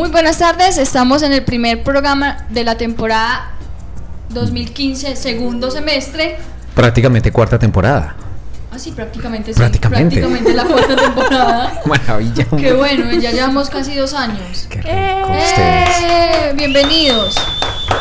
Muy 0.00 0.08
buenas 0.08 0.38
tardes, 0.38 0.78
estamos 0.78 1.22
en 1.22 1.34
el 1.34 1.44
primer 1.44 1.82
programa 1.82 2.46
de 2.48 2.64
la 2.64 2.78
temporada 2.78 3.50
2015, 4.30 5.14
segundo 5.14 5.70
semestre. 5.70 6.38
Prácticamente 6.74 7.30
cuarta 7.30 7.58
temporada. 7.58 8.16
Ah, 8.72 8.78
sí, 8.78 8.92
prácticamente 8.92 9.52
sí. 9.52 9.58
Prácticamente. 9.58 10.18
Prácticamente 10.18 10.54
la 10.54 10.64
cuarta 10.64 10.96
temporada. 11.04 11.82
Maravilla. 11.84 12.46
Qué 12.56 12.72
bueno, 12.72 13.12
ya 13.12 13.30
llevamos 13.30 13.68
casi 13.68 13.94
dos 13.94 14.14
años. 14.14 14.68
Qué 14.70 14.80
rico. 14.80 15.34
¡Eh! 15.34 16.54
Bienvenidos 16.56 17.36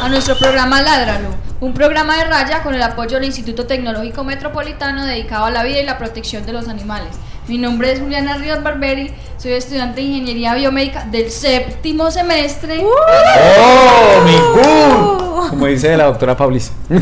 a 0.01 0.07
nuestro 0.07 0.37
programa 0.37 0.81
Ládralo, 0.81 1.35
un 1.59 1.73
programa 1.73 2.15
de 2.15 2.23
raya 2.23 2.63
con 2.63 2.75
el 2.75 2.81
apoyo 2.81 3.17
del 3.17 3.25
Instituto 3.25 3.67
Tecnológico 3.67 4.23
Metropolitano 4.23 5.05
dedicado 5.05 5.43
a 5.43 5.51
la 5.51 5.63
vida 5.63 5.81
y 5.81 5.85
la 5.85 5.97
protección 5.97 6.45
de 6.45 6.53
los 6.53 6.69
animales. 6.69 7.17
Mi 7.49 7.57
nombre 7.57 7.91
es 7.91 7.99
Juliana 7.99 8.37
Ríos 8.37 8.61
Barberi, 8.61 9.11
soy 9.37 9.53
estudiante 9.53 10.01
de 10.01 10.07
Ingeniería 10.07 10.53
Biomédica 10.53 11.05
del 11.05 11.31
séptimo 11.31 12.11
semestre. 12.11 12.83
¡Oh, 12.85 14.21
mi 14.23 14.37
gu! 14.37 15.49
Como 15.49 15.65
dice 15.65 15.97
la 15.97 16.03
doctora 16.05 16.37
Paulis. 16.37 16.71
eh, 16.91 16.99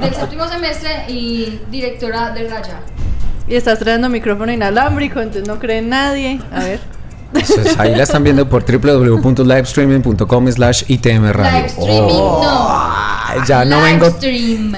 del 0.00 0.14
séptimo 0.14 0.48
semestre 0.48 1.04
y 1.08 1.60
directora 1.70 2.30
de 2.30 2.48
Raya. 2.48 2.80
Y 3.46 3.56
estás 3.56 3.78
trayendo 3.78 4.08
micrófono 4.08 4.50
inalámbrico, 4.50 5.20
entonces 5.20 5.46
no 5.46 5.58
cree 5.58 5.82
nadie. 5.82 6.40
A 6.50 6.60
ver. 6.60 6.80
Entonces, 7.34 7.78
ahí 7.78 7.94
la 7.94 8.04
están 8.04 8.24
viendo 8.24 8.48
por 8.48 8.64
www.livestreaming.com 8.64 10.50
slash 10.50 10.84
itm 10.88 11.30
radio. 11.30 11.58
Live 11.58 11.66
streaming 11.66 12.14
Oh, 12.14 12.42
no. 13.36 13.44
Ya 13.46 13.66
no 13.66 13.76
Live 13.76 13.90
vengo. 13.92 14.10
stream. 14.10 14.74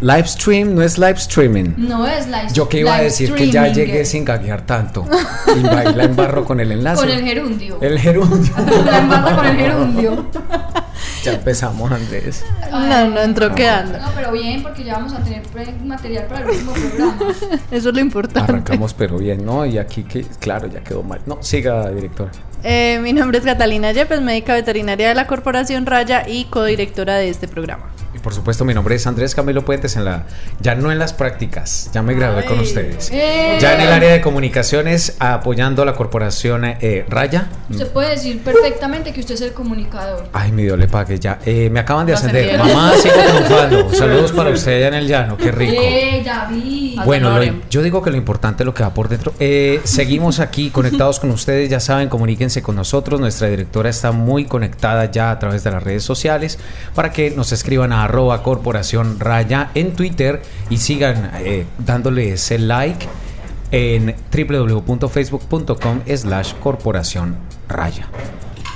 Live 0.00 0.26
stream 0.26 0.74
no 0.74 0.82
es 0.82 0.98
live 0.98 1.14
streaming. 1.16 1.74
No 1.76 2.06
es 2.06 2.26
live 2.26 2.48
Yo 2.52 2.68
que 2.68 2.80
iba 2.80 2.96
a 2.96 3.02
decir 3.02 3.32
que 3.34 3.50
ya 3.50 3.66
streaming. 3.66 3.92
llegué 3.92 4.04
sin 4.04 4.24
gaguear 4.24 4.66
tanto. 4.66 5.04
Y 5.56 5.62
baila 5.62 6.04
en 6.04 6.16
barro 6.16 6.44
con 6.44 6.60
el 6.60 6.72
enlace. 6.72 7.02
Con 7.02 7.10
el 7.10 7.22
gerundio. 7.22 7.78
El 7.80 7.98
gerundio. 7.98 8.52
La 8.84 8.98
embarra 8.98 9.36
con 9.36 9.46
el 9.46 9.56
gerundio. 9.56 10.26
ya 11.22 11.32
empezamos, 11.32 11.90
Andrés. 11.90 12.44
No, 12.70 13.10
no 13.10 13.20
entró 13.20 13.54
quedando. 13.54 13.98
No, 13.98 14.08
pero 14.14 14.32
bien, 14.32 14.62
porque 14.62 14.84
ya 14.84 14.94
vamos 14.94 15.12
a 15.12 15.18
tener 15.22 15.42
material 15.84 16.26
para 16.26 16.40
el 16.40 16.50
último 16.50 16.72
programa. 16.72 17.16
Eso 17.70 17.88
es 17.88 17.94
lo 17.94 18.00
importante. 18.00 18.40
Arrancamos, 18.40 18.94
pero 18.94 19.18
bien, 19.18 19.44
¿no? 19.44 19.64
Y 19.66 19.78
aquí, 19.78 20.02
que 20.04 20.22
claro, 20.40 20.66
ya 20.68 20.80
quedó 20.80 21.02
mal. 21.02 21.20
No, 21.26 21.42
siga, 21.42 21.90
directora. 21.90 22.30
Eh, 22.62 22.98
mi 23.02 23.12
nombre 23.12 23.38
es 23.38 23.44
Catalina 23.44 23.92
Yepes, 23.92 24.22
médica 24.22 24.54
veterinaria 24.54 25.08
de 25.08 25.14
la 25.14 25.26
Corporación 25.26 25.84
Raya 25.84 26.24
y 26.26 26.44
codirectora 26.46 27.16
de 27.16 27.28
este 27.28 27.46
programa. 27.46 27.90
Por 28.24 28.32
supuesto, 28.32 28.64
mi 28.64 28.72
nombre 28.72 28.94
es 28.94 29.06
Andrés 29.06 29.34
Camilo 29.34 29.66
Puentes, 29.66 29.96
en 29.96 30.06
la, 30.06 30.24
ya 30.60 30.74
no 30.74 30.90
en 30.90 30.98
las 30.98 31.12
prácticas, 31.12 31.90
ya 31.92 32.02
me 32.02 32.14
gradué 32.14 32.46
con 32.46 32.58
ustedes. 32.58 33.10
¡Eh! 33.12 33.58
Ya 33.60 33.74
en 33.74 33.82
el 33.82 33.92
área 33.92 34.12
de 34.12 34.20
comunicaciones, 34.22 35.16
apoyando 35.18 35.82
a 35.82 35.84
la 35.84 35.92
corporación 35.94 36.64
eh, 36.64 37.04
Raya. 37.08 37.48
Usted 37.68 37.86
puede 37.92 38.10
decir 38.12 38.42
perfectamente 38.42 39.12
que 39.12 39.20
usted 39.20 39.34
es 39.34 39.42
el 39.42 39.52
comunicador. 39.52 40.26
Ay, 40.32 40.52
mi 40.52 40.62
Dios 40.62 40.78
le 40.78 40.88
pague 40.88 41.18
ya. 41.18 41.38
Eh, 41.44 41.68
me 41.70 41.80
acaban 41.80 42.06
de 42.06 42.14
ascender. 42.14 42.58
Mamá, 42.58 42.92
sigue 43.00 43.12
triunfando. 43.14 43.92
Saludos 43.94 44.32
para 44.32 44.48
usted 44.50 44.78
allá 44.78 44.88
en 44.88 44.94
el 44.94 45.06
llano, 45.06 45.36
qué 45.36 45.52
rico. 45.52 45.82
¡Eh, 45.84 46.22
ya 46.24 46.46
vi! 46.50 46.98
Bueno, 47.04 47.38
lo- 47.38 47.54
yo 47.68 47.82
digo 47.82 48.02
que 48.02 48.10
lo 48.10 48.16
importante 48.16 48.62
es 48.62 48.66
lo 48.66 48.72
que 48.72 48.82
va 48.82 48.94
por 48.94 49.08
dentro. 49.10 49.34
Seguimos 49.84 50.40
aquí 50.40 50.70
conectados 50.70 51.20
con 51.20 51.30
ustedes, 51.30 51.68
ya 51.68 51.78
saben, 51.80 52.08
comuníquense 52.08 52.62
con 52.62 52.76
nosotros. 52.76 53.20
Nuestra 53.20 53.48
directora 53.48 53.90
está 53.90 54.12
muy 54.12 54.46
conectada 54.46 55.10
ya 55.10 55.30
a 55.30 55.38
través 55.38 55.62
de 55.62 55.70
las 55.70 55.82
redes 55.82 56.04
sociales 56.04 56.58
para 56.94 57.12
que 57.12 57.30
nos 57.30 57.52
escriban 57.52 57.92
a 57.92 58.06
arroba 58.14 58.44
corporación 58.44 59.18
raya 59.18 59.70
en 59.74 59.92
Twitter 59.92 60.40
y 60.70 60.76
sigan 60.76 61.32
eh, 61.34 61.66
dándole 61.78 62.34
ese 62.34 62.60
like 62.60 63.08
en 63.72 64.14
www.facebook.com 64.30 66.02
slash 66.16 66.54
corporación 66.62 67.36
raya. 67.68 68.06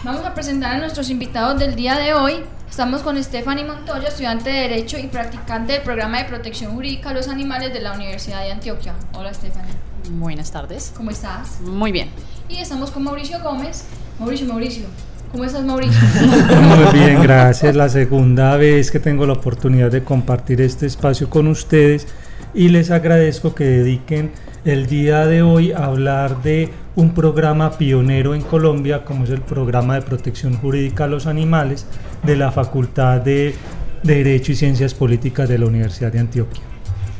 Vamos 0.02 0.26
a 0.26 0.34
presentar 0.34 0.74
a 0.74 0.78
nuestros 0.78 1.08
invitados 1.08 1.60
del 1.60 1.76
día 1.76 1.96
de 1.96 2.14
hoy. 2.14 2.42
Estamos 2.68 3.02
con 3.02 3.22
Stephanie 3.22 3.64
Montoya, 3.64 4.08
estudiante 4.08 4.50
de 4.50 4.60
Derecho 4.62 4.98
y 4.98 5.06
practicante 5.06 5.74
del 5.74 5.82
programa 5.82 6.18
de 6.18 6.24
protección 6.24 6.74
jurídica 6.74 7.10
a 7.10 7.14
los 7.14 7.28
animales 7.28 7.72
de 7.72 7.80
la 7.80 7.92
Universidad 7.92 8.42
de 8.42 8.50
Antioquia. 8.50 8.94
Hola 9.14 9.32
Stephanie, 9.32 9.72
Buenas 10.10 10.50
tardes. 10.50 10.92
¿cómo 10.96 11.12
estás? 11.12 11.60
Muy 11.60 11.92
bien. 11.92 12.10
Y 12.48 12.56
estamos 12.56 12.90
con 12.90 13.04
Mauricio 13.04 13.40
Gómez. 13.40 13.84
Mauricio, 14.18 14.48
Mauricio, 14.48 14.86
¿cómo 15.30 15.44
estás 15.44 15.64
Mauricio? 15.64 16.00
Muy 16.62 16.98
bien, 16.98 17.22
gracias. 17.22 17.74
La 17.74 17.88
segunda 17.88 18.56
vez 18.56 18.90
que 18.90 19.00
tengo 19.00 19.26
la 19.26 19.34
oportunidad 19.34 19.90
de 19.90 20.02
compartir 20.02 20.60
este 20.60 20.86
espacio 20.86 21.28
con 21.30 21.46
ustedes 21.46 22.06
y 22.54 22.68
les 22.68 22.90
agradezco 22.90 23.54
que 23.54 23.64
dediquen 23.64 24.32
el 24.64 24.86
día 24.86 25.26
de 25.26 25.42
hoy 25.42 25.72
a 25.72 25.84
hablar 25.84 26.42
de 26.42 26.70
un 26.96 27.14
programa 27.14 27.78
pionero 27.78 28.34
en 28.34 28.42
Colombia, 28.42 29.04
como 29.04 29.24
es 29.24 29.30
el 29.30 29.40
programa 29.40 29.94
de 29.94 30.02
protección 30.02 30.56
jurídica 30.56 31.04
a 31.04 31.08
los 31.08 31.26
animales 31.26 31.86
de 32.24 32.36
la 32.36 32.50
Facultad 32.50 33.20
de 33.20 33.54
Derecho 34.02 34.52
y 34.52 34.56
Ciencias 34.56 34.94
Políticas 34.94 35.48
de 35.48 35.58
la 35.58 35.66
Universidad 35.66 36.12
de 36.12 36.18
Antioquia. 36.18 36.62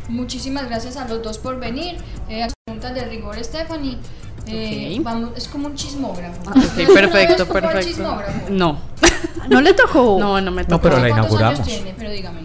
Muchísimas 0.08 0.68
gracias 0.68 0.96
a 0.96 1.06
los 1.06 1.22
dos 1.22 1.38
por 1.38 1.60
venir. 1.60 1.96
Eh, 2.28 2.48
preguntas 2.64 2.94
de 2.94 3.04
rigor, 3.04 3.42
Stephanie. 3.44 3.98
Eh, 4.46 4.94
Ok. 4.98 5.04
vamos, 5.04 5.30
es 5.36 5.48
como 5.48 5.66
un 5.66 5.74
chismógrafo. 5.74 6.40
Ah, 6.46 6.52
ok, 6.56 6.92
perfecto, 6.94 7.42
¿Es 7.42 7.48
como 7.48 7.58
el 7.58 7.64
perfecto. 7.64 7.88
chismógrafo? 7.88 8.40
No, 8.50 8.78
¿No 9.50 9.60
le 9.60 9.74
tocó? 9.74 10.16
no, 10.18 10.40
no 10.40 10.50
me 10.50 10.62
No, 10.62 10.68
tocó. 10.68 10.82
pero 10.82 10.96
la 10.96 11.08
¿Cuántos 11.08 11.16
años 11.26 11.40
inauguramos. 11.40 11.66
tiene? 11.66 11.94
Pero 11.98 12.10
dígame. 12.10 12.40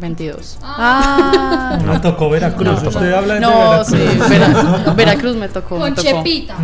22. 0.00 0.58
Ah, 0.62 1.78
Me 1.84 1.98
tocó 2.00 2.30
Veracruz. 2.30 2.82
No, 2.82 2.88
Usted 2.88 3.12
habla 3.12 3.34
de 3.34 3.40
No, 3.40 3.50
Veracruz. 3.70 3.86
sí, 3.88 4.18
Vera- 4.28 4.94
Veracruz 4.96 5.36
me 5.36 5.48
tocó. 5.48 5.68
Con 5.78 5.82
me 5.90 5.90
tocó. 5.92 6.02
Chepita. 6.08 6.56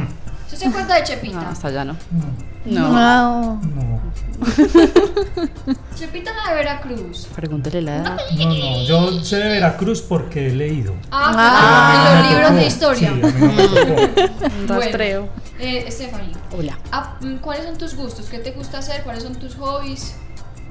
¿Usted 0.46 0.56
se 0.58 0.66
acuerda 0.68 0.94
de 0.96 1.02
Chepita? 1.04 1.40
No, 1.40 1.48
hasta 1.48 1.68
allá 1.68 1.84
no. 1.84 1.96
No, 2.64 2.88
No. 2.88 3.60
no. 3.62 4.00
Chepita 5.96 6.30
la 6.34 6.50
de 6.50 6.56
Veracruz. 6.56 7.26
Pregúntele 7.34 7.82
la 7.82 7.96
edad. 7.96 8.16
no, 8.38 8.46
no. 8.54 8.82
Yo 8.84 9.24
sé 9.24 9.36
de 9.36 9.48
Veracruz 9.48 10.02
porque 10.02 10.48
he 10.48 10.54
leído. 10.54 10.94
Ah, 11.10 11.32
Ah, 11.36 12.20
los 12.20 12.30
libros 12.30 12.54
de 12.54 12.60
Sí, 12.60 12.66
historia. 12.66 13.10
no 13.10 13.28
Bueno, 14.66 14.80
rastreo. 14.80 15.28
eh, 15.58 15.86
Stephanie, 15.90 16.32
Hola. 16.56 16.78
ah, 16.90 17.16
mm, 17.20 17.36
¿cuáles 17.36 17.64
son 17.66 17.78
tus 17.78 17.94
gustos? 17.94 18.26
¿Qué 18.26 18.38
te 18.38 18.52
gusta 18.52 18.78
hacer? 18.78 19.02
¿Cuáles 19.02 19.22
son 19.22 19.34
tus 19.36 19.54
hobbies? 19.56 20.14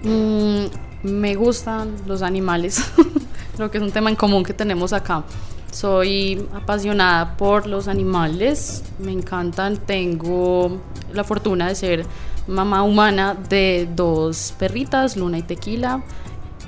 Mm, 0.04 0.66
me 1.04 1.36
gustan 1.36 1.96
los 2.08 2.22
animales. 2.22 2.84
Creo 3.56 3.70
que 3.72 3.78
es 3.78 3.84
un 3.84 3.92
tema 3.92 4.10
en 4.10 4.16
común 4.16 4.44
que 4.44 4.54
tenemos 4.54 4.94
acá. 4.94 5.24
Soy 5.72 6.46
apasionada 6.54 7.38
por 7.38 7.66
los 7.68 7.88
animales, 7.88 8.84
me 9.00 9.12
encantan. 9.14 9.78
Tengo 9.78 10.82
la 11.14 11.24
fortuna 11.24 11.68
de 11.70 11.76
ser 11.76 12.06
mamá 12.48 12.84
humana 12.84 13.36
de 13.50 13.88
dos 13.96 14.54
perritas, 14.58 15.16
Luna 15.18 15.38
y 15.38 15.44
Tequila, 15.44 16.04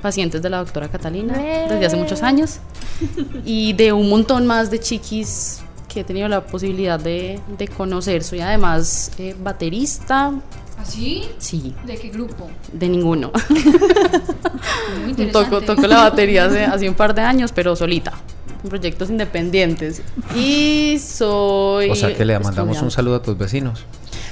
pacientes 0.02 0.42
de 0.42 0.50
la 0.50 0.58
doctora 0.58 0.88
Catalina 0.88 1.34
desde 1.34 1.86
hace 1.86 1.96
muchos 1.96 2.22
años. 2.22 2.58
Y 3.44 3.72
de 3.72 3.92
un 3.92 4.08
montón 4.08 4.46
más 4.46 4.70
de 4.70 4.78
chiquis 4.78 5.60
que 5.88 6.00
he 6.00 6.04
tenido 6.04 6.28
la 6.28 6.44
posibilidad 6.46 6.98
de, 6.98 7.40
de 7.58 7.68
conocer. 7.68 8.22
Soy 8.22 8.40
además 8.40 9.10
eh, 9.18 9.34
baterista, 9.42 10.32
¿Así? 10.78 11.24
sí, 11.38 11.74
¿De 11.86 11.96
qué 11.96 12.08
grupo? 12.10 12.48
de 12.72 12.88
ninguno. 12.88 13.32
Muy 15.00 15.10
interesante. 15.10 15.50
Toco, 15.50 15.60
toco 15.62 15.86
la 15.86 16.02
batería 16.02 16.46
hace, 16.46 16.64
hace 16.64 16.88
un 16.88 16.94
par 16.94 17.14
de 17.14 17.22
años, 17.22 17.52
pero 17.52 17.74
solita, 17.76 18.12
en 18.62 18.68
proyectos 18.68 19.10
independientes. 19.10 20.02
Y 20.36 20.98
soy. 20.98 21.90
O 21.90 21.94
sea 21.94 22.14
que 22.14 22.24
le 22.24 22.38
mandamos 22.38 22.80
un 22.82 22.90
saludo 22.90 23.16
a 23.16 23.22
tus 23.22 23.36
vecinos. 23.38 23.84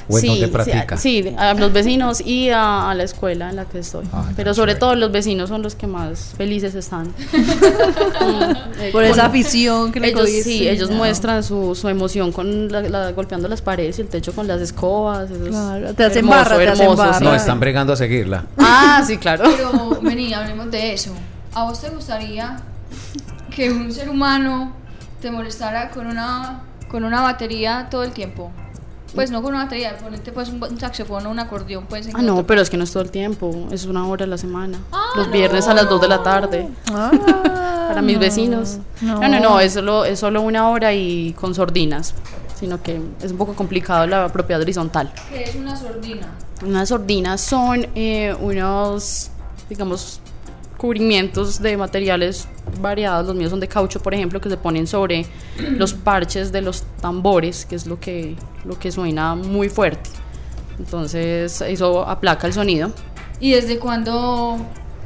¿O 0.09 0.17
en 0.17 0.21
sí, 0.21 0.27
dónde 0.29 0.47
sí, 0.47 0.51
practica? 0.53 0.97
Sí, 0.97 1.35
a 1.39 1.55
los 1.55 1.73
vecinos 1.73 2.21
y 2.21 2.51
a, 2.51 2.91
a 2.91 2.95
la 2.95 3.03
escuela 3.05 3.51
en 3.51 3.57
la 3.57 3.65
que 3.67 3.79
estoy. 3.79 4.05
Ah, 4.13 4.25
ya, 4.29 4.33
Pero 4.37 4.55
sobre 4.55 4.73
chévere. 4.73 4.81
todo 4.81 4.95
los 4.97 5.13
vecinos 5.13 5.49
son 5.49 5.63
los 5.63 5.75
que 5.75 5.87
más 5.87 6.35
felices 6.37 6.75
están. 6.75 7.13
Mm, 8.23 8.93
Por 8.93 9.05
eh, 9.05 9.11
esa 9.11 9.27
afición 9.27 9.93
que 9.93 10.01
le 10.01 10.09
ellos 10.09 10.21
cogiste. 10.21 10.43
sí, 10.45 10.69
ellos 10.69 10.91
No. 10.91 10.97
muestran 10.97 11.43
su, 11.43 11.75
su 11.75 11.89
emoción 11.89 12.33
con 12.33 12.71
la, 12.71 12.81
la- 12.83 13.13
golpeando 13.13 13.49
las 13.49 13.61
paredes 13.63 13.99
y 13.99 14.03
el 14.03 14.09
techo 14.09 14.33
con 14.33 14.47
las 14.47 14.61
escobas. 14.61 15.29
Claro, 15.31 15.95
te 15.95 16.05
hacen 16.05 16.19
hermoso, 16.19 16.39
barra, 16.39 16.57
te 16.59 16.69
hacen 16.69 16.97
barra. 16.97 17.19
sí. 17.19 17.25
No, 17.25 17.35
están 17.35 17.61
bregando 17.61 17.93
a 17.93 17.97
seguirla. 17.97 18.45
Ah, 18.59 19.03
sí, 19.07 19.19
claro. 19.19 19.45
Pero 19.57 20.01
vení, 20.03 20.33
hablemos 20.33 20.71
de 20.71 20.93
eso. 20.95 21.13
¿A 21.55 21.65
vos 21.65 21.81
te 21.81 21.91
gustaría 21.91 22.57
que 23.55 23.71
un 23.71 23.93
ser 23.93 24.09
humano 24.09 24.73
te 25.21 25.31
molestara 25.31 25.91
con 25.91 26.07
una 26.07 26.63
con 26.89 27.05
una 27.05 27.23
batería 27.23 27.89
todo 27.91 28.03
el 28.05 28.13
tiempo? 28.13 28.51
Pues 29.14 29.31
no 29.31 29.43
con 29.43 29.55
una 29.55 29.64
batería, 29.64 29.97
ponete 29.99 30.32
pues 30.32 30.49
un, 30.49 30.62
un 30.62 30.81
saxofón 30.81 31.26
o 31.26 31.31
un 31.31 31.38
acordeón 31.38 31.87
en 31.93 32.17
Ah, 32.17 32.23
no, 32.23 32.47
pero 32.47 32.61
es 32.62 32.70
que 32.70 32.76
no 32.76 32.85
es 32.85 32.93
todo 32.93 33.03
el 33.03 33.11
tiempo, 33.11 33.69
es 33.70 33.85
una 33.85 34.06
hora 34.06 34.25
a 34.25 34.29
la 34.29 34.38
semana. 34.38 34.79
Ah, 34.91 35.05
los 35.17 35.26
no. 35.26 35.32
viernes 35.32 35.69
a 35.69 35.75
las 35.75 35.88
2 35.88 36.00
de 36.00 36.09
la 36.09 36.23
tarde. 36.23 36.69
Ah, 36.93 37.11
Para 37.88 38.00
mis 38.03 38.14
no, 38.14 38.20
vecinos. 38.20 38.79
No, 39.03 39.20
no, 39.29 39.41
no, 39.41 39.61
es, 39.61 39.75
solo, 39.75 40.05
es 40.05 40.19
solo 40.19 40.41
una 40.41 40.69
hora 40.70 40.93
y 40.94 41.32
con 41.35 41.55
sordinas. 41.55 42.14
Sino 42.59 42.81
que 42.82 43.00
es 43.23 43.32
un 43.32 43.38
poco 43.38 43.55
complicado 43.55 44.06
la 44.06 44.29
propiedad 44.29 44.62
horizontal. 44.62 45.12
que 45.31 45.43
es 45.43 45.55
una 45.56 45.76
sordina. 45.76 46.29
Unas 46.65 46.88
sordinas 46.88 47.41
son 47.41 47.87
eh, 47.97 48.35
unos, 48.41 49.31
digamos, 49.69 50.20
cubrimientos 50.82 51.62
de 51.62 51.76
materiales 51.76 52.49
variados. 52.81 53.25
Los 53.29 53.37
míos 53.37 53.50
son 53.50 53.61
de 53.61 53.69
caucho, 53.69 54.00
por 54.02 54.14
ejemplo, 54.14 54.40
que 54.40 54.50
se 54.50 54.56
ponen 54.56 54.88
sobre 54.88 55.25
los 55.56 55.94
parches 55.94 56.50
de 56.50 56.61
los 56.61 56.82
tambores, 57.00 57.64
que 57.64 57.76
es 57.76 57.87
lo 57.87 58.00
que, 58.00 58.34
lo 58.64 58.76
que 58.76 58.90
suena 58.90 59.37
muy 59.37 59.69
fuerte. 59.69 60.11
Entonces, 60.81 61.61
eso 61.61 62.05
aplaca 62.05 62.49
el 62.49 62.52
sonido. 62.52 62.90
¿Y 63.38 63.52
desde 63.52 63.79
cuándo 63.79 64.56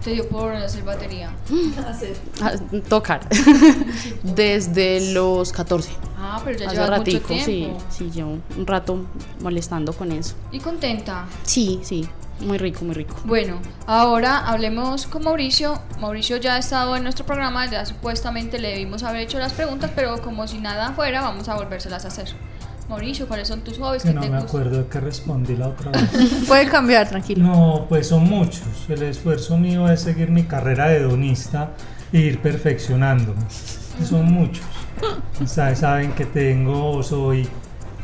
te 0.03 0.13
dio 0.13 0.27
por 0.29 0.51
hacer 0.55 0.83
batería? 0.83 1.31
Ah, 2.41 2.53
tocar. 2.89 3.29
Desde 4.23 5.13
los 5.13 5.53
14. 5.53 5.91
Ah, 6.19 6.41
pero 6.43 6.59
ya 6.59 6.67
Hace 6.67 6.75
llevas 6.77 6.91
ratico, 6.91 7.33
mucho 7.35 7.45
sí, 7.45 7.53
tiempo. 7.53 7.85
sí, 7.91 8.11
llevo 8.11 8.39
un 8.57 8.67
rato 8.67 9.05
molestando 9.43 9.93
con 9.93 10.11
eso. 10.13 10.35
¿Y 10.53 10.59
contenta? 10.59 11.27
Sí, 11.45 11.81
sí, 11.83 12.07
muy 12.41 12.59
rico, 12.59 12.85
muy 12.85 12.95
rico. 12.95 13.17
Bueno, 13.25 13.61
ahora 13.87 14.47
hablemos 14.47 15.07
con 15.07 15.25
Mauricio. 15.25 15.81
Mauricio 16.01 16.37
ya 16.37 16.57
ha 16.57 16.59
estado 16.59 16.97
en 16.97 17.03
nuestro 17.03 17.25
programa, 17.25 17.67
ya 17.67 17.85
supuestamente 17.87 18.59
le 18.59 18.69
debimos 18.69 19.03
haber 19.03 19.23
hecho 19.23 19.39
las 19.39 19.53
preguntas, 19.53 19.91
pero 19.95 20.21
como 20.21 20.47
si 20.47 20.59
nada 20.59 20.93
fuera, 20.93 21.23
vamos 21.23 21.49
a 21.49 21.55
volvérselas 21.55 22.05
a 22.05 22.09
hacer. 22.09 22.29
Mauricio, 22.89 23.27
¿cuáles 23.27 23.49
son 23.49 23.63
tus 23.63 23.79
hobbies? 23.79 24.03
Que 24.03 24.11
¿Qué 24.11 24.15
no 24.15 24.21
te 24.21 24.31
me 24.31 24.37
acuerdo 24.37 24.79
de 24.83 24.89
qué 24.89 25.01
respondí 25.01 25.57
la 25.57 25.69
otra 25.69 25.91
vez. 25.91 26.45
Puede 26.47 26.69
cambiar, 26.69 27.09
tranquilo. 27.09 27.45
No, 27.45 27.87
pues 27.89 28.09
son 28.09 28.25
muchos. 28.25 28.63
El 28.89 29.03
esfuerzo 29.03 29.59
mío 29.59 29.91
es 29.91 30.03
seguir 30.03 30.31
mi 30.31 30.45
carrera 30.45 30.89
de 30.89 31.01
donista 31.01 31.73
e 32.13 32.19
ir 32.21 32.41
perfeccionándome. 32.41 33.43
Son 34.05 34.31
muchos. 34.33 34.65
Saben 35.47 36.13
que 36.13 36.27
tengo, 36.27 37.03
soy 37.03 37.49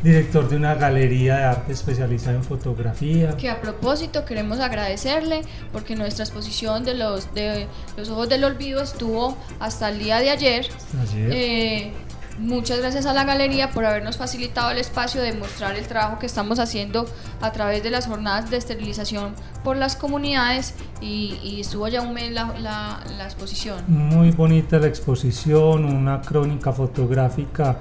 director 0.03 0.49
de 0.49 0.57
una 0.57 0.75
galería 0.75 1.37
de 1.37 1.43
arte 1.45 1.73
especializada 1.73 2.35
en 2.35 2.43
fotografía. 2.43 3.35
Que 3.37 3.49
a 3.49 3.61
propósito 3.61 4.25
queremos 4.25 4.59
agradecerle 4.59 5.41
porque 5.71 5.95
nuestra 5.95 6.25
exposición 6.25 6.83
de 6.83 6.93
los, 6.95 7.33
de 7.33 7.67
los 7.97 8.09
ojos 8.09 8.27
del 8.29 8.43
olvido 8.43 8.83
estuvo 8.83 9.37
hasta 9.59 9.89
el 9.89 9.99
día 9.99 10.19
de 10.19 10.29
ayer. 10.29 10.67
Ayer. 11.01 11.29
Eh, 11.31 11.93
muchas 12.39 12.79
gracias 12.79 13.05
a 13.05 13.13
la 13.13 13.23
galería 13.23 13.69
por 13.71 13.85
habernos 13.85 14.17
facilitado 14.17 14.71
el 14.71 14.79
espacio 14.79 15.21
de 15.21 15.33
mostrar 15.33 15.75
el 15.75 15.85
trabajo 15.87 16.17
que 16.19 16.25
estamos 16.25 16.57
haciendo 16.59 17.05
a 17.41 17.51
través 17.51 17.83
de 17.83 17.91
las 17.91 18.07
jornadas 18.07 18.49
de 18.49 18.57
esterilización 18.57 19.33
por 19.63 19.77
las 19.77 19.95
comunidades 19.95 20.73
y, 20.99 21.39
y 21.43 21.61
estuvo 21.61 21.87
ya 21.87 22.01
un 22.01 22.13
mes 22.13 22.31
la, 22.31 22.47
la- 22.59 23.03
la 23.17 23.23
exposición. 23.25 23.83
Muy 23.87 24.31
bonita 24.31 24.79
la 24.79 24.87
exposición, 24.87 25.85
una 25.85 26.21
crónica 26.21 26.73
fotográfica 26.73 27.77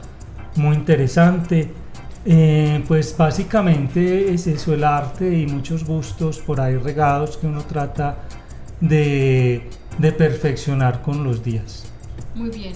muy 0.56 0.76
interesante. 0.76 1.72
Eh, 2.24 2.84
pues 2.86 3.16
básicamente 3.16 4.32
es 4.32 4.46
eso, 4.46 4.72
el 4.74 4.84
arte 4.84 5.36
y 5.38 5.46
muchos 5.46 5.84
gustos 5.84 6.38
por 6.38 6.60
ahí 6.60 6.76
regados 6.76 7.36
que 7.36 7.46
uno 7.48 7.62
trata 7.62 8.16
de, 8.80 9.68
de 9.98 10.12
perfeccionar 10.12 11.02
con 11.02 11.24
los 11.24 11.42
días. 11.42 11.84
Muy 12.34 12.50
bien. 12.50 12.74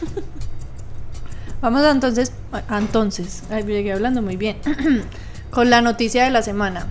Vamos 1.62 1.82
a 1.82 1.90
entonces, 1.90 2.32
a- 2.52 2.78
entonces, 2.78 3.42
ay, 3.50 3.64
llegué 3.64 3.92
hablando 3.92 4.22
muy 4.22 4.36
bien, 4.36 4.58
con 5.50 5.70
la 5.70 5.80
noticia 5.80 6.24
de 6.24 6.30
la 6.30 6.42
semana. 6.42 6.86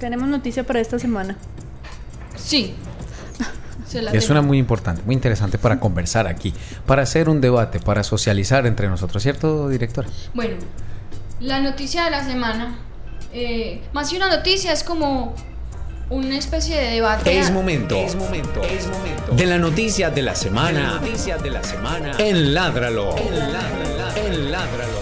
Tenemos 0.00 0.28
noticia 0.28 0.64
para 0.66 0.80
esta 0.80 0.98
semana. 0.98 1.36
Sí. 2.36 2.74
La 4.00 4.12
Es 4.12 4.30
una 4.30 4.42
muy 4.42 4.58
importante, 4.58 5.02
muy 5.04 5.14
interesante 5.14 5.58
para 5.58 5.78
conversar 5.78 6.26
aquí, 6.26 6.54
para 6.86 7.02
hacer 7.02 7.28
un 7.28 7.40
debate, 7.40 7.80
para 7.80 8.02
socializar 8.02 8.66
entre 8.66 8.88
nosotros, 8.88 9.22
¿cierto, 9.22 9.68
directora? 9.68 10.08
Bueno, 10.32 10.56
la 11.40 11.60
noticia 11.60 12.04
de 12.04 12.10
la 12.10 12.24
semana, 12.24 12.76
eh, 13.32 13.82
más 13.92 14.10
que 14.10 14.16
una 14.16 14.28
noticia, 14.28 14.72
es 14.72 14.84
como 14.84 15.34
una 16.10 16.36
especie 16.36 16.76
de 16.76 16.90
debate. 16.90 17.38
Es 17.38 17.50
momento. 17.50 17.96
Es 17.96 18.14
momento. 18.14 18.62
Es 18.62 18.86
momento. 18.88 19.32
De 19.32 19.46
la 19.46 19.58
noticia 19.58 20.10
de 20.10 20.22
la 20.22 20.34
semana. 20.34 21.00
noticia 21.00 21.38
de 21.38 21.50
la 21.50 21.64
semana. 21.64 22.12
En 22.18 22.54
Ládralo. 22.54 23.16
En 23.16 24.50
Ládralo. 24.52 25.00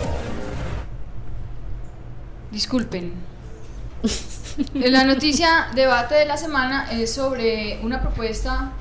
Disculpen. 2.51 3.13
La 4.75 5.05
noticia 5.05 5.69
debate 5.75 6.17
de 6.17 6.27
la 6.27 6.37
semana 6.37 6.91
es 6.91 7.15
sobre 7.15 7.79
una 7.83 8.03
propuesta 8.03 8.73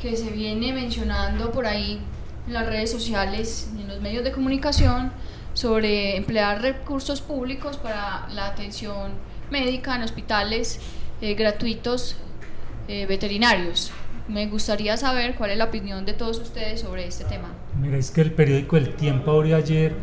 que 0.00 0.16
se 0.16 0.30
viene 0.30 0.72
mencionando 0.72 1.50
por 1.50 1.66
ahí 1.66 2.00
en 2.46 2.52
las 2.52 2.66
redes 2.66 2.90
sociales 2.90 3.70
y 3.76 3.82
en 3.82 3.88
los 3.88 4.00
medios 4.00 4.24
de 4.24 4.32
comunicación 4.32 5.12
sobre 5.54 6.16
emplear 6.16 6.60
recursos 6.60 7.20
públicos 7.20 7.76
para 7.78 8.28
la 8.34 8.48
atención 8.48 9.12
médica 9.50 9.96
en 9.96 10.02
hospitales 10.02 10.80
eh, 11.20 11.34
gratuitos 11.34 12.16
eh, 12.88 13.06
veterinarios. 13.06 13.92
Me 14.28 14.46
gustaría 14.46 14.96
saber 14.96 15.34
cuál 15.36 15.52
es 15.52 15.58
la 15.58 15.64
opinión 15.64 16.04
de 16.04 16.12
todos 16.12 16.38
ustedes 16.40 16.80
sobre 16.80 17.06
este 17.06 17.24
tema. 17.24 17.48
Mira, 17.80 17.96
es 17.96 18.10
que 18.10 18.20
el 18.20 18.32
periódico 18.32 18.76
El 18.76 18.94
Tiempo 18.94 19.30
abrió 19.30 19.56
ayer 19.56 19.94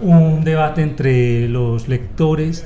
un 0.00 0.44
debate 0.44 0.82
entre 0.82 1.48
los 1.48 1.88
lectores 1.88 2.64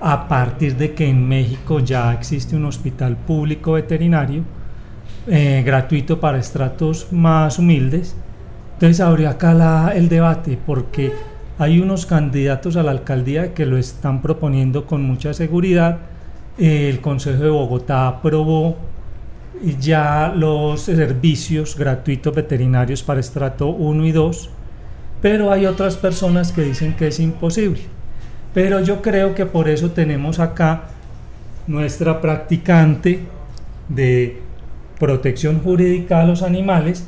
a 0.00 0.28
partir 0.28 0.76
de 0.76 0.94
que 0.94 1.08
en 1.08 1.26
México 1.26 1.80
ya 1.80 2.12
existe 2.12 2.54
un 2.54 2.66
hospital 2.66 3.16
público 3.16 3.72
veterinario 3.72 4.44
eh, 5.28 5.62
gratuito 5.64 6.20
para 6.20 6.38
estratos 6.38 7.08
más 7.12 7.58
humildes. 7.58 8.16
Entonces 8.74 9.00
abrió 9.00 9.28
acá 9.28 9.92
el 9.94 10.08
debate 10.08 10.58
porque 10.64 11.12
hay 11.58 11.80
unos 11.80 12.06
candidatos 12.06 12.76
a 12.76 12.82
la 12.82 12.92
alcaldía 12.92 13.52
que 13.52 13.66
lo 13.66 13.76
están 13.76 14.22
proponiendo 14.22 14.86
con 14.86 15.02
mucha 15.02 15.34
seguridad. 15.34 15.98
El 16.56 17.00
Consejo 17.00 17.42
de 17.42 17.50
Bogotá 17.50 18.08
aprobó 18.08 18.76
ya 19.80 20.32
los 20.34 20.82
servicios 20.82 21.76
gratuitos 21.76 22.34
veterinarios 22.34 23.02
para 23.02 23.20
estrato 23.20 23.68
1 23.68 24.06
y 24.06 24.12
2, 24.12 24.50
pero 25.20 25.52
hay 25.52 25.66
otras 25.66 25.96
personas 25.96 26.52
que 26.52 26.62
dicen 26.62 26.94
que 26.94 27.08
es 27.08 27.18
imposible. 27.20 27.82
Pero 28.54 28.80
yo 28.80 29.02
creo 29.02 29.34
que 29.34 29.46
por 29.46 29.68
eso 29.68 29.90
tenemos 29.90 30.38
acá 30.38 30.84
nuestra 31.66 32.20
practicante 32.20 33.20
de 33.88 34.47
protección 34.98 35.60
jurídica 35.60 36.20
a 36.20 36.24
los 36.24 36.42
animales, 36.42 37.06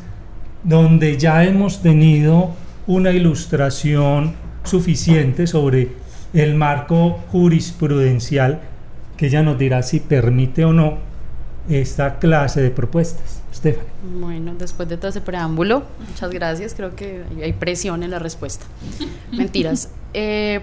donde 0.64 1.18
ya 1.18 1.44
hemos 1.44 1.82
tenido 1.82 2.50
una 2.86 3.10
ilustración 3.10 4.34
suficiente 4.64 5.46
sobre 5.46 5.88
el 6.32 6.54
marco 6.54 7.20
jurisprudencial 7.30 8.60
que 9.16 9.26
ella 9.26 9.42
nos 9.42 9.58
dirá 9.58 9.82
si 9.82 10.00
permite 10.00 10.64
o 10.64 10.72
no 10.72 10.98
esta 11.68 12.18
clase 12.18 12.62
de 12.62 12.70
propuestas. 12.70 13.42
Estefan. 13.52 13.84
Bueno, 14.20 14.54
después 14.58 14.88
de 14.88 14.96
todo 14.96 15.08
ese 15.08 15.20
preámbulo, 15.20 15.82
muchas 16.08 16.30
gracias. 16.30 16.74
Creo 16.74 16.96
que 16.96 17.24
hay 17.42 17.52
presión 17.52 18.02
en 18.02 18.10
la 18.10 18.18
respuesta. 18.18 18.64
Mentiras. 19.32 19.90
Eh, 20.14 20.60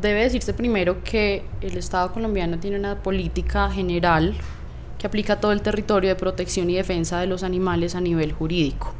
debe 0.00 0.22
decirse 0.22 0.54
primero 0.54 1.02
que 1.02 1.42
el 1.60 1.76
Estado 1.76 2.12
colombiano 2.12 2.58
tiene 2.58 2.78
una 2.78 3.02
política 3.02 3.70
general 3.70 4.34
que 5.00 5.06
aplica 5.06 5.34
a 5.34 5.40
todo 5.40 5.52
el 5.52 5.62
territorio 5.62 6.10
de 6.10 6.14
protección 6.14 6.68
y 6.68 6.74
defensa 6.74 7.18
de 7.18 7.26
los 7.26 7.42
animales 7.42 7.94
a 7.94 8.02
nivel 8.02 8.32
jurídico. 8.32 8.92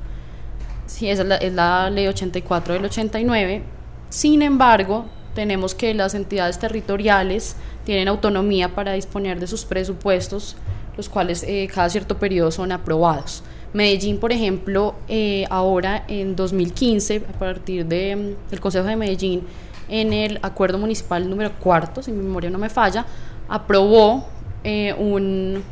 Sí, 0.87 1.11
esa 1.11 1.37
es 1.37 1.53
la, 1.53 1.91
ley 1.91 2.07
84 2.07 2.75
del 2.75 2.87
89. 2.87 3.63
Sin 4.09 4.41
embargo, 4.41 5.05
tenemos 5.35 5.75
que 5.75 5.93
las 5.93 6.15
entidades 6.15 6.59
territoriales 6.59 7.55
tienen 7.85 8.09
autonomía 8.09 8.75
para 8.75 8.95
disponer 8.95 9.39
de 9.39 9.47
sus 9.47 9.67
presupuestos, 9.67 10.57
los 10.97 11.11
cuales 11.11 11.45
eh, 11.47 11.69
cada 11.73 11.91
cierto 11.91 12.19
periodo 12.19 12.51
son 12.51 12.73
aprobados. 12.73 13.45
Medellín, 13.75 14.19
por 14.19 14.33
ejemplo, 14.33 14.95
eh, 15.07 15.45
ahora 15.51 16.05
en 16.09 16.35
2015, 16.35 17.25
a 17.29 17.39
partir 17.39 17.85
del 17.85 18.37
Consejo 18.59 18.87
de 18.87 18.97
Medellín, 18.97 19.43
en 19.91 20.15
el 20.15 20.39
acuerdo 20.43 20.79
municipal 20.79 21.29
número 21.29 21.53
cuarto, 21.59 22.03
si 22.03 22.11
mi 22.11 22.23
memoria 22.23 22.49
no 22.49 22.59
me 22.59 22.71
falla, 22.71 23.05
aprobó 23.49 24.27
eh, 24.65 24.95
un, 24.99 25.63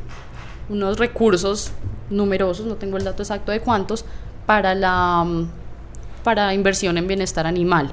unos 0.68 0.98
recursos 0.98 1.72
numerosos, 2.10 2.66
no 2.66 2.76
tengo 2.76 2.96
el 2.96 3.04
dato 3.04 3.22
exacto 3.22 3.52
de 3.52 3.60
cuántos, 3.60 4.04
para 4.46 4.74
la 4.74 5.24
mm, 5.24 5.50
para 6.24 6.52
inversión 6.54 6.98
en 6.98 7.06
bienestar 7.06 7.46
animal. 7.46 7.92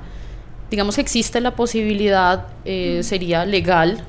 Digamos 0.70 0.96
que 0.96 1.02
existe 1.02 1.40
la 1.42 1.56
posibilidad, 1.56 2.48
eh, 2.66 3.02
sería 3.04 3.46
legal, 3.46 4.04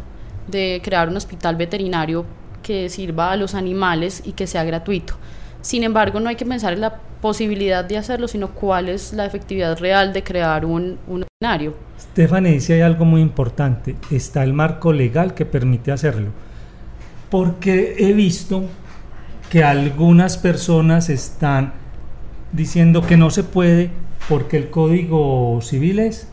de 0.48 0.80
crear 0.82 1.08
un 1.08 1.16
hospital 1.16 1.56
veterinario 1.56 2.24
que 2.62 2.88
sirva 2.88 3.32
a 3.32 3.36
los 3.36 3.54
animales 3.54 4.22
y 4.24 4.32
que 4.32 4.46
sea 4.46 4.64
gratuito. 4.64 5.14
Sin 5.60 5.82
embargo, 5.82 6.20
no 6.20 6.28
hay 6.28 6.36
que 6.36 6.46
pensar 6.46 6.72
en 6.72 6.80
la 6.80 6.96
posibilidad 7.20 7.84
de 7.84 7.98
hacerlo, 7.98 8.28
sino 8.28 8.52
cuál 8.52 8.88
es 8.88 9.12
la 9.12 9.26
efectividad 9.26 9.78
real 9.78 10.12
de 10.12 10.22
crear 10.22 10.64
un, 10.64 10.98
un 11.08 11.24
veterinario. 11.24 11.74
Estefania 11.96 12.52
dice 12.52 12.74
hay 12.74 12.80
algo 12.82 13.04
muy 13.04 13.20
importante, 13.20 13.96
está 14.10 14.44
el 14.44 14.52
marco 14.52 14.92
legal 14.92 15.34
que 15.34 15.44
permite 15.44 15.92
hacerlo. 15.92 16.30
Porque 17.30 17.96
he 17.98 18.12
visto 18.12 18.64
que 19.50 19.64
algunas 19.64 20.36
personas 20.38 21.08
están 21.08 21.72
diciendo 22.52 23.02
que 23.06 23.16
no 23.16 23.30
se 23.30 23.42
puede 23.44 23.90
porque 24.28 24.56
el 24.56 24.70
código 24.70 25.60
civil 25.62 25.98
es 26.00 26.28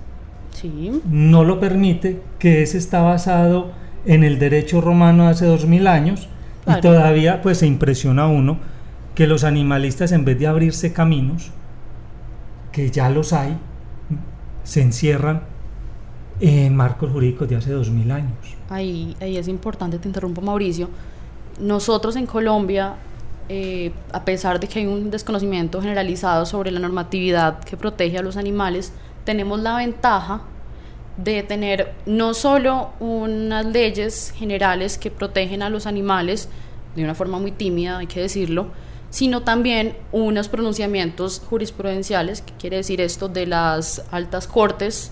Sí. 0.52 1.02
no 1.10 1.44
lo 1.44 1.60
permite, 1.60 2.22
que 2.40 2.62
ese 2.62 2.78
está 2.78 3.02
basado 3.02 3.72
en 4.06 4.24
el 4.24 4.38
derecho 4.40 4.82
romano 4.82 5.26
de 5.26 5.32
hace 5.32 5.46
dos 5.46 5.66
mil 5.66 5.88
años 5.88 6.28
Claro. 6.64 6.80
y 6.80 6.82
todavía 6.82 7.42
pues 7.42 7.58
se 7.58 7.68
impresiona 7.68 8.24
a 8.24 8.28
uno 8.28 8.58
que 9.16 9.28
los 9.28 9.44
animalistas 9.44 10.12
en 10.12 10.26
vez 10.26 10.40
de 10.40 10.48
abrirse 10.48 10.94
caminos, 10.94 11.52
que 12.72 12.90
ya 12.90 13.10
los 13.10 13.34
hay, 13.34 13.58
se 14.64 14.82
encierran 14.82 15.42
en 16.40 16.76
marcos 16.76 17.12
jurídicos 17.12 17.48
de 17.48 17.56
hace 17.56 17.72
dos 17.72 17.90
mil 17.90 18.12
años. 18.12 18.34
Ahí, 18.70 19.16
ahí 19.22 19.38
es 19.38 19.48
importante, 19.48 20.00
te 20.00 20.08
interrumpo 20.08 20.42
Mauricio. 20.42 20.90
Nosotros 21.60 22.16
en 22.16 22.26
Colombia, 22.26 22.96
eh, 23.50 23.92
a 24.12 24.26
pesar 24.26 24.60
de 24.60 24.68
que 24.68 24.80
hay 24.80 24.86
un 24.86 25.12
desconocimiento 25.12 25.82
generalizado 25.82 26.46
sobre 26.46 26.72
la 26.72 26.80
normatividad 26.80 27.60
que 27.64 27.78
protege 27.78 28.18
a 28.18 28.22
los 28.22 28.38
animales, 28.38 28.94
tenemos 29.24 29.60
la 29.60 29.78
ventaja 29.78 30.42
de 31.18 31.44
tener 31.44 31.94
no 32.06 32.34
solo 32.34 32.90
unas 33.00 33.66
leyes 33.68 34.34
generales 34.36 34.98
que 34.98 35.12
protegen 35.12 35.62
a 35.62 35.70
los 35.70 35.86
animales 35.86 36.50
de 36.96 37.04
una 37.04 37.16
forma 37.16 37.40
muy 37.40 37.52
tímida, 37.52 38.00
hay 38.00 38.08
que 38.08 38.22
decirlo, 38.22 38.68
sino 39.10 39.44
también 39.44 39.96
unos 40.12 40.48
pronunciamientos 40.48 41.40
jurisprudenciales, 41.40 42.42
que 42.42 42.54
quiere 42.54 42.78
decir 42.78 43.00
esto, 43.00 43.30
de 43.30 43.46
las 43.46 44.04
altas 44.12 44.48
cortes 44.48 45.12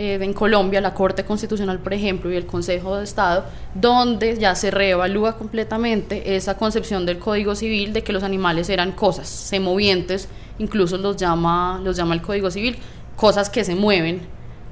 eh, 0.00 0.16
en 0.22 0.32
Colombia, 0.32 0.80
la 0.80 0.94
Corte 0.94 1.24
Constitucional, 1.24 1.80
por 1.80 1.92
ejemplo, 1.92 2.30
y 2.30 2.36
el 2.36 2.46
Consejo 2.46 2.96
de 2.96 3.02
Estado, 3.02 3.46
donde 3.74 4.38
ya 4.38 4.54
se 4.54 4.70
reevalúa 4.70 5.36
completamente 5.36 6.36
esa 6.36 6.56
concepción 6.56 7.04
del 7.04 7.18
Código 7.18 7.56
Civil 7.56 7.92
de 7.92 8.04
que 8.04 8.12
los 8.12 8.22
animales 8.22 8.68
eran 8.68 8.92
cosas 8.92 9.28
semovientes, 9.28 10.28
incluso 10.60 10.98
los 10.98 11.16
llama, 11.16 11.80
los 11.82 11.96
llama 11.96 12.14
el 12.14 12.22
Código 12.22 12.48
Civil, 12.48 12.76
cosas 13.16 13.50
que 13.50 13.64
se 13.64 13.74
mueven 13.74 14.20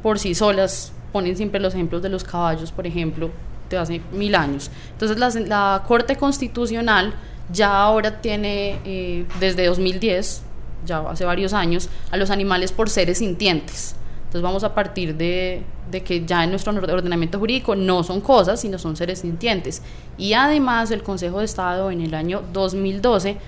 por 0.00 0.20
sí 0.20 0.32
solas. 0.32 0.92
Ponen 1.12 1.36
siempre 1.36 1.58
los 1.58 1.74
ejemplos 1.74 2.02
de 2.02 2.08
los 2.08 2.22
caballos, 2.22 2.70
por 2.70 2.86
ejemplo, 2.86 3.30
de 3.68 3.78
hace 3.78 4.00
mil 4.12 4.36
años. 4.36 4.70
Entonces, 4.92 5.18
la, 5.18 5.30
la 5.40 5.82
Corte 5.88 6.14
Constitucional 6.14 7.14
ya 7.52 7.82
ahora 7.82 8.20
tiene, 8.20 8.78
eh, 8.84 9.26
desde 9.40 9.66
2010, 9.66 10.42
ya 10.84 11.00
hace 11.00 11.24
varios 11.24 11.52
años, 11.52 11.88
a 12.12 12.16
los 12.16 12.30
animales 12.30 12.70
por 12.70 12.88
seres 12.88 13.18
sintientes. 13.18 13.96
Entonces 14.36 14.52
vamos 14.52 14.64
a 14.64 14.74
partir 14.74 15.16
de, 15.16 15.62
de, 15.90 16.02
que 16.02 16.26
ya 16.26 16.44
en 16.44 16.50
nuestro 16.50 16.70
ordenamiento 16.74 17.38
jurídico 17.38 17.74
no 17.74 18.04
son 18.04 18.20
cosas, 18.20 18.60
sino 18.60 18.78
son 18.78 18.94
seres 18.94 19.20
sintientes. 19.20 19.80
Y 20.18 20.34
además 20.34 20.90
el 20.90 21.02
Consejo 21.02 21.38
de 21.38 21.46
Estado 21.46 21.90
en 21.90 22.02
el 22.02 22.12
año 22.12 22.42
2012, 22.52 23.38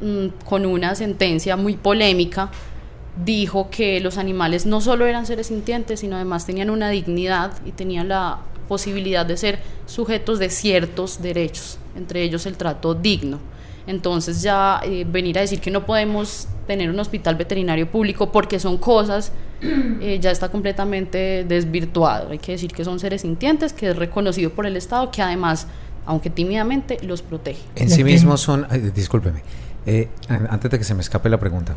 mmm, 0.00 0.26
con 0.46 0.64
una 0.64 0.94
sentencia 0.94 1.54
muy 1.58 1.76
polémica, 1.76 2.50
dijo 3.22 3.68
que 3.68 4.00
los 4.00 4.16
animales 4.16 4.64
no 4.64 4.80
solo 4.80 5.04
eran 5.04 5.26
seres 5.26 5.48
sintientes, 5.48 6.00
sino 6.00 6.16
además 6.16 6.46
tenían 6.46 6.70
una 6.70 6.88
dignidad 6.88 7.52
y 7.66 7.72
tenían 7.72 8.08
la 8.08 8.38
posibilidad 8.68 9.26
de 9.26 9.36
ser 9.36 9.58
sujetos 9.84 10.38
de 10.38 10.48
ciertos 10.48 11.20
derechos, 11.20 11.76
entre 11.94 12.22
ellos 12.22 12.46
el 12.46 12.56
trato 12.56 12.94
digno. 12.94 13.38
Entonces 13.86 14.42
ya 14.42 14.80
eh, 14.84 15.04
venir 15.08 15.38
a 15.38 15.40
decir 15.40 15.60
que 15.60 15.70
no 15.70 15.84
podemos 15.84 16.48
tener 16.66 16.90
un 16.90 16.98
hospital 16.98 17.34
veterinario 17.36 17.90
público 17.90 18.30
porque 18.30 18.58
son 18.58 18.78
cosas, 18.78 19.32
eh, 19.62 20.18
ya 20.20 20.30
está 20.30 20.50
completamente 20.50 21.44
desvirtuado. 21.44 22.30
Hay 22.30 22.38
que 22.38 22.52
decir 22.52 22.72
que 22.72 22.84
son 22.84 22.98
seres 22.98 23.22
sintientes, 23.22 23.72
que 23.72 23.90
es 23.90 23.96
reconocido 23.96 24.50
por 24.50 24.66
el 24.66 24.76
Estado, 24.76 25.10
que 25.10 25.22
además, 25.22 25.66
aunque 26.06 26.30
tímidamente, 26.30 26.98
los 27.02 27.22
protege. 27.22 27.62
En 27.76 27.90
sí 27.90 28.04
mismos 28.04 28.40
son, 28.40 28.66
ay, 28.70 28.80
discúlpeme, 28.94 29.42
eh, 29.86 30.08
antes 30.28 30.70
de 30.70 30.78
que 30.78 30.84
se 30.84 30.94
me 30.94 31.00
escape 31.00 31.28
la 31.28 31.38
pregunta, 31.38 31.74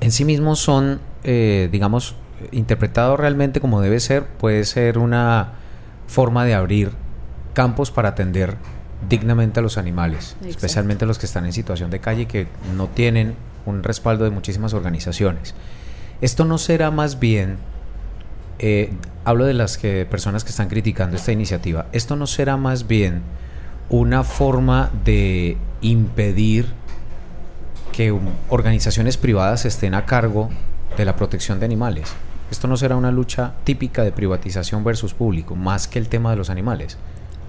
en 0.00 0.10
sí 0.10 0.24
mismos 0.24 0.58
son, 0.58 1.00
eh, 1.24 1.68
digamos, 1.70 2.16
interpretados 2.50 3.20
realmente 3.20 3.60
como 3.60 3.80
debe 3.80 4.00
ser, 4.00 4.26
puede 4.26 4.64
ser 4.64 4.98
una 4.98 5.52
forma 6.08 6.44
de 6.44 6.54
abrir 6.54 6.90
campos 7.54 7.90
para 7.90 8.10
atender 8.10 8.56
dignamente 9.08 9.60
a 9.60 9.62
los 9.62 9.78
animales, 9.78 10.30
Exacto. 10.30 10.48
especialmente 10.48 11.06
los 11.06 11.18
que 11.18 11.26
están 11.26 11.44
en 11.46 11.52
situación 11.52 11.90
de 11.90 12.00
calle 12.00 12.22
y 12.22 12.26
que 12.26 12.46
no 12.76 12.88
tienen 12.88 13.34
un 13.66 13.82
respaldo 13.82 14.24
de 14.24 14.30
muchísimas 14.30 14.74
organizaciones. 14.74 15.54
Esto 16.20 16.44
no 16.44 16.58
será 16.58 16.90
más 16.90 17.18
bien, 17.18 17.56
eh, 18.58 18.92
hablo 19.24 19.44
de 19.44 19.54
las 19.54 19.78
que, 19.78 20.06
personas 20.06 20.44
que 20.44 20.50
están 20.50 20.68
criticando 20.68 21.16
esta 21.16 21.32
iniciativa, 21.32 21.86
esto 21.92 22.16
no 22.16 22.26
será 22.26 22.56
más 22.56 22.86
bien 22.86 23.22
una 23.88 24.24
forma 24.24 24.90
de 25.04 25.56
impedir 25.80 26.66
que 27.92 28.10
um, 28.10 28.22
organizaciones 28.48 29.16
privadas 29.16 29.64
estén 29.64 29.94
a 29.94 30.06
cargo 30.06 30.48
de 30.96 31.04
la 31.04 31.14
protección 31.16 31.60
de 31.60 31.66
animales. 31.66 32.12
Esto 32.50 32.68
no 32.68 32.76
será 32.76 32.96
una 32.96 33.10
lucha 33.10 33.54
típica 33.64 34.02
de 34.02 34.12
privatización 34.12 34.84
versus 34.84 35.14
público, 35.14 35.56
más 35.56 35.88
que 35.88 35.98
el 35.98 36.08
tema 36.08 36.30
de 36.30 36.36
los 36.36 36.50
animales. 36.50 36.98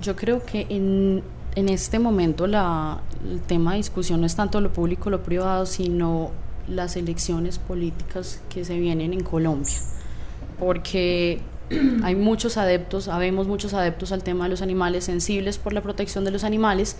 Yo 0.02 0.16
creo 0.16 0.46
que 0.46 0.68
en, 0.70 1.24
en 1.56 1.70
este 1.70 2.00
momento 2.00 2.48
la, 2.48 3.02
el 3.30 3.42
tema 3.42 3.72
de 3.72 3.78
discusión 3.78 4.22
no 4.22 4.26
es 4.26 4.36
tanto 4.36 4.62
lo 4.62 4.74
público 4.74 5.10
lo 5.10 5.24
privado, 5.24 5.66
sino 5.66 6.32
las 6.68 6.96
elecciones 6.96 7.60
políticas 7.60 8.42
que 8.50 8.66
se 8.66 8.78
vienen 8.78 9.14
en 9.14 9.24
Colombia. 9.24 9.76
Porque 10.60 11.42
hay 12.04 12.16
muchos 12.16 12.58
adeptos, 12.58 13.08
habemos 13.08 13.48
muchos 13.48 13.74
adeptos 13.74 14.12
al 14.12 14.24
tema 14.24 14.46
de 14.46 14.52
los 14.52 14.62
animales, 14.62 15.06
sensibles 15.06 15.58
por 15.58 15.74
la 15.74 15.82
protección 15.82 16.26
de 16.26 16.32
los 16.32 16.44
animales, 16.44 16.98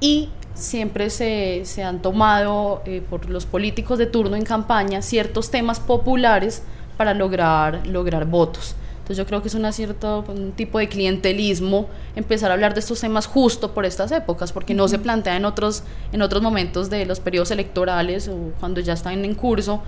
y 0.00 0.28
siempre 0.54 1.08
se, 1.08 1.62
se 1.64 1.82
han 1.82 2.02
tomado 2.02 2.82
eh, 2.84 3.02
por 3.08 3.30
los 3.30 3.46
políticos 3.46 3.98
de 3.98 4.06
turno 4.06 4.36
en 4.36 4.44
campaña 4.44 5.00
ciertos 5.00 5.50
temas 5.50 5.80
populares 5.80 6.62
para 6.98 7.14
lograr, 7.14 7.86
lograr 7.86 8.26
votos. 8.26 8.76
Entonces 9.06 9.18
yo 9.18 9.26
creo 9.26 9.40
que 9.40 9.46
es 9.46 9.54
una 9.54 9.70
cierto, 9.70 10.24
un 10.26 10.50
tipo 10.50 10.80
de 10.80 10.88
clientelismo 10.88 11.86
empezar 12.16 12.50
a 12.50 12.54
hablar 12.54 12.74
de 12.74 12.80
estos 12.80 13.00
temas 13.00 13.28
justo 13.28 13.72
por 13.72 13.86
estas 13.86 14.10
épocas, 14.10 14.50
porque 14.50 14.74
no 14.74 14.88
se 14.88 14.98
plantea 14.98 15.36
en 15.36 15.44
otros, 15.44 15.84
en 16.10 16.22
otros 16.22 16.42
momentos 16.42 16.90
de 16.90 17.06
los 17.06 17.20
periodos 17.20 17.52
electorales 17.52 18.26
o 18.26 18.50
cuando 18.58 18.80
ya 18.80 18.94
están 18.94 19.24
en 19.24 19.36
curso 19.36 19.80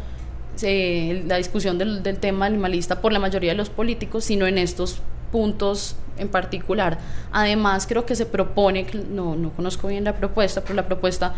eh, 0.63 1.25
la 1.27 1.37
discusión 1.37 1.79
del, 1.79 2.05
del 2.05 2.19
tema 2.19 2.47
animalista 2.47 3.01
por 3.01 3.13
la 3.13 3.19
mayoría 3.19 3.51
de 3.51 3.57
los 3.57 3.71
políticos, 3.71 4.23
sino 4.23 4.47
en 4.47 4.57
estos 4.57 5.01
puntos 5.33 5.97
en 6.17 6.29
particular. 6.29 6.99
Además, 7.33 7.89
creo 7.89 8.07
que 8.07 8.15
se 8.15 8.25
propone, 8.25 8.87
no, 9.11 9.35
no 9.35 9.51
conozco 9.51 9.89
bien 9.89 10.05
la 10.05 10.15
propuesta, 10.15 10.61
pero 10.61 10.75
la 10.75 10.87
propuesta 10.87 11.35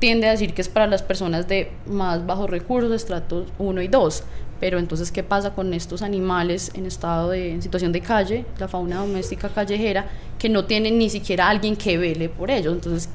tiende 0.00 0.26
a 0.26 0.32
decir 0.32 0.52
que 0.52 0.60
es 0.60 0.68
para 0.68 0.86
las 0.86 1.00
personas 1.00 1.48
de 1.48 1.70
más 1.86 2.26
bajos 2.26 2.50
recursos, 2.50 2.92
estratos 2.92 3.46
1 3.58 3.80
y 3.80 3.88
2. 3.88 4.24
Pero 4.62 4.78
entonces, 4.78 5.10
¿qué 5.10 5.24
pasa 5.24 5.54
con 5.54 5.74
estos 5.74 6.02
animales 6.02 6.70
en 6.74 6.86
estado 6.86 7.30
de 7.30 7.50
en 7.50 7.62
situación 7.62 7.90
de 7.90 8.00
calle, 8.00 8.44
la 8.60 8.68
fauna 8.68 8.98
doméstica 8.98 9.48
callejera, 9.48 10.06
que 10.38 10.48
no 10.48 10.66
tienen 10.66 10.98
ni 10.98 11.10
siquiera 11.10 11.48
alguien 11.48 11.74
que 11.74 11.98
vele 11.98 12.28
por 12.28 12.48
ellos? 12.48 12.72
Entonces, 12.72 13.08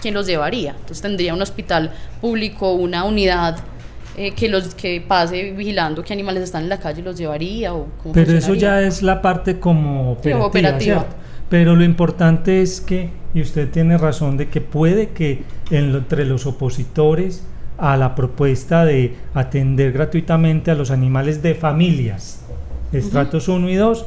¿quién 0.00 0.14
los 0.14 0.28
llevaría? 0.28 0.70
Entonces, 0.70 1.02
tendría 1.02 1.34
un 1.34 1.42
hospital 1.42 1.90
público, 2.20 2.74
una 2.74 3.02
unidad 3.02 3.58
eh, 4.16 4.30
que 4.30 4.48
los 4.48 4.76
que 4.76 5.00
pase 5.00 5.50
vigilando 5.50 6.04
qué 6.04 6.12
animales 6.12 6.44
están 6.44 6.62
en 6.62 6.68
la 6.68 6.78
calle 6.78 7.02
los 7.02 7.18
llevaría 7.18 7.74
o 7.74 7.88
cómo 8.00 8.14
pero 8.14 8.38
eso 8.38 8.54
ya 8.54 8.80
es 8.80 9.02
la 9.02 9.20
parte 9.20 9.58
como 9.58 10.12
operativa, 10.12 11.06
pero 11.48 11.74
lo 11.74 11.82
importante 11.82 12.62
es 12.62 12.80
que 12.80 13.10
y 13.34 13.40
usted 13.40 13.70
tiene 13.70 13.98
razón 13.98 14.36
de 14.36 14.50
que 14.50 14.60
puede 14.60 15.08
que 15.08 15.42
en, 15.70 15.96
entre 15.96 16.26
los 16.26 16.46
opositores 16.46 17.42
a 17.82 17.96
la 17.96 18.14
propuesta 18.14 18.84
de 18.84 19.14
atender 19.34 19.92
gratuitamente 19.92 20.70
a 20.70 20.74
los 20.74 20.90
animales 20.90 21.42
de 21.42 21.54
familias 21.54 22.40
estratos 22.92 23.48
1 23.48 23.66
uh 23.66 23.68
-huh. 23.68 23.72
y 23.72 23.74
2 23.74 24.06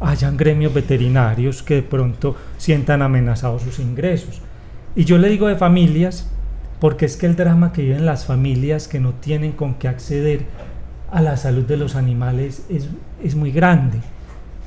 hayan 0.00 0.36
gremios 0.36 0.72
veterinarios 0.72 1.62
que 1.62 1.74
de 1.74 1.82
pronto 1.82 2.36
sientan 2.58 3.02
amenazados 3.02 3.62
sus 3.62 3.80
ingresos 3.80 4.40
y 4.94 5.04
yo 5.04 5.18
le 5.18 5.28
digo 5.28 5.48
de 5.48 5.56
familias 5.56 6.30
porque 6.80 7.06
es 7.06 7.16
que 7.16 7.26
el 7.26 7.34
drama 7.34 7.72
que 7.72 7.82
viven 7.82 8.06
las 8.06 8.24
familias 8.24 8.86
que 8.86 9.00
no 9.00 9.14
tienen 9.14 9.52
con 9.52 9.74
qué 9.74 9.88
acceder 9.88 10.46
a 11.10 11.20
la 11.20 11.36
salud 11.36 11.64
de 11.64 11.76
los 11.76 11.96
animales 11.96 12.66
es, 12.68 12.88
es 13.22 13.34
muy 13.34 13.50
grande. 13.50 13.98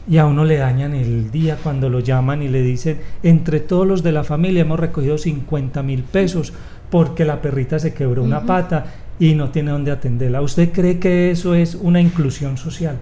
Y 0.10 0.18
a 0.18 0.26
uno 0.26 0.44
le 0.44 0.58
dañan 0.58 0.94
el 0.96 1.32
día 1.32 1.58
cuando 1.62 1.90
lo 1.90 2.00
llaman 2.00 2.42
y 2.42 2.48
le 2.48 2.64
dicen, 2.64 3.00
entre 3.22 3.60
todos 3.60 3.88
los 3.88 4.04
de 4.04 4.12
la 4.12 4.24
familia 4.24 4.64
hemos 4.64 4.80
recogido 4.80 5.18
50 5.18 5.84
mil 5.84 6.04
pesos 6.04 6.54
porque 6.92 7.26
la 7.26 7.42
perrita 7.42 7.80
se 7.80 7.94
quebró 7.94 8.22
una 8.22 8.46
pata 8.46 8.86
y 9.18 9.34
no 9.34 9.50
tiene 9.50 9.72
dónde 9.72 9.92
atenderla. 9.92 10.42
¿Usted 10.42 10.72
cree 10.72 11.00
que 11.00 11.32
eso 11.32 11.56
es 11.56 11.74
una 11.74 12.02
inclusión 12.02 12.58
social? 12.58 12.98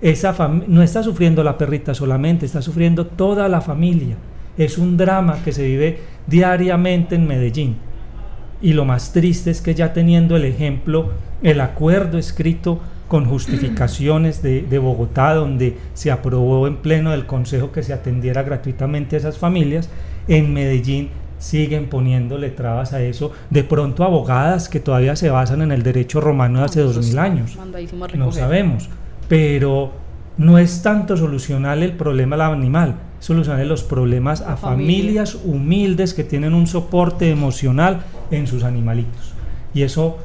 Esa 0.00 0.34
no 0.66 0.82
está 0.82 1.02
sufriendo 1.02 1.42
la 1.42 1.58
perrita 1.58 1.92
solamente, 1.92 2.46
está 2.46 2.62
sufriendo 2.62 3.06
toda 3.06 3.48
la 3.48 3.60
familia. 3.60 4.16
Es 4.56 4.78
un 4.78 4.96
drama 4.96 5.38
que 5.44 5.52
se 5.52 5.64
vive 5.64 5.98
diariamente 6.26 7.16
en 7.16 7.26
Medellín. 7.26 7.76
Y 8.60 8.74
lo 8.74 8.84
más 8.84 9.12
triste 9.12 9.50
es 9.50 9.60
que 9.60 9.74
ya 9.74 9.92
teniendo 9.92 10.36
el 10.36 10.44
ejemplo, 10.44 11.10
el 11.42 11.60
acuerdo 11.60 12.18
escrito 12.18 12.80
con 13.08 13.24
justificaciones 13.24 14.40
de, 14.42 14.62
de, 14.62 14.78
Bogotá, 14.78 15.34
donde 15.34 15.76
se 15.94 16.10
aprobó 16.10 16.66
en 16.66 16.76
pleno 16.76 17.10
del 17.10 17.26
Consejo 17.26 17.72
que 17.72 17.82
se 17.82 17.92
atendiera 17.92 18.42
gratuitamente 18.42 19.16
a 19.16 19.18
esas 19.18 19.36
familias, 19.36 19.90
en 20.28 20.52
Medellín 20.52 21.10
siguen 21.42 21.88
poniéndole 21.88 22.50
trabas 22.50 22.92
a 22.92 23.02
eso. 23.02 23.32
De 23.50 23.64
pronto 23.64 24.04
abogadas 24.04 24.68
que 24.68 24.80
todavía 24.80 25.16
se 25.16 25.28
basan 25.28 25.60
en 25.62 25.72
el 25.72 25.82
derecho 25.82 26.20
romano 26.20 26.60
de 26.60 26.64
hace 26.66 26.80
dos 26.80 27.04
mil 27.04 27.18
años. 27.18 27.58
No 28.14 28.32
sabemos. 28.32 28.88
Pero 29.28 29.92
no 30.38 30.58
es 30.58 30.82
tanto 30.82 31.16
solucionar 31.16 31.78
el 31.78 31.92
problema 31.92 32.36
al 32.36 32.54
animal, 32.54 32.94
solucionar 33.18 33.66
los 33.66 33.82
problemas 33.82 34.40
a 34.40 34.56
familias 34.56 35.36
humildes 35.44 36.14
que 36.14 36.24
tienen 36.24 36.54
un 36.54 36.66
soporte 36.66 37.30
emocional 37.30 38.02
en 38.30 38.46
sus 38.46 38.62
animalitos. 38.62 39.34
Y 39.74 39.82
eso, 39.82 40.18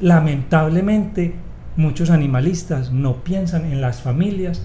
lamentablemente, 0.00 1.34
muchos 1.76 2.10
animalistas 2.10 2.90
no 2.90 3.16
piensan 3.16 3.66
en 3.66 3.80
las 3.80 4.00
familias 4.00 4.62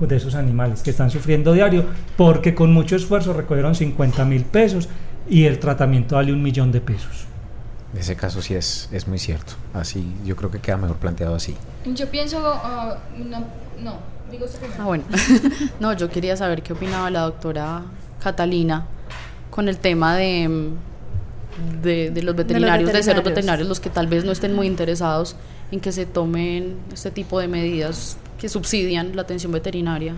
de 0.00 0.16
esos 0.16 0.34
animales 0.34 0.82
que 0.82 0.90
están 0.90 1.10
sufriendo 1.10 1.52
diario 1.52 1.84
porque 2.16 2.54
con 2.54 2.72
mucho 2.72 2.96
esfuerzo 2.96 3.32
recogieron 3.32 3.74
50 3.74 4.24
mil 4.24 4.44
pesos 4.44 4.88
y 5.28 5.44
el 5.44 5.58
tratamiento 5.58 6.16
vale 6.16 6.32
un 6.32 6.42
millón 6.42 6.72
de 6.72 6.80
pesos. 6.80 7.26
En 7.92 8.00
ese 8.00 8.16
caso 8.16 8.42
sí 8.42 8.54
es, 8.54 8.88
es 8.92 9.06
muy 9.06 9.18
cierto. 9.18 9.52
Así, 9.72 10.04
yo 10.24 10.34
creo 10.34 10.50
que 10.50 10.58
queda 10.58 10.76
mejor 10.76 10.96
planteado 10.96 11.36
así. 11.36 11.54
Yo 11.86 12.10
pienso, 12.10 12.38
uh, 12.38 13.22
no, 13.24 13.44
no, 13.80 13.98
digo 14.30 14.46
Ah, 14.78 14.84
bueno. 14.84 15.04
no, 15.80 15.92
yo 15.92 16.10
quería 16.10 16.36
saber 16.36 16.62
qué 16.62 16.72
opinaba 16.72 17.10
la 17.10 17.20
doctora 17.20 17.82
Catalina 18.22 18.86
con 19.50 19.68
el 19.68 19.78
tema 19.78 20.16
de, 20.16 20.72
de, 21.82 22.10
de 22.10 22.22
los 22.22 22.34
veterinarios, 22.34 22.92
de, 22.92 23.02
ser 23.02 23.14
los 23.14 23.24
veterinarios, 23.24 23.68
los 23.68 23.78
que 23.78 23.90
tal 23.90 24.08
vez 24.08 24.24
no 24.24 24.32
estén 24.32 24.54
muy 24.54 24.66
interesados 24.66 25.36
en 25.70 25.80
que 25.80 25.92
se 25.92 26.06
tomen 26.06 26.76
este 26.92 27.12
tipo 27.12 27.38
de 27.38 27.46
medidas 27.46 28.16
que 28.38 28.48
subsidian 28.48 29.14
la 29.14 29.22
atención 29.22 29.52
veterinaria. 29.52 30.14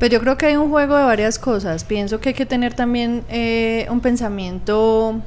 Pero 0.00 0.14
yo 0.14 0.20
creo 0.20 0.38
que 0.38 0.46
hay 0.46 0.56
un 0.56 0.70
juego 0.70 0.96
de 0.96 1.04
varias 1.04 1.38
cosas. 1.38 1.84
Pienso 1.84 2.20
que 2.20 2.30
hay 2.30 2.34
que 2.34 2.46
tener 2.46 2.74
también 2.74 3.22
eh, 3.28 3.86
un 3.90 4.00
pensamiento... 4.00 5.20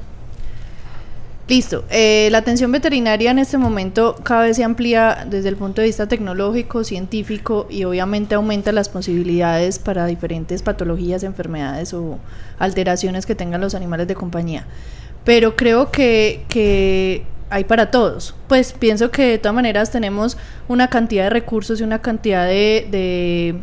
Listo, 1.46 1.84
eh, 1.90 2.28
la 2.32 2.38
atención 2.38 2.72
veterinaria 2.72 3.30
en 3.30 3.38
este 3.38 3.58
momento 3.58 4.16
cada 4.22 4.44
vez 4.44 4.56
se 4.56 4.64
amplía 4.64 5.26
desde 5.28 5.50
el 5.50 5.56
punto 5.56 5.82
de 5.82 5.88
vista 5.88 6.08
tecnológico, 6.08 6.84
científico 6.84 7.66
y 7.68 7.84
obviamente 7.84 8.34
aumenta 8.34 8.72
las 8.72 8.88
posibilidades 8.88 9.78
para 9.78 10.06
diferentes 10.06 10.62
patologías, 10.62 11.22
enfermedades 11.22 11.92
o 11.92 12.18
alteraciones 12.58 13.26
que 13.26 13.34
tengan 13.34 13.60
los 13.60 13.74
animales 13.74 14.08
de 14.08 14.14
compañía. 14.14 14.64
Pero 15.24 15.54
creo 15.54 15.90
que, 15.90 16.46
que 16.48 17.26
hay 17.50 17.64
para 17.64 17.90
todos. 17.90 18.34
Pues 18.48 18.72
pienso 18.72 19.10
que 19.10 19.26
de 19.26 19.38
todas 19.38 19.54
maneras 19.54 19.90
tenemos 19.90 20.38
una 20.66 20.88
cantidad 20.88 21.24
de 21.24 21.30
recursos 21.30 21.78
y 21.78 21.84
una 21.84 22.00
cantidad 22.00 22.46
de 22.46 22.88
de 22.90 23.60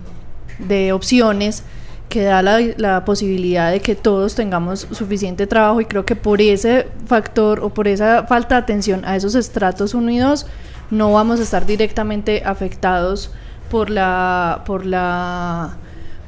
opciones 0.94 1.64
que 2.12 2.24
da 2.24 2.42
la, 2.44 3.06
posibilidad 3.06 3.72
de 3.72 3.80
que 3.80 3.96
todos 3.96 4.36
tengamos 4.36 4.86
suficiente 4.92 5.48
trabajo 5.48 5.80
y 5.80 5.86
creo 5.86 6.06
que 6.06 6.18
por 6.18 6.42
ese 6.42 6.88
factor 7.08 7.62
o 7.62 7.70
por 7.70 7.88
esa 7.88 8.28
falta 8.28 8.56
de 8.56 8.62
atención 8.62 9.06
a 9.06 9.16
esos 9.16 9.34
estratos 9.34 9.94
unidos 9.94 10.46
no 10.92 11.14
vamos 11.14 11.40
a 11.40 11.44
estar 11.44 11.66
directamente 11.66 12.44
afectados 12.46 13.32
por 13.70 13.90
la 13.90 14.64
por 14.66 14.86
la 14.86 15.78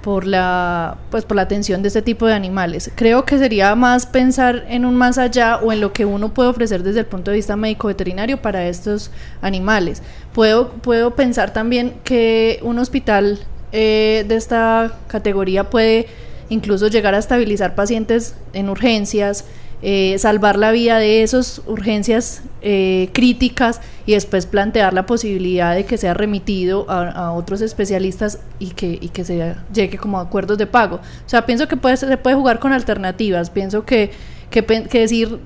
por 0.01 0.25
la 0.25 0.95
pues 1.11 1.25
por 1.25 1.35
la 1.35 1.43
atención 1.43 1.81
de 1.81 1.89
este 1.89 2.01
tipo 2.01 2.27
de 2.27 2.33
animales. 2.33 2.89
Creo 2.95 3.25
que 3.25 3.37
sería 3.37 3.75
más 3.75 4.05
pensar 4.05 4.65
en 4.69 4.85
un 4.85 4.95
más 4.95 5.17
allá 5.17 5.57
o 5.57 5.73
en 5.73 5.81
lo 5.81 5.91
que 5.91 6.05
uno 6.05 6.33
puede 6.33 6.49
ofrecer 6.49 6.81
desde 6.83 7.01
el 7.01 7.05
punto 7.07 7.31
de 7.31 7.37
vista 7.37 7.57
médico 7.57 7.89
veterinario 7.89 8.41
para 8.41 8.67
estos 8.67 9.11
animales. 9.41 10.01
Puedo 10.33 10.69
puedo 10.69 11.13
pensar 11.15 11.51
también 11.51 11.95
que 12.05 12.59
un 12.63 12.79
hospital 12.79 13.39
eh, 13.75 14.23
de 14.27 14.35
esta 14.35 14.99
categoría 15.07 15.71
puede 15.71 16.05
incluso 16.49 16.89
llegar 16.89 17.15
a 17.15 17.17
estabilizar 17.17 17.73
pacientes 17.73 18.35
en 18.53 18.69
urgencias, 18.69 19.45
eh, 19.81 20.15
salvar 20.19 20.59
la 20.59 20.71
vida 20.71 20.99
de 20.99 21.23
esas 21.23 21.59
urgencias 21.65 22.43
eh, 22.61 23.09
críticas 23.13 23.81
y 24.05 24.11
después 24.11 24.45
plantear 24.45 24.93
la 24.93 25.07
posibilidad 25.07 25.73
de 25.73 25.85
que 25.85 25.97
sea 25.97 26.13
remitido 26.13 26.85
a, 26.87 27.31
otros 27.31 27.61
especialistas 27.61 28.37
y 28.59 28.69
que, 28.69 28.99
y 29.01 29.09
que 29.09 29.25
se 29.25 29.55
llegue 29.73 29.97
como 29.97 30.19
acuerdos 30.19 30.59
de 30.59 30.67
pago. 30.67 30.97
O 30.97 31.29
sea, 31.29 31.47
pienso 31.47 31.67
que 31.67 31.75
puede, 31.75 31.97
se 31.97 32.15
puede 32.17 32.35
jugar 32.35 32.59
con 32.59 32.73
alternativas, 32.73 33.49
pienso 33.49 33.85
que, 33.85 34.11
que, 34.51 34.61
decir 34.99 35.39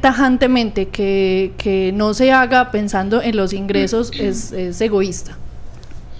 tajantemente 0.00 0.88
que, 0.88 1.52
que, 1.56 1.92
no 1.94 2.12
se 2.12 2.32
haga 2.32 2.72
pensando 2.72 3.22
en 3.22 3.36
los 3.36 3.52
ingresos 3.52 4.10
es, 4.18 4.50
es 4.50 4.80
egoísta. 4.80 5.38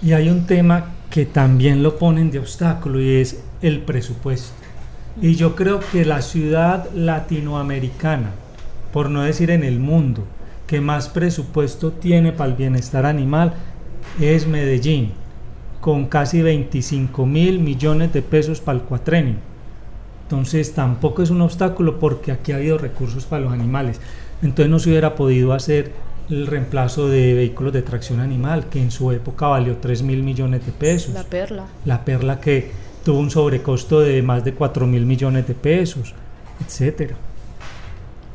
Y 0.01 0.13
hay 0.13 0.29
un 0.29 0.45
tema 0.47 0.85
que 1.11 1.25
también 1.25 1.83
lo 1.83 1.97
ponen 1.97 2.31
de 2.31 2.39
obstáculo 2.39 2.99
y 2.99 3.17
es 3.17 3.43
el 3.61 3.81
presupuesto. 3.81 4.53
Y 5.21 5.35
yo 5.35 5.55
creo 5.55 5.81
que 5.91 6.05
la 6.05 6.21
ciudad 6.21 6.89
latinoamericana, 6.95 8.31
por 8.93 9.09
no 9.09 9.21
decir 9.21 9.51
en 9.51 9.63
el 9.63 9.79
mundo, 9.79 10.23
que 10.65 10.79
más 10.79 11.09
presupuesto 11.09 11.91
tiene 11.91 12.31
para 12.31 12.51
el 12.51 12.55
bienestar 12.55 13.05
animal 13.05 13.53
es 14.21 14.47
Medellín, 14.47 15.11
con 15.81 16.05
casi 16.05 16.41
25 16.41 17.25
mil 17.25 17.59
millones 17.59 18.13
de 18.13 18.21
pesos 18.21 18.61
para 18.61 18.79
el 18.79 18.85
cuatrenio. 18.85 19.35
Entonces 20.23 20.73
tampoco 20.73 21.23
es 21.23 21.29
un 21.29 21.41
obstáculo 21.41 21.99
porque 21.99 22.31
aquí 22.31 22.53
ha 22.53 22.55
habido 22.55 22.77
recursos 22.77 23.25
para 23.25 23.43
los 23.43 23.51
animales. 23.51 23.99
Entonces 24.41 24.69
no 24.69 24.79
se 24.79 24.89
hubiera 24.89 25.13
podido 25.15 25.51
hacer 25.51 25.91
el 26.31 26.47
reemplazo 26.47 27.07
de 27.09 27.33
vehículos 27.33 27.73
de 27.73 27.81
tracción 27.81 28.19
animal, 28.19 28.69
que 28.69 28.81
en 28.81 28.89
su 28.89 29.11
época 29.11 29.47
valió 29.47 29.77
3 29.77 30.03
mil 30.03 30.23
millones 30.23 30.65
de 30.65 30.71
pesos. 30.71 31.13
La 31.13 31.23
perla. 31.23 31.65
La 31.85 32.05
perla 32.05 32.39
que 32.39 32.71
tuvo 33.03 33.19
un 33.19 33.29
sobrecosto 33.29 33.99
de 33.99 34.21
más 34.21 34.43
de 34.43 34.53
4 34.53 34.87
mil 34.87 35.05
millones 35.05 35.47
de 35.47 35.53
pesos, 35.53 36.13
etcétera. 36.65 37.15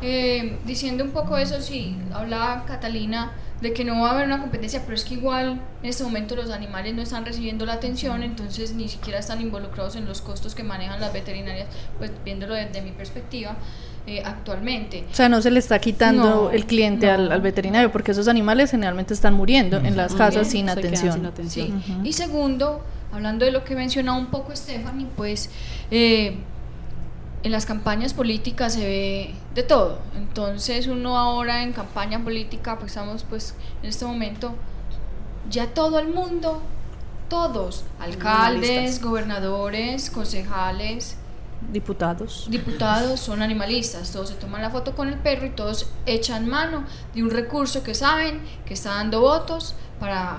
Eh, 0.03 0.59
diciendo 0.67 1.05
un 1.05 1.11
poco 1.11 1.39
eso, 1.39 1.61
sí, 1.61 1.97
hablaba 2.13 2.65
Catalina 2.67 3.33
de 3.61 3.73
que 3.73 3.85
no 3.85 4.03
va 4.03 4.11
a 4.11 4.13
haber 4.13 4.27
una 4.27 4.41
competencia, 4.41 4.83
pero 4.85 4.95
es 4.95 5.05
que 5.05 5.15
igual 5.15 5.61
en 5.83 5.89
este 5.89 6.05
momento 6.05 6.37
los 6.37 6.51
animales 6.51 6.95
no 6.95 7.01
están 7.01 7.25
recibiendo 7.25 7.65
la 7.65 7.75
atención, 7.75 8.23
entonces 8.23 8.75
ni 8.75 8.89
siquiera 8.89 9.19
están 9.19 9.41
involucrados 9.41 9.97
en 9.97 10.05
los 10.05 10.21
costos 10.21 10.55
que 10.55 10.63
manejan 10.63 11.01
las 11.01 11.15
veterinarias, 11.15 11.69
pues 11.97 12.11
viéndolo 12.25 12.55
desde 12.55 12.83
mi 12.83 12.91
perspectiva. 12.91 13.57
Eh, 14.09 14.23
actualmente. 14.25 15.05
O 15.11 15.15
sea, 15.15 15.29
no 15.29 15.43
se 15.43 15.51
le 15.51 15.59
está 15.59 15.81
quitando 15.81 16.53
el 16.53 16.65
cliente 16.65 17.11
al, 17.11 17.41
veterinario, 17.41 17.91
porque 17.91 18.13
esos 18.13 18.29
animales 18.29 18.71
generalmente 18.71 19.13
están 19.13 19.35
muriendo 19.35 19.79
en 19.79 19.97
las 19.97 20.15
casas 20.15 20.49
sin 20.49 20.69
atención. 20.69 21.33
Y 22.05 22.13
segundo, 22.13 22.83
hablando 23.13 23.45
de 23.45 23.51
lo 23.51 23.65
que 23.65 23.75
mencionó 23.75 24.17
un 24.17 24.27
poco 24.27 24.55
Stephanie, 24.55 25.09
pues 25.17 25.51
eh, 25.91 26.37
en 27.43 27.51
las 27.51 27.67
campañas 27.67 28.15
políticas 28.15 28.75
se 28.75 28.85
ve 28.87 29.35
de 29.57 29.65
todo. 29.65 29.99
Entonces 30.17 30.87
uno 30.87 31.19
ahora 31.19 31.65
en 31.65 31.73
campaña 31.73 32.23
política, 32.23 32.79
pues 32.79 32.93
estamos 32.93 33.25
pues 33.29 33.55
en 33.83 33.89
este 33.89 34.05
momento, 34.05 34.55
ya 35.51 35.67
todo 35.67 35.99
el 35.99 36.09
mundo, 36.09 36.63
todos, 37.29 37.85
alcaldes, 37.99 39.03
gobernadores, 39.03 40.11
concejales, 40.11 41.17
Diputados. 41.73 42.47
Diputados 42.49 43.21
son 43.21 43.43
animalistas, 43.43 44.13
todos 44.13 44.31
se 44.31 44.35
toman 44.37 44.63
la 44.63 44.71
foto 44.71 44.95
con 44.95 45.09
el 45.09 45.19
perro 45.19 45.47
y 45.47 45.51
todos 45.51 45.91
echan 46.07 46.49
mano 46.49 46.85
de 47.15 47.23
un 47.23 47.31
recurso 47.31 47.83
que 47.83 47.95
saben 47.95 48.41
que 48.65 48.75
está 48.75 48.95
dando 48.95 49.21
votos 49.21 49.75
para, 49.99 50.39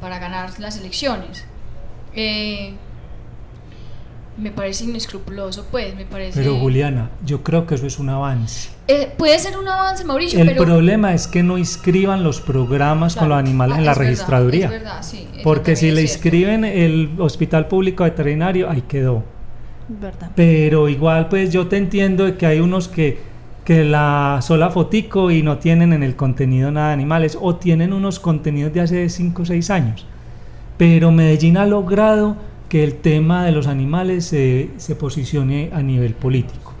para 0.00 0.18
ganar 0.18 0.58
las 0.58 0.76
elecciones. 0.78 1.44
Eh, 2.14 2.74
me 4.36 4.50
parece 4.50 4.84
inescrupuloso, 4.84 5.66
pues, 5.70 5.94
me 5.94 6.04
parece... 6.04 6.40
Pero 6.40 6.58
Juliana, 6.58 7.10
yo 7.24 7.44
creo 7.44 7.66
que 7.66 7.76
eso 7.76 7.86
es 7.86 7.98
un 8.00 8.08
avance. 8.08 8.70
Eh, 8.88 9.12
puede 9.16 9.38
ser 9.38 9.56
un 9.56 9.68
avance, 9.68 10.04
Mauricio, 10.04 10.40
El 10.40 10.56
problema 10.56 11.14
es 11.14 11.28
que 11.28 11.42
no 11.42 11.56
inscriban 11.56 12.24
los 12.24 12.40
programas 12.40 13.14
con 13.14 13.28
los 13.28 13.38
animales 13.38 13.76
ah, 13.76 13.80
en 13.80 13.86
la 13.86 13.94
registraduría. 13.94 14.70
porque 15.44 15.76
si 15.76 15.92
le 15.92 16.02
inscriben 16.02 16.64
el 16.64 17.14
hospital 17.18 17.68
público 17.68 18.04
veterinario, 18.04 18.68
ahí 18.68 18.82
quedó. 18.82 19.33
Pero 20.34 20.88
igual 20.88 21.28
pues 21.28 21.52
yo 21.52 21.66
te 21.66 21.76
entiendo 21.76 22.24
de 22.24 22.36
que 22.36 22.46
hay 22.46 22.60
unos 22.60 22.88
que 22.88 23.34
que 23.64 23.82
la 23.82 24.40
sola 24.42 24.70
fotico 24.70 25.30
y 25.30 25.42
no 25.42 25.58
tienen 25.58 25.92
en 25.92 26.02
el 26.02 26.16
contenido 26.16 26.70
nada 26.70 26.88
de 26.88 26.94
animales 26.94 27.38
o 27.40 27.56
tienen 27.56 27.92
unos 27.92 28.20
contenidos 28.20 28.72
de 28.74 28.80
hace 28.82 29.08
5 29.08 29.42
o 29.42 29.44
6 29.44 29.70
años. 29.70 30.06
Pero 30.76 31.10
Medellín 31.10 31.56
ha 31.56 31.64
logrado 31.64 32.36
que 32.68 32.84
el 32.84 32.96
tema 32.96 33.44
de 33.44 33.52
los 33.52 33.66
animales 33.66 34.26
se, 34.26 34.70
se 34.76 34.96
posicione 34.96 35.70
a 35.72 35.82
nivel 35.82 36.14
político. 36.14 36.74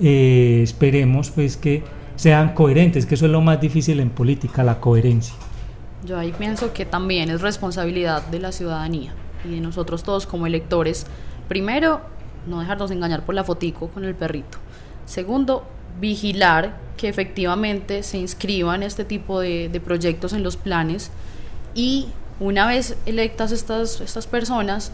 Eh, 0.00 0.60
esperemos 0.62 1.30
pues 1.30 1.56
que 1.56 1.82
sean 2.16 2.54
coherentes, 2.54 3.04
que 3.06 3.16
eso 3.16 3.26
es 3.26 3.32
lo 3.32 3.40
más 3.40 3.60
difícil 3.60 4.00
en 4.00 4.08
política, 4.08 4.64
la 4.64 4.80
coherencia. 4.80 5.34
Yo 6.06 6.18
ahí 6.18 6.32
pienso 6.38 6.72
que 6.72 6.86
también 6.86 7.28
es 7.30 7.42
responsabilidad 7.42 8.26
de 8.28 8.38
la 8.38 8.52
ciudadanía 8.52 9.12
y 9.44 9.54
de 9.54 9.60
nosotros 9.60 10.02
todos 10.04 10.26
como 10.26 10.46
electores. 10.46 11.06
Primero, 11.48 12.00
no 12.46 12.60
dejarnos 12.60 12.90
engañar 12.90 13.24
por 13.24 13.34
la 13.34 13.44
fotico 13.44 13.88
con 13.88 14.04
el 14.04 14.14
perrito. 14.14 14.58
Segundo, 15.06 15.64
vigilar 16.00 16.76
que 16.96 17.08
efectivamente 17.08 18.02
se 18.02 18.18
inscriban 18.18 18.82
este 18.82 19.04
tipo 19.04 19.40
de, 19.40 19.68
de 19.68 19.80
proyectos 19.80 20.32
en 20.32 20.42
los 20.42 20.56
planes 20.56 21.10
y 21.74 22.08
una 22.40 22.66
vez 22.66 22.96
electas 23.06 23.52
estas, 23.52 24.00
estas 24.00 24.26
personas, 24.26 24.92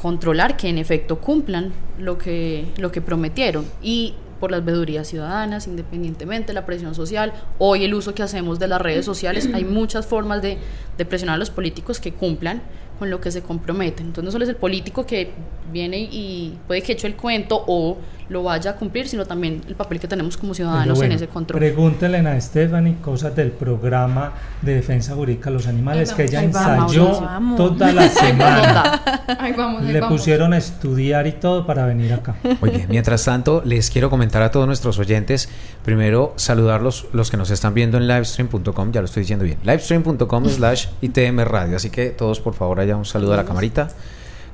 controlar 0.00 0.56
que 0.56 0.68
en 0.68 0.78
efecto 0.78 1.20
cumplan 1.20 1.72
lo 1.98 2.18
que, 2.18 2.66
lo 2.76 2.90
que 2.90 3.00
prometieron 3.00 3.64
y 3.80 4.14
por 4.40 4.50
las 4.50 4.64
veedurías 4.64 5.06
ciudadanas, 5.06 5.68
independientemente 5.68 6.48
de 6.48 6.54
la 6.54 6.66
presión 6.66 6.96
social. 6.96 7.32
Hoy 7.58 7.84
el 7.84 7.94
uso 7.94 8.12
que 8.12 8.24
hacemos 8.24 8.58
de 8.58 8.66
las 8.66 8.80
redes 8.80 9.04
sociales, 9.04 9.48
hay 9.54 9.64
muchas 9.64 10.04
formas 10.04 10.42
de, 10.42 10.58
de 10.98 11.04
presionar 11.04 11.36
a 11.36 11.38
los 11.38 11.50
políticos 11.50 12.00
que 12.00 12.12
cumplan 12.12 12.62
con 13.02 13.10
lo 13.10 13.20
que 13.20 13.32
se 13.32 13.42
comprometen. 13.42 14.06
Entonces 14.06 14.24
no 14.26 14.30
solo 14.30 14.44
es 14.44 14.48
el 14.50 14.54
político 14.54 15.04
que 15.04 15.32
viene 15.72 15.98
y 15.98 16.56
puede 16.68 16.82
que 16.82 16.92
eche 16.92 17.08
el 17.08 17.16
cuento 17.16 17.64
o 17.66 17.98
lo 18.28 18.44
vaya 18.44 18.70
a 18.70 18.76
cumplir, 18.76 19.08
sino 19.08 19.26
también 19.26 19.60
el 19.66 19.74
papel 19.74 19.98
que 19.98 20.06
tenemos 20.06 20.36
como 20.36 20.54
ciudadanos 20.54 20.96
bueno, 20.96 21.12
en 21.12 21.16
ese 21.16 21.26
control. 21.26 21.58
Pregúntele 21.58 22.18
a 22.18 22.40
Stephanie 22.40 22.98
cosas 23.02 23.34
del 23.34 23.50
programa 23.50 24.34
de 24.62 24.76
defensa 24.76 25.14
jurídica 25.14 25.50
de 25.50 25.54
los 25.56 25.66
animales 25.66 26.12
que 26.12 26.22
ella 26.22 26.44
ensayó 26.44 27.20
vamos. 27.20 27.56
toda 27.56 27.92
la 27.92 28.08
semana. 28.24 29.02
Ahí 29.38 29.52
vamos, 29.52 29.82
ahí 29.82 29.92
Le 29.92 30.00
vamos. 30.00 30.20
pusieron 30.20 30.52
a 30.52 30.58
estudiar 30.58 31.26
y 31.26 31.32
todo 31.32 31.66
para 31.66 31.84
venir 31.86 32.12
acá. 32.12 32.36
Bien, 32.62 32.86
mientras 32.88 33.24
tanto, 33.24 33.62
les 33.64 33.90
quiero 33.90 34.10
comentar 34.10 34.42
a 34.42 34.52
todos 34.52 34.68
nuestros 34.68 34.96
oyentes, 35.00 35.48
primero 35.84 36.34
saludarlos 36.36 37.08
los 37.12 37.32
que 37.32 37.36
nos 37.36 37.50
están 37.50 37.74
viendo 37.74 37.98
en 37.98 38.06
livestream.com, 38.06 38.92
ya 38.92 39.00
lo 39.00 39.06
estoy 39.06 39.22
diciendo 39.22 39.44
bien, 39.44 39.58
livestream.com 39.64 40.48
slash 40.48 40.86
ITM 41.00 41.40
Radio, 41.40 41.76
así 41.76 41.90
que 41.90 42.10
todos 42.10 42.38
por 42.40 42.54
favor 42.54 42.78
un 42.96 43.04
saludo 43.04 43.34
a 43.34 43.36
la 43.36 43.44
camarita. 43.44 43.90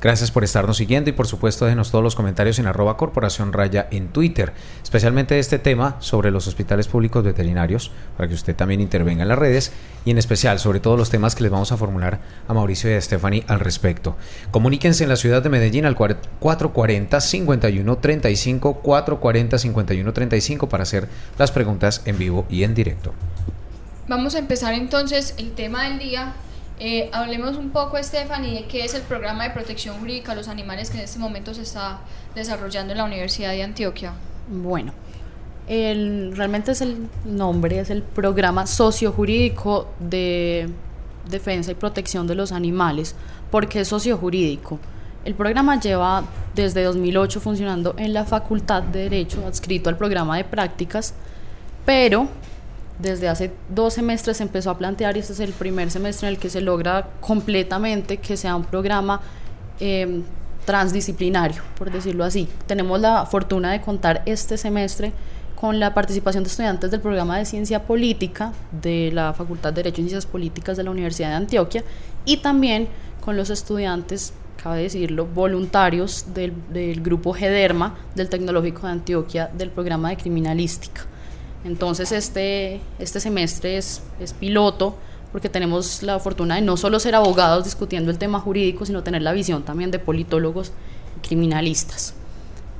Gracias 0.00 0.30
por 0.30 0.44
estarnos 0.44 0.76
siguiendo 0.76 1.10
y 1.10 1.12
por 1.12 1.26
supuesto 1.26 1.64
déjenos 1.64 1.90
todos 1.90 2.04
los 2.04 2.14
comentarios 2.14 2.60
en 2.60 2.68
arroba 2.68 2.96
corporación 2.96 3.52
raya 3.52 3.88
en 3.90 4.06
Twitter, 4.08 4.52
especialmente 4.80 5.40
este 5.40 5.58
tema 5.58 5.96
sobre 5.98 6.30
los 6.30 6.46
hospitales 6.46 6.86
públicos 6.86 7.24
veterinarios, 7.24 7.90
para 8.16 8.28
que 8.28 8.36
usted 8.36 8.54
también 8.54 8.80
intervenga 8.80 9.22
en 9.22 9.28
las 9.28 9.38
redes 9.38 9.72
y 10.04 10.12
en 10.12 10.18
especial 10.18 10.60
sobre 10.60 10.78
todos 10.78 10.96
los 10.96 11.10
temas 11.10 11.34
que 11.34 11.42
les 11.42 11.50
vamos 11.50 11.72
a 11.72 11.76
formular 11.76 12.20
a 12.46 12.54
Mauricio 12.54 12.88
y 12.88 12.94
a 12.94 13.00
Stephanie 13.00 13.42
al 13.48 13.58
respecto. 13.58 14.16
Comuníquense 14.52 15.02
en 15.02 15.10
la 15.10 15.16
ciudad 15.16 15.42
de 15.42 15.48
Medellín 15.48 15.84
al 15.84 15.96
440-5135, 15.96 18.80
440-5135 18.80 20.68
para 20.68 20.84
hacer 20.84 21.08
las 21.38 21.50
preguntas 21.50 22.02
en 22.04 22.18
vivo 22.18 22.46
y 22.48 22.62
en 22.62 22.76
directo. 22.76 23.14
Vamos 24.06 24.36
a 24.36 24.38
empezar 24.38 24.74
entonces 24.74 25.34
el 25.38 25.54
tema 25.54 25.88
del 25.88 25.98
día. 25.98 26.36
Eh, 26.80 27.10
hablemos 27.12 27.56
un 27.56 27.70
poco, 27.70 28.00
Stephanie, 28.02 28.54
de 28.54 28.66
qué 28.66 28.84
es 28.84 28.94
el 28.94 29.02
programa 29.02 29.44
de 29.44 29.50
protección 29.50 29.98
jurídica 29.98 30.32
a 30.32 30.34
los 30.34 30.48
animales 30.48 30.90
que 30.90 30.98
en 30.98 31.04
este 31.04 31.18
momento 31.18 31.52
se 31.52 31.62
está 31.62 32.00
desarrollando 32.34 32.92
en 32.92 32.98
la 32.98 33.04
Universidad 33.04 33.50
de 33.50 33.64
Antioquia. 33.64 34.12
Bueno, 34.48 34.92
el, 35.66 36.36
realmente 36.36 36.72
es 36.72 36.80
el 36.80 37.08
nombre, 37.24 37.80
es 37.80 37.90
el 37.90 38.02
programa 38.02 38.66
sociojurídico 38.66 39.88
de 39.98 40.70
defensa 41.28 41.72
y 41.72 41.74
protección 41.74 42.26
de 42.26 42.36
los 42.36 42.52
animales. 42.52 43.16
¿Por 43.50 43.68
qué 43.68 43.84
sociojurídico? 43.84 44.78
El 45.24 45.34
programa 45.34 45.80
lleva 45.80 46.24
desde 46.54 46.84
2008 46.84 47.40
funcionando 47.40 47.94
en 47.98 48.14
la 48.14 48.24
Facultad 48.24 48.82
de 48.82 49.00
Derecho, 49.00 49.44
adscrito 49.46 49.90
al 49.90 49.96
programa 49.96 50.36
de 50.36 50.44
prácticas, 50.44 51.12
pero 51.84 52.28
desde 52.98 53.28
hace 53.28 53.52
dos 53.68 53.94
semestres 53.94 54.38
se 54.38 54.42
empezó 54.42 54.70
a 54.70 54.78
plantear, 54.78 55.16
y 55.16 55.20
este 55.20 55.32
es 55.32 55.40
el 55.40 55.52
primer 55.52 55.90
semestre 55.90 56.28
en 56.28 56.34
el 56.34 56.40
que 56.40 56.50
se 56.50 56.60
logra 56.60 57.08
completamente 57.20 58.18
que 58.18 58.36
sea 58.36 58.56
un 58.56 58.64
programa 58.64 59.20
eh, 59.80 60.22
transdisciplinario, 60.64 61.62
por 61.76 61.90
decirlo 61.90 62.24
así. 62.24 62.48
Tenemos 62.66 63.00
la 63.00 63.24
fortuna 63.26 63.72
de 63.72 63.80
contar 63.80 64.22
este 64.26 64.58
semestre 64.58 65.12
con 65.54 65.80
la 65.80 65.94
participación 65.94 66.44
de 66.44 66.50
estudiantes 66.50 66.90
del 66.90 67.00
programa 67.00 67.38
de 67.38 67.44
Ciencia 67.44 67.84
Política 67.84 68.52
de 68.70 69.10
la 69.12 69.32
Facultad 69.32 69.72
de 69.72 69.82
Derecho 69.82 70.02
y 70.02 70.04
Ciencias 70.04 70.26
Políticas 70.26 70.76
de 70.76 70.84
la 70.84 70.90
Universidad 70.90 71.30
de 71.30 71.34
Antioquia 71.36 71.84
y 72.24 72.36
también 72.38 72.88
con 73.20 73.36
los 73.36 73.50
estudiantes, 73.50 74.34
cabe 74.62 74.82
decirlo, 74.82 75.26
voluntarios 75.26 76.26
del, 76.32 76.52
del 76.72 77.00
grupo 77.00 77.32
GEDERMA 77.32 77.96
del 78.14 78.28
Tecnológico 78.28 78.86
de 78.86 78.92
Antioquia 78.92 79.50
del 79.52 79.70
programa 79.70 80.10
de 80.10 80.16
Criminalística. 80.16 81.06
Entonces 81.64 82.12
este, 82.12 82.80
este 82.98 83.20
semestre 83.20 83.76
es, 83.76 84.02
es 84.20 84.32
piloto 84.32 84.96
porque 85.32 85.48
tenemos 85.48 86.02
la 86.02 86.18
fortuna 86.18 86.54
de 86.54 86.62
no 86.62 86.76
solo 86.76 86.98
ser 87.00 87.14
abogados 87.14 87.64
discutiendo 87.64 88.10
el 88.10 88.18
tema 88.18 88.40
jurídico, 88.40 88.86
sino 88.86 89.02
tener 89.02 89.22
la 89.22 89.32
visión 89.32 89.62
también 89.62 89.90
de 89.90 89.98
politólogos 89.98 90.72
y 91.16 91.26
criminalistas. 91.26 92.14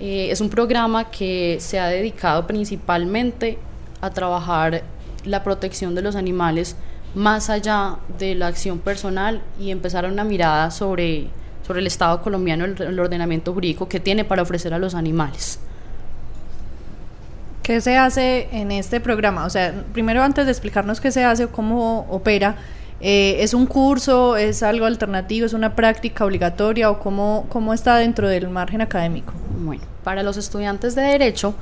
Eh, 0.01 0.29
es 0.31 0.41
un 0.41 0.49
programa 0.49 1.11
que 1.11 1.59
se 1.61 1.79
ha 1.79 1.89
dedicado 1.89 2.47
principalmente 2.47 3.59
a 4.01 4.11
trabajar 4.11 4.83
la 5.25 5.43
protección 5.43 5.95
de 5.95 6.03
los 6.03 6.15
animales 6.15 6.77
más 7.15 7.51
allá 7.51 7.97
de 8.19 8.35
la 8.35 8.47
acción 8.47 8.79
personal 8.79 9.43
y 9.59 9.71
empezar 9.71 10.07
una 10.07 10.25
mirada 10.25 10.71
sobre, 10.71 11.29
sobre 11.67 11.81
el 11.81 11.87
Estado 11.87 12.23
colombiano, 12.23 12.65
el, 12.65 12.81
el 12.81 13.01
ordenamiento 13.01 13.53
jurídico 13.53 13.89
que 13.89 13.99
tiene 13.99 14.25
para 14.25 14.43
ofrecer 14.43 14.73
a 14.73 14.79
los 14.79 14.95
animales. 14.95 15.59
¿Qué 17.69 17.83
se 17.83 17.99
hace 17.99 18.49
en 18.51 18.73
este 18.73 18.99
programa? 18.99 19.45
O 19.45 19.51
sea, 19.51 19.85
primero 19.93 20.23
antes 20.23 20.47
de 20.47 20.53
explicarnos 20.53 21.03
qué 21.03 21.11
se 21.11 21.23
hace 21.23 21.45
o 21.45 21.53
cómo 21.53 22.07
opera, 22.09 22.57
eh, 22.99 23.37
¿es 23.41 23.53
un 23.53 23.67
curso, 23.67 24.39
es 24.39 24.63
algo 24.63 24.87
alternativo, 24.87 25.45
es 25.45 25.53
una 25.53 25.77
práctica 25.77 26.25
obligatoria 26.25 26.91
o 26.91 26.99
cómo, 26.99 27.45
cómo 27.51 27.75
está 27.75 27.99
dentro 27.99 28.27
del 28.27 28.49
margen 28.49 28.81
académico? 28.81 29.35
Bueno, 29.63 29.83
para 30.03 30.23
los 30.23 30.39
estudiantes 30.39 30.95
de 30.95 31.03
Derecho, 31.03 31.55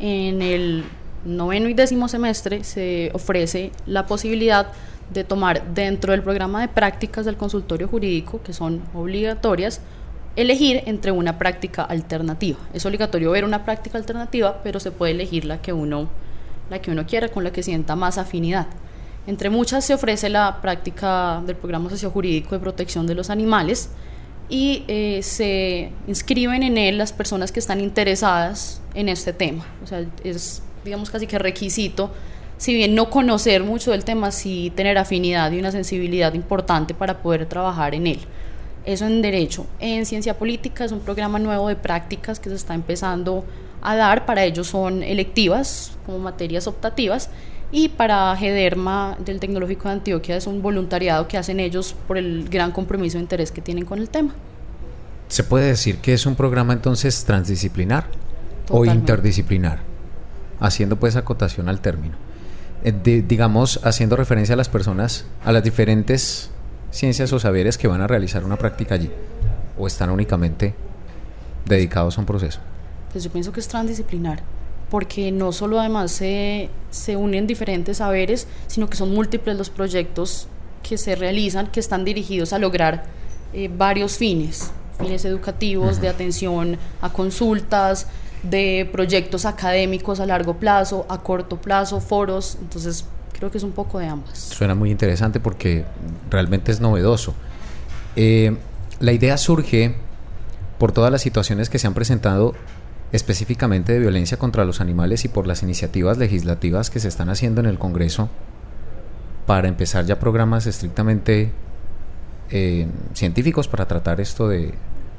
en 0.00 0.42
el 0.42 0.82
noveno 1.24 1.68
y 1.68 1.74
décimo 1.74 2.08
semestre 2.08 2.64
se 2.64 3.12
ofrece 3.14 3.70
la 3.86 4.06
posibilidad 4.06 4.66
de 5.14 5.22
tomar 5.22 5.62
dentro 5.74 6.10
del 6.10 6.24
programa 6.24 6.60
de 6.60 6.66
prácticas 6.66 7.24
del 7.24 7.36
consultorio 7.36 7.86
jurídico, 7.86 8.42
que 8.42 8.52
son 8.52 8.82
obligatorias, 8.94 9.80
elegir 10.36 10.82
entre 10.86 11.12
una 11.12 11.38
práctica 11.38 11.82
alternativa. 11.82 12.58
Es 12.72 12.86
obligatorio 12.86 13.30
ver 13.30 13.44
una 13.44 13.64
práctica 13.64 13.98
alternativa, 13.98 14.60
pero 14.62 14.80
se 14.80 14.90
puede 14.90 15.12
elegir 15.12 15.44
la 15.44 15.60
que 15.60 15.72
uno, 15.72 16.08
la 16.70 16.80
que 16.80 16.90
uno 16.90 17.06
quiera, 17.06 17.28
con 17.28 17.44
la 17.44 17.52
que 17.52 17.62
sienta 17.62 17.96
más 17.96 18.18
afinidad. 18.18 18.66
Entre 19.26 19.50
muchas 19.50 19.84
se 19.84 19.94
ofrece 19.94 20.28
la 20.28 20.60
práctica 20.60 21.42
del 21.46 21.56
programa 21.56 21.90
sociojurídico 21.90 22.54
de 22.54 22.60
protección 22.60 23.06
de 23.06 23.14
los 23.14 23.30
animales 23.30 23.90
y 24.48 24.84
eh, 24.88 25.20
se 25.22 25.92
inscriben 26.08 26.62
en 26.62 26.76
él 26.76 26.98
las 26.98 27.12
personas 27.12 27.52
que 27.52 27.60
están 27.60 27.80
interesadas 27.80 28.80
en 28.94 29.08
este 29.08 29.32
tema. 29.32 29.64
O 29.84 29.86
sea, 29.86 30.04
es, 30.24 30.62
digamos, 30.84 31.10
casi 31.10 31.26
que 31.26 31.38
requisito, 31.38 32.10
si 32.56 32.74
bien 32.74 32.94
no 32.94 33.10
conocer 33.10 33.62
mucho 33.62 33.92
del 33.92 34.04
tema, 34.04 34.30
sí 34.30 34.72
tener 34.74 34.98
afinidad 34.98 35.52
y 35.52 35.58
una 35.58 35.70
sensibilidad 35.70 36.34
importante 36.34 36.92
para 36.94 37.22
poder 37.22 37.46
trabajar 37.46 37.94
en 37.94 38.08
él. 38.08 38.18
Eso 38.84 39.06
en 39.06 39.22
derecho. 39.22 39.66
En 39.80 40.04
ciencia 40.06 40.38
política 40.38 40.84
es 40.84 40.92
un 40.92 41.00
programa 41.00 41.38
nuevo 41.38 41.68
de 41.68 41.76
prácticas 41.76 42.40
que 42.40 42.48
se 42.50 42.56
está 42.56 42.74
empezando 42.74 43.44
a 43.80 43.94
dar. 43.96 44.26
Para 44.26 44.44
ellos 44.44 44.66
son 44.68 45.02
electivas, 45.02 45.92
como 46.06 46.18
materias 46.18 46.66
optativas. 46.66 47.30
Y 47.70 47.88
para 47.88 48.36
GEDERMA 48.36 49.16
del 49.24 49.40
Tecnológico 49.40 49.88
de 49.88 49.94
Antioquia 49.94 50.36
es 50.36 50.46
un 50.46 50.60
voluntariado 50.60 51.26
que 51.26 51.38
hacen 51.38 51.58
ellos 51.58 51.94
por 52.06 52.18
el 52.18 52.48
gran 52.50 52.70
compromiso 52.72 53.16
e 53.18 53.20
interés 53.22 53.50
que 53.50 53.62
tienen 53.62 53.84
con 53.86 53.98
el 53.98 54.08
tema. 54.10 54.34
¿Se 55.28 55.42
puede 55.42 55.68
decir 55.68 55.96
que 55.98 56.12
es 56.12 56.26
un 56.26 56.34
programa 56.34 56.74
entonces 56.74 57.24
transdisciplinar 57.24 58.04
o 58.68 58.84
interdisciplinar? 58.84 59.78
Haciendo 60.60 60.96
pues 60.96 61.16
acotación 61.16 61.68
al 61.70 61.80
término. 61.80 62.14
Eh, 62.84 62.92
de- 62.92 63.22
digamos, 63.22 63.80
haciendo 63.84 64.16
referencia 64.16 64.52
a 64.52 64.56
las 64.56 64.68
personas, 64.68 65.24
a 65.44 65.50
las 65.52 65.64
diferentes 65.64 66.50
ciencias 66.92 67.32
o 67.32 67.40
saberes 67.40 67.76
que 67.78 67.88
van 67.88 68.02
a 68.02 68.06
realizar 68.06 68.44
una 68.44 68.56
práctica 68.56 68.94
allí. 68.94 69.10
¿O 69.76 69.86
están 69.86 70.10
únicamente 70.10 70.74
dedicados 71.64 72.16
a 72.16 72.20
un 72.20 72.26
proceso? 72.26 72.60
Pues 73.10 73.24
yo 73.24 73.30
pienso 73.30 73.52
que 73.52 73.60
es 73.60 73.68
transdisciplinar, 73.68 74.42
porque 74.90 75.32
no 75.32 75.50
solo 75.50 75.80
además 75.80 76.12
se, 76.12 76.68
se 76.90 77.16
unen 77.16 77.46
diferentes 77.46 77.96
saberes, 77.96 78.46
sino 78.66 78.88
que 78.88 78.96
son 78.96 79.12
múltiples 79.12 79.56
los 79.56 79.70
proyectos 79.70 80.46
que 80.82 80.98
se 80.98 81.16
realizan, 81.16 81.68
que 81.68 81.80
están 81.80 82.04
dirigidos 82.04 82.52
a 82.52 82.58
lograr 82.58 83.04
eh, 83.54 83.70
varios 83.74 84.16
fines, 84.16 84.70
fines 84.98 85.24
educativos, 85.24 86.00
de 86.00 86.08
atención 86.08 86.78
a 87.00 87.12
consultas, 87.12 88.06
de 88.42 88.88
proyectos 88.90 89.44
académicos 89.44 90.20
a 90.20 90.26
largo 90.26 90.56
plazo, 90.56 91.06
a 91.08 91.22
corto 91.22 91.56
plazo, 91.60 92.00
foros, 92.00 92.58
entonces 92.60 93.04
creo 93.32 93.50
que 93.50 93.58
es 93.58 93.64
un 93.64 93.72
poco 93.72 93.98
de 93.98 94.06
ambas. 94.06 94.38
Suena 94.38 94.74
muy 94.74 94.90
interesante 94.90 95.40
porque 95.40 95.84
realmente 96.30 96.72
es 96.72 96.80
novedoso. 96.80 97.34
Eh, 98.16 98.56
la 99.00 99.12
idea 99.12 99.36
surge 99.36 99.96
por 100.78 100.92
todas 100.92 101.10
las 101.10 101.22
situaciones 101.22 101.70
que 101.70 101.78
se 101.78 101.86
han 101.86 101.94
presentado 101.94 102.54
específicamente 103.12 103.92
de 103.92 103.98
violencia 103.98 104.38
contra 104.38 104.64
los 104.64 104.80
animales 104.80 105.24
y 105.24 105.28
por 105.28 105.46
las 105.46 105.62
iniciativas 105.62 106.18
legislativas 106.18 106.90
que 106.90 106.98
se 106.98 107.08
están 107.08 107.28
haciendo 107.28 107.60
en 107.60 107.66
el 107.66 107.78
Congreso 107.78 108.28
para 109.46 109.68
empezar 109.68 110.06
ya 110.06 110.18
programas 110.18 110.66
estrictamente 110.66 111.52
eh, 112.50 112.86
científicos 113.14 113.68
para 113.68 113.86
tratar 113.86 114.20
esto 114.20 114.48
de, 114.48 114.74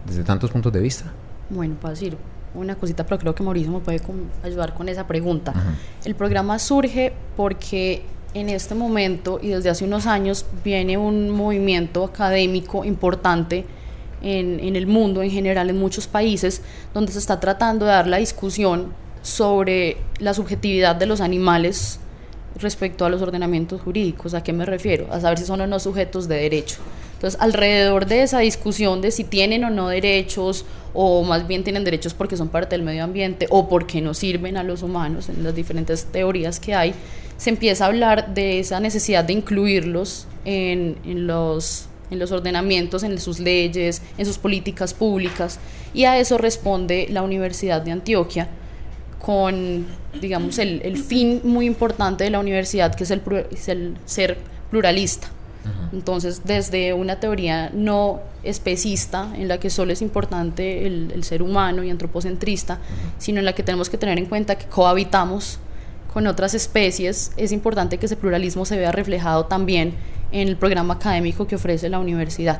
desde 0.05 0.23
tantos 0.23 0.51
puntos 0.51 0.71
de 0.73 0.79
vista? 0.79 1.11
Bueno, 1.49 1.75
para 1.75 1.93
decir 1.93 2.17
una 2.55 2.75
cosita, 2.75 3.05
pero 3.05 3.19
creo 3.19 3.35
que 3.35 3.43
Mauricio 3.43 3.71
me 3.71 3.79
puede 3.79 4.01
ayudar 4.43 4.73
con 4.73 4.89
esa 4.89 5.07
pregunta. 5.07 5.53
El 6.05 6.15
programa 6.15 6.59
surge 6.59 7.13
porque 7.35 8.03
en 8.33 8.49
este 8.49 8.75
momento 8.75 9.39
y 9.41 9.49
desde 9.49 9.69
hace 9.69 9.85
unos 9.85 10.07
años 10.07 10.45
viene 10.63 10.97
un 10.97 11.29
movimiento 11.29 12.03
académico 12.03 12.83
importante 12.83 13.65
en, 14.21 14.59
en, 14.59 14.75
el 14.75 14.87
mundo 14.87 15.21
en 15.21 15.29
general, 15.29 15.69
en 15.69 15.77
muchos 15.77 16.07
países, 16.07 16.61
donde 16.93 17.11
se 17.11 17.19
está 17.19 17.39
tratando 17.39 17.85
de 17.85 17.91
dar 17.91 18.07
la 18.07 18.17
discusión 18.17 18.93
sobre 19.21 19.97
la 20.19 20.33
subjetividad 20.33 20.95
de 20.95 21.05
los 21.05 21.21
animales 21.21 21.99
respecto 22.59 23.05
a 23.05 23.09
los 23.09 23.21
ordenamientos 23.21 23.81
jurídicos. 23.81 24.33
¿A 24.33 24.43
qué 24.43 24.53
me 24.53 24.65
refiero? 24.65 25.07
A 25.11 25.19
saber 25.19 25.39
si 25.39 25.45
son 25.45 25.61
o 25.61 25.67
no 25.67 25.79
sujetos 25.79 26.27
de 26.27 26.35
derecho. 26.35 26.77
Entonces, 27.23 27.39
alrededor 27.39 28.05
de 28.05 28.21
esa 28.21 28.39
discusión 28.39 28.99
de 28.99 29.09
si 29.09 29.23
tienen 29.23 29.63
o 29.63 29.69
no 29.69 29.87
derechos, 29.87 30.65
o 30.93 31.23
más 31.23 31.47
bien 31.47 31.63
tienen 31.63 31.85
derechos 31.85 32.13
porque 32.13 32.35
son 32.35 32.49
parte 32.49 32.75
del 32.75 32.83
medio 32.83 33.01
ambiente, 33.01 33.47
o 33.49 33.69
porque 33.69 34.01
no 34.01 34.13
sirven 34.13 34.57
a 34.57 34.63
los 34.63 34.83
humanos, 34.83 35.29
en 35.29 35.41
las 35.41 35.55
diferentes 35.55 36.03
teorías 36.03 36.59
que 36.59 36.75
hay, 36.75 36.93
se 37.37 37.49
empieza 37.49 37.85
a 37.85 37.87
hablar 37.87 38.33
de 38.33 38.59
esa 38.59 38.81
necesidad 38.81 39.23
de 39.23 39.31
incluirlos 39.31 40.27
en, 40.43 40.97
los 41.25 41.87
en 42.11 42.19
los 42.19 42.33
ordenamientos, 42.33 43.03
en 43.03 43.17
sus 43.17 43.39
leyes, 43.39 44.01
en 44.17 44.25
sus 44.25 44.37
políticas 44.37 44.93
públicas, 44.93 45.61
y 45.93 46.03
a 46.03 46.19
eso 46.19 46.37
responde 46.37 47.07
la 47.09 47.21
Universidad 47.21 47.81
de 47.81 47.91
Antioquia, 47.91 48.49
con, 49.19 49.85
digamos, 50.19 50.59
el, 50.59 50.81
el 50.81 50.97
fin 50.97 51.39
muy 51.45 51.67
importante 51.67 52.25
de 52.25 52.31
la 52.31 52.41
universidad, 52.41 52.93
que 52.93 53.05
es 53.05 53.11
el, 53.11 53.21
es 53.49 53.69
el 53.69 53.95
ser 54.03 54.39
pluralista. 54.69 55.29
Entonces, 55.91 56.41
desde 56.43 56.93
una 56.93 57.19
teoría 57.19 57.69
no 57.73 58.19
especista, 58.43 59.29
en 59.35 59.47
la 59.47 59.59
que 59.59 59.69
solo 59.69 59.93
es 59.93 60.01
importante 60.01 60.85
el, 60.85 61.11
el 61.13 61.23
ser 61.23 61.41
humano 61.41 61.83
y 61.83 61.89
antropocentrista, 61.89 62.79
sino 63.17 63.39
en 63.39 63.45
la 63.45 63.53
que 63.53 63.63
tenemos 63.63 63.89
que 63.89 63.97
tener 63.97 64.17
en 64.17 64.25
cuenta 64.25 64.57
que 64.57 64.65
cohabitamos 64.65 65.59
con 66.13 66.27
otras 66.27 66.53
especies, 66.53 67.31
es 67.37 67.51
importante 67.51 67.97
que 67.97 68.05
ese 68.05 68.15
pluralismo 68.15 68.65
se 68.65 68.77
vea 68.77 68.91
reflejado 68.91 69.45
también 69.45 69.95
en 70.31 70.47
el 70.47 70.57
programa 70.57 70.95
académico 70.95 71.47
que 71.47 71.55
ofrece 71.55 71.89
la 71.89 71.99
universidad. 71.99 72.59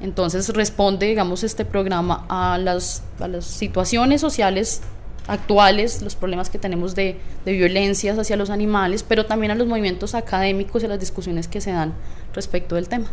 Entonces 0.00 0.48
responde, 0.50 1.06
digamos, 1.06 1.44
este 1.44 1.64
programa 1.64 2.24
a 2.28 2.58
las, 2.58 3.02
a 3.20 3.28
las 3.28 3.44
situaciones 3.44 4.20
sociales 4.20 4.80
actuales, 5.28 6.02
los 6.02 6.16
problemas 6.16 6.50
que 6.50 6.58
tenemos 6.58 6.94
de, 6.94 7.16
de 7.44 7.52
violencias 7.52 8.18
hacia 8.18 8.36
los 8.36 8.50
animales, 8.50 9.02
pero 9.02 9.26
también 9.26 9.52
a 9.52 9.54
los 9.54 9.66
movimientos 9.66 10.14
académicos 10.14 10.82
y 10.82 10.86
a 10.86 10.88
las 10.88 11.00
discusiones 11.00 11.46
que 11.46 11.60
se 11.60 11.70
dan 11.70 11.94
respecto 12.34 12.74
del 12.74 12.88
tema. 12.88 13.06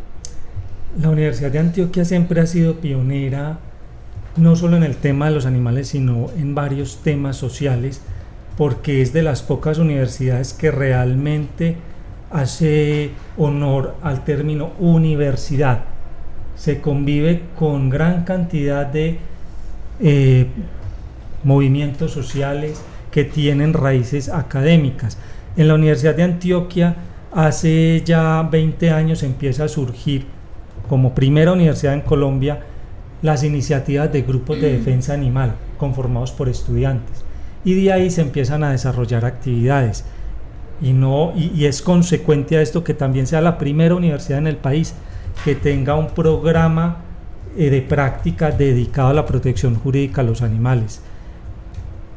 La 0.99 1.10
Universidad 1.10 1.51
de 1.51 1.60
Antioquia 1.60 2.06
siempre 2.06 2.39
ha 2.39 2.47
sido 2.47 2.75
pionera, 2.75 3.60
no 4.38 4.56
solo 4.56 4.78
en 4.78 4.84
el 4.84 4.95
tema 4.95 5.25
de 5.28 5.36
los 5.36 5.45
animales, 5.45 5.89
sino 5.89 6.28
en 6.38 6.56
varios 6.56 7.04
temas 7.04 7.36
sociales, 7.36 8.01
porque 8.58 9.01
es 9.01 9.12
de 9.12 9.21
las 9.21 9.43
pocas 9.43 9.78
universidades 9.78 10.54
que 10.54 10.71
realmente 10.71 11.75
hace 12.32 13.12
honor 13.38 13.95
al 14.01 14.23
término 14.23 14.71
universidad. 14.80 15.84
Se 16.56 16.80
convive 16.80 17.41
con 17.60 17.89
gran 17.89 18.23
cantidad 18.23 18.86
de 18.86 19.19
eh, 19.99 20.47
movimientos 21.45 22.12
sociales 22.12 22.81
que 23.12 23.23
tienen 23.23 23.71
raíces 23.73 24.27
académicas. 24.27 25.17
En 25.55 25.69
la 25.69 25.75
Universidad 25.75 26.15
de 26.15 26.23
Antioquia 26.23 26.97
hace 27.31 28.01
ya 28.03 28.41
20 28.51 28.89
años 28.89 29.23
empieza 29.23 29.63
a 29.63 29.69
surgir 29.69 30.25
como 30.89 31.13
primera 31.13 31.53
universidad 31.53 31.93
en 31.93 32.01
Colombia 32.01 32.60
las 33.21 33.43
iniciativas 33.43 34.12
de 34.12 34.23
grupos 34.23 34.60
de 34.60 34.73
defensa 34.73 35.13
animal 35.13 35.55
conformados 35.77 36.31
por 36.31 36.49
estudiantes. 36.49 37.23
Y 37.63 37.81
de 37.81 37.93
ahí 37.93 38.10
se 38.10 38.21
empiezan 38.21 38.63
a 38.63 38.71
desarrollar 38.71 39.23
actividades. 39.23 40.03
Y 40.81 40.93
no 40.93 41.31
y, 41.36 41.65
es 41.65 41.81
consecuente 41.81 42.58
a 42.58 42.62
esto 42.62 42.84
que 42.84 42.93
también 42.93 43.27
sea 43.27 43.39
la 43.39 43.58
primera 43.58 43.95
universidad 43.95 44.39
en 44.39 44.47
el 44.47 44.58
país 44.58 44.93
que 45.43 45.55
tenga 45.55 45.95
un 45.95 46.08
programa 46.08 46.97
eh, 47.58 47.69
de 47.69 47.81
práctica 47.81 48.51
dedicado 48.51 49.10
a 49.10 49.13
la 49.13 49.25
protección 49.25 49.75
jurídica 49.75 50.21
a 50.21 50.25
los 50.25 50.41
animales 50.41 51.01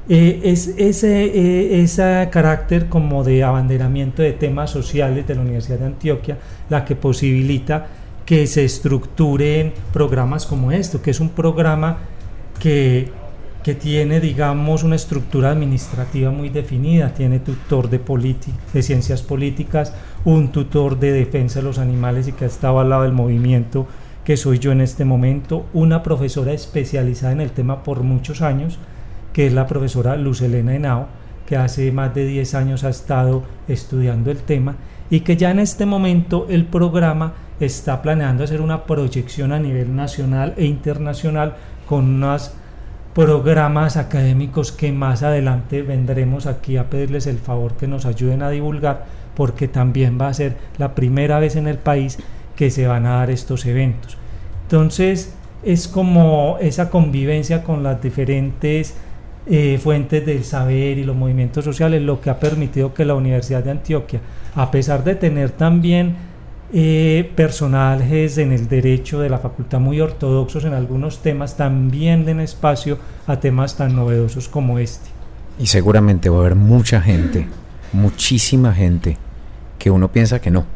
eh, 0.08 0.40
es 0.44 0.68
ese, 0.78 1.24
eh, 1.24 1.82
ese 1.82 2.28
carácter 2.32 2.88
como 2.88 3.24
de 3.24 3.44
abanderamiento 3.44 4.22
de 4.22 4.32
temas 4.32 4.70
sociales 4.70 5.26
de 5.26 5.34
la 5.34 5.42
Universidad 5.42 5.78
de 5.78 5.86
Antioquia 5.86 6.38
la 6.70 6.84
que 6.84 6.96
posibilita 6.96 7.88
que 8.24 8.46
se 8.46 8.64
estructuren 8.64 9.72
programas 9.92 10.46
como 10.46 10.72
esto, 10.72 11.00
que 11.00 11.10
es 11.10 11.20
un 11.20 11.30
programa 11.30 11.98
que, 12.58 13.08
que 13.62 13.74
tiene, 13.74 14.20
digamos, 14.20 14.82
una 14.82 14.96
estructura 14.96 15.50
administrativa 15.50 16.30
muy 16.30 16.48
definida, 16.48 17.14
tiene 17.14 17.40
tutor 17.40 17.88
de, 17.88 18.00
de 18.72 18.82
ciencias 18.82 19.22
políticas, 19.22 19.94
un 20.24 20.52
tutor 20.52 20.98
de 20.98 21.12
defensa 21.12 21.60
de 21.60 21.64
los 21.64 21.78
animales 21.78 22.28
y 22.28 22.32
que 22.32 22.44
ha 22.44 22.48
estado 22.48 22.80
al 22.80 22.90
lado 22.90 23.02
del 23.02 23.12
movimiento 23.12 23.86
que 24.24 24.36
soy 24.36 24.58
yo 24.58 24.72
en 24.72 24.82
este 24.82 25.06
momento, 25.06 25.64
una 25.72 26.02
profesora 26.02 26.52
especializada 26.52 27.32
en 27.32 27.40
el 27.40 27.50
tema 27.50 27.82
por 27.82 28.02
muchos 28.02 28.42
años, 28.42 28.78
que 29.38 29.46
es 29.46 29.52
la 29.52 29.68
profesora 29.68 30.16
Luz 30.16 30.42
Elena 30.42 30.74
Henao, 30.74 31.06
que 31.46 31.56
hace 31.56 31.92
más 31.92 32.12
de 32.12 32.26
10 32.26 32.56
años 32.56 32.82
ha 32.82 32.88
estado 32.88 33.44
estudiando 33.68 34.32
el 34.32 34.38
tema 34.38 34.74
y 35.10 35.20
que 35.20 35.36
ya 35.36 35.52
en 35.52 35.60
este 35.60 35.86
momento 35.86 36.48
el 36.50 36.64
programa 36.64 37.34
está 37.60 38.02
planeando 38.02 38.42
hacer 38.42 38.60
una 38.60 38.82
proyección 38.82 39.52
a 39.52 39.60
nivel 39.60 39.94
nacional 39.94 40.54
e 40.56 40.64
internacional 40.64 41.54
con 41.88 42.16
unos 42.16 42.50
programas 43.14 43.96
académicos 43.96 44.72
que 44.72 44.90
más 44.90 45.22
adelante 45.22 45.82
vendremos 45.82 46.46
aquí 46.46 46.76
a 46.76 46.90
pedirles 46.90 47.28
el 47.28 47.38
favor 47.38 47.74
que 47.74 47.86
nos 47.86 48.06
ayuden 48.06 48.42
a 48.42 48.50
divulgar 48.50 49.06
porque 49.36 49.68
también 49.68 50.18
va 50.20 50.26
a 50.26 50.34
ser 50.34 50.56
la 50.78 50.96
primera 50.96 51.38
vez 51.38 51.54
en 51.54 51.68
el 51.68 51.78
país 51.78 52.18
que 52.56 52.72
se 52.72 52.88
van 52.88 53.06
a 53.06 53.18
dar 53.18 53.30
estos 53.30 53.66
eventos. 53.66 54.18
Entonces 54.64 55.32
es 55.62 55.86
como 55.86 56.56
esa 56.60 56.90
convivencia 56.90 57.62
con 57.62 57.84
las 57.84 58.02
diferentes 58.02 58.96
eh, 59.50 59.78
fuentes 59.82 60.26
del 60.26 60.44
saber 60.44 60.98
y 60.98 61.04
los 61.04 61.16
movimientos 61.16 61.64
sociales, 61.64 62.02
lo 62.02 62.20
que 62.20 62.28
ha 62.28 62.38
permitido 62.38 62.92
que 62.92 63.04
la 63.04 63.14
Universidad 63.14 63.64
de 63.64 63.70
Antioquia, 63.70 64.20
a 64.54 64.70
pesar 64.70 65.04
de 65.04 65.14
tener 65.14 65.52
también 65.52 66.16
eh, 66.70 67.32
personajes 67.34 68.36
en 68.36 68.52
el 68.52 68.68
derecho 68.68 69.20
de 69.20 69.30
la 69.30 69.38
facultad 69.38 69.80
muy 69.80 70.02
ortodoxos 70.02 70.64
en 70.64 70.74
algunos 70.74 71.22
temas, 71.22 71.56
también 71.56 72.26
den 72.26 72.40
espacio 72.40 72.98
a 73.26 73.40
temas 73.40 73.74
tan 73.74 73.96
novedosos 73.96 74.48
como 74.48 74.78
este. 74.78 75.08
Y 75.58 75.66
seguramente 75.66 76.28
va 76.28 76.36
a 76.36 76.40
haber 76.40 76.54
mucha 76.54 77.00
gente, 77.00 77.48
muchísima 77.94 78.74
gente, 78.74 79.16
que 79.78 79.90
uno 79.90 80.12
piensa 80.12 80.42
que 80.42 80.50
no, 80.50 80.66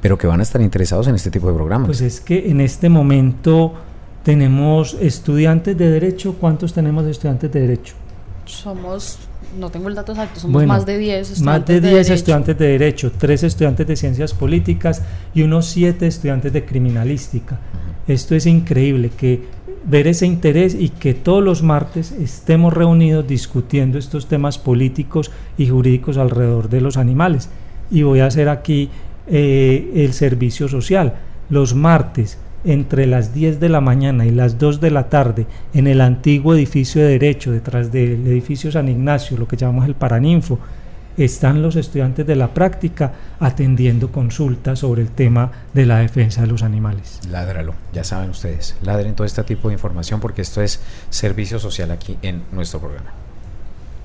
pero 0.00 0.16
que 0.16 0.28
van 0.28 0.38
a 0.38 0.44
estar 0.44 0.60
interesados 0.60 1.08
en 1.08 1.16
este 1.16 1.32
tipo 1.32 1.48
de 1.48 1.54
programas. 1.54 1.88
Pues 1.88 2.00
es 2.00 2.20
que 2.20 2.48
en 2.48 2.60
este 2.60 2.88
momento 2.88 3.74
tenemos 4.22 4.96
estudiantes 5.00 5.76
de 5.76 5.90
derecho, 5.90 6.36
¿cuántos 6.38 6.72
tenemos 6.72 7.04
de 7.04 7.10
estudiantes 7.10 7.50
de 7.50 7.60
derecho? 7.60 7.94
Somos, 8.52 9.18
no 9.58 9.70
tengo 9.70 9.88
el 9.88 9.94
dato 9.94 10.12
exacto, 10.12 10.40
somos 10.40 10.64
más 10.66 10.86
de 10.86 10.98
10 10.98 11.30
estudiantes. 11.30 11.44
Más 11.44 11.66
de 11.66 11.80
10 11.80 12.10
estudiantes 12.10 12.58
de 12.58 12.66
Derecho, 12.66 13.12
3 13.16 13.42
estudiantes 13.44 13.86
de 13.86 13.96
Ciencias 13.96 14.34
Políticas 14.34 15.02
y 15.34 15.42
unos 15.42 15.66
7 15.66 16.06
estudiantes 16.06 16.52
de 16.52 16.64
Criminalística. 16.64 17.58
Esto 18.06 18.34
es 18.34 18.46
increíble, 18.46 19.10
que 19.10 19.44
ver 19.84 20.06
ese 20.06 20.26
interés 20.26 20.74
y 20.74 20.90
que 20.90 21.14
todos 21.14 21.42
los 21.42 21.62
martes 21.62 22.12
estemos 22.12 22.72
reunidos 22.72 23.26
discutiendo 23.26 23.98
estos 23.98 24.26
temas 24.26 24.58
políticos 24.58 25.30
y 25.56 25.68
jurídicos 25.68 26.18
alrededor 26.18 26.68
de 26.68 26.80
los 26.80 26.96
animales. 26.96 27.48
Y 27.90 28.02
voy 28.02 28.20
a 28.20 28.26
hacer 28.26 28.48
aquí 28.48 28.90
eh, 29.26 29.90
el 29.94 30.12
servicio 30.12 30.68
social. 30.68 31.14
Los 31.48 31.74
martes 31.74 32.38
entre 32.64 33.06
las 33.06 33.32
10 33.32 33.60
de 33.60 33.68
la 33.68 33.80
mañana 33.80 34.26
y 34.26 34.30
las 34.30 34.58
2 34.58 34.80
de 34.80 34.90
la 34.90 35.08
tarde 35.08 35.46
en 35.72 35.86
el 35.86 36.00
antiguo 36.00 36.54
edificio 36.54 37.02
de 37.02 37.08
Derecho, 37.08 37.52
detrás 37.52 37.90
del 37.92 38.26
edificio 38.26 38.70
San 38.70 38.88
Ignacio, 38.88 39.36
lo 39.38 39.48
que 39.48 39.56
llamamos 39.56 39.86
el 39.86 39.94
Paraninfo, 39.94 40.58
están 41.16 41.60
los 41.62 41.76
estudiantes 41.76 42.26
de 42.26 42.36
la 42.36 42.54
práctica 42.54 43.12
atendiendo 43.40 44.10
consultas 44.10 44.78
sobre 44.78 45.02
el 45.02 45.10
tema 45.10 45.50
de 45.74 45.86
la 45.86 45.98
defensa 45.98 46.42
de 46.42 46.46
los 46.46 46.62
animales. 46.62 47.20
Ládralo, 47.28 47.74
ya 47.92 48.04
saben 48.04 48.30
ustedes, 48.30 48.76
ladren 48.82 49.14
todo 49.14 49.26
este 49.26 49.42
tipo 49.44 49.68
de 49.68 49.74
información 49.74 50.20
porque 50.20 50.42
esto 50.42 50.62
es 50.62 50.80
servicio 51.10 51.58
social 51.58 51.90
aquí 51.90 52.16
en 52.22 52.42
nuestro 52.52 52.80
programa. 52.80 53.12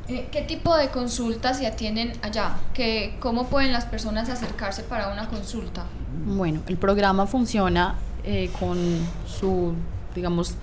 Eh, 0.07 0.27
¿Qué 0.31 0.43
tipo 0.43 0.75
de 0.75 0.89
consultas 0.89 1.57
se 1.57 1.65
atienden 1.65 2.13
allá? 2.21 2.57
¿Qué, 2.73 3.15
¿Cómo 3.19 3.47
pueden 3.47 3.71
las 3.71 3.85
personas 3.85 4.29
acercarse 4.29 4.83
para 4.83 5.11
una 5.11 5.27
consulta? 5.29 5.85
Bueno, 6.25 6.61
el 6.67 6.77
programa 6.77 7.25
funciona 7.25 7.95
eh, 8.25 8.49
con 8.59 8.77
su, 9.27 9.73
digamos, 10.13 10.55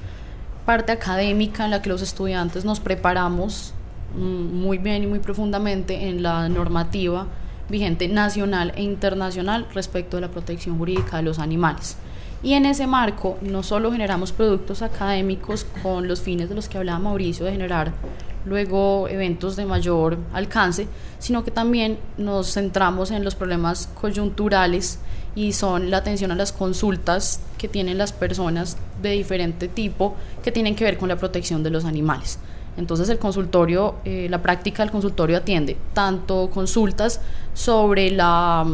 parte 0.65 0.93
académica 0.93 1.65
en 1.65 1.71
la 1.71 1.83
que 1.83 1.89
los 1.89 2.03
estudiantes 2.03 2.65
nos 2.65 2.81
preparamos 2.81 3.75
mm, 4.17 4.61
muy 4.61 4.79
bien 4.79 5.03
y 5.03 5.07
muy 5.07 5.19
profundamente 5.19 6.09
en 6.09 6.23
la 6.23 6.49
normativa 6.49 7.27
vigente 7.69 8.09
nacional 8.09 8.73
e 8.77 8.83
internacional 8.83 9.67
respecto 9.75 10.17
de 10.17 10.23
la 10.23 10.31
protección 10.31 10.79
jurídica 10.79 11.17
de 11.17 11.23
los 11.23 11.39
animales. 11.39 11.97
Y 12.43 12.55
en 12.55 12.67
ese 12.67 12.87
marco 12.87 13.39
no 13.41 13.63
solo 13.63 13.93
generamos 13.93 14.33
productos 14.33 14.83
académicos 14.83 15.65
con 15.83 16.09
los 16.09 16.21
fines 16.21 16.49
de 16.49 16.57
los 16.57 16.69
que 16.69 16.79
hablaba 16.79 16.99
Mauricio, 16.99 17.47
de 17.47 17.53
generar 17.53 17.93
luego 18.45 19.09
eventos 19.09 19.55
de 19.55 19.65
mayor 19.65 20.19
alcance, 20.33 20.89
sino 21.21 21.45
que 21.45 21.53
también 21.53 21.99
nos 22.19 22.53
centramos 22.53 23.13
en 23.13 23.23
los 23.25 23.37
problemas 23.37 23.89
coyunturales 24.01 24.99
y 25.35 25.53
son 25.53 25.91
la 25.91 25.99
atención 25.99 26.31
a 26.31 26.35
las 26.35 26.53
consultas 26.53 27.41
que 27.59 27.69
tienen 27.69 27.99
las 27.99 28.13
personas 28.13 28.77
de 29.01 29.11
diferente 29.11 29.69
tipo 29.69 30.15
que 30.43 30.53
tienen 30.53 30.75
que 30.75 30.85
ver 30.85 30.99
con 30.99 31.09
la 31.09 31.17
protección 31.17 31.63
de 31.63 31.71
los 31.71 31.85
animales. 31.85 32.39
Entonces 32.77 33.09
el 33.09 33.19
consultorio, 33.19 33.97
eh, 34.05 34.29
la 34.31 34.43
práctica 34.43 34.83
del 34.83 34.91
consultorio 34.91 35.37
atiende 35.37 35.77
tanto 35.93 36.51
consultas 36.51 37.21
sobre 37.55 38.11
la, 38.11 38.67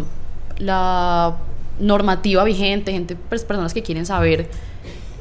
la 0.58 1.36
normativa 1.80 2.44
vigente, 2.44 2.92
gente, 2.92 3.16
pues, 3.28 3.44
personas 3.44 3.74
que 3.74 3.82
quieren 3.82 4.06
saber 4.06 4.48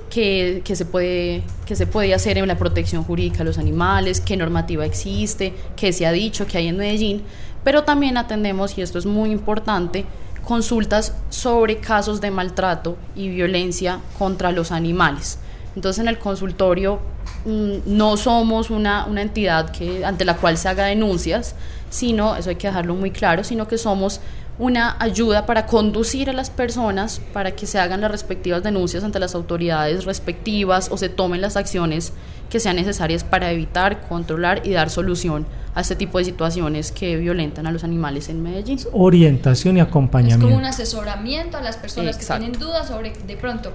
qué, 0.10 0.62
se 0.76 0.86
puede, 0.86 1.44
qué 1.66 1.76
se 1.76 1.86
puede 1.86 2.14
hacer 2.14 2.38
en 2.38 2.48
la 2.48 2.58
protección 2.58 3.04
jurídica 3.04 3.40
de 3.40 3.46
los 3.46 3.58
animales, 3.58 4.22
qué 4.22 4.38
normativa 4.38 4.86
existe, 4.86 5.54
qué 5.76 5.94
se 5.94 6.06
ha 6.06 6.12
dicho, 6.12 6.48
qué 6.48 6.58
hay 6.60 6.68
en 6.68 6.78
Medellín, 6.78 7.24
pero 7.64 7.84
también 7.84 8.18
atendemos, 8.18 8.78
y 8.78 8.82
esto 8.82 8.98
es 8.98 9.06
muy 9.06 9.32
importante, 9.32 10.06
consultas 10.48 11.14
sobre 11.30 11.80
casos 11.80 12.22
de 12.22 12.32
maltrato 12.32 12.96
y 13.16 13.28
violencia 13.28 14.00
contra 14.18 14.54
los 14.54 14.72
animales. 14.72 15.40
Entonces 15.76 16.00
en 16.00 16.08
el 16.08 16.18
consultorio 16.18 17.02
mm, 17.46 17.80
no 17.86 18.16
somos 18.16 18.70
una, 18.70 19.06
una, 19.06 19.22
entidad 19.22 19.72
que, 19.72 20.06
ante 20.06 20.24
la 20.24 20.38
cual 20.38 20.58
se 20.58 20.70
haga 20.70 20.86
denuncias, 20.86 21.54
sino, 21.90 22.38
eso 22.38 22.50
hay 22.50 22.56
que 22.56 22.68
dejarlo 22.68 22.96
muy 22.96 23.12
claro, 23.12 23.44
sino 23.44 23.68
que 23.68 23.78
somos 23.78 24.22
una 24.60 24.96
ayuda 25.00 25.46
para 25.46 25.66
conducir 25.66 26.30
a 26.30 26.34
las 26.34 26.50
personas 26.50 27.22
para 27.34 27.52
que 27.52 27.68
se 27.68 27.80
hagan 27.80 28.02
las 28.02 28.12
respectivas 28.12 28.64
denuncias 28.64 29.04
ante 29.04 29.20
las 29.20 29.36
autoridades 29.36 30.06
respectivas 30.06 30.90
o 30.92 30.98
se 30.98 31.10
tomen 31.10 31.42
las 31.42 31.58
acciones 31.58 32.14
que 32.50 32.60
sean 32.60 32.78
necesarias 32.78 33.24
para 33.24 33.52
evitar, 33.52 34.08
controlar 34.08 34.66
y 34.66 34.72
dar 34.72 34.90
solución 34.90 35.46
a 35.76 35.82
este 35.82 35.96
tipo 35.96 36.18
de 36.18 36.26
situaciones 36.26 36.92
que 36.92 37.18
violentan 37.18 37.68
a 37.68 37.72
los 37.72 37.84
animales 37.84 38.30
en 38.30 38.42
Medellín. 38.42 38.80
Orientación 38.94 39.78
y 39.78 39.80
acompañamiento. 39.82 40.48
Es 40.48 40.52
como 40.52 40.58
un 40.58 40.66
asesoramiento 40.66 41.58
a 41.58 41.62
las 41.62 41.78
personas 41.78 42.18
que 42.18 42.26
tienen 42.26 42.54
dudas 42.54 42.88
sobre 42.88 43.12
de 43.12 43.38
pronto 43.38 43.74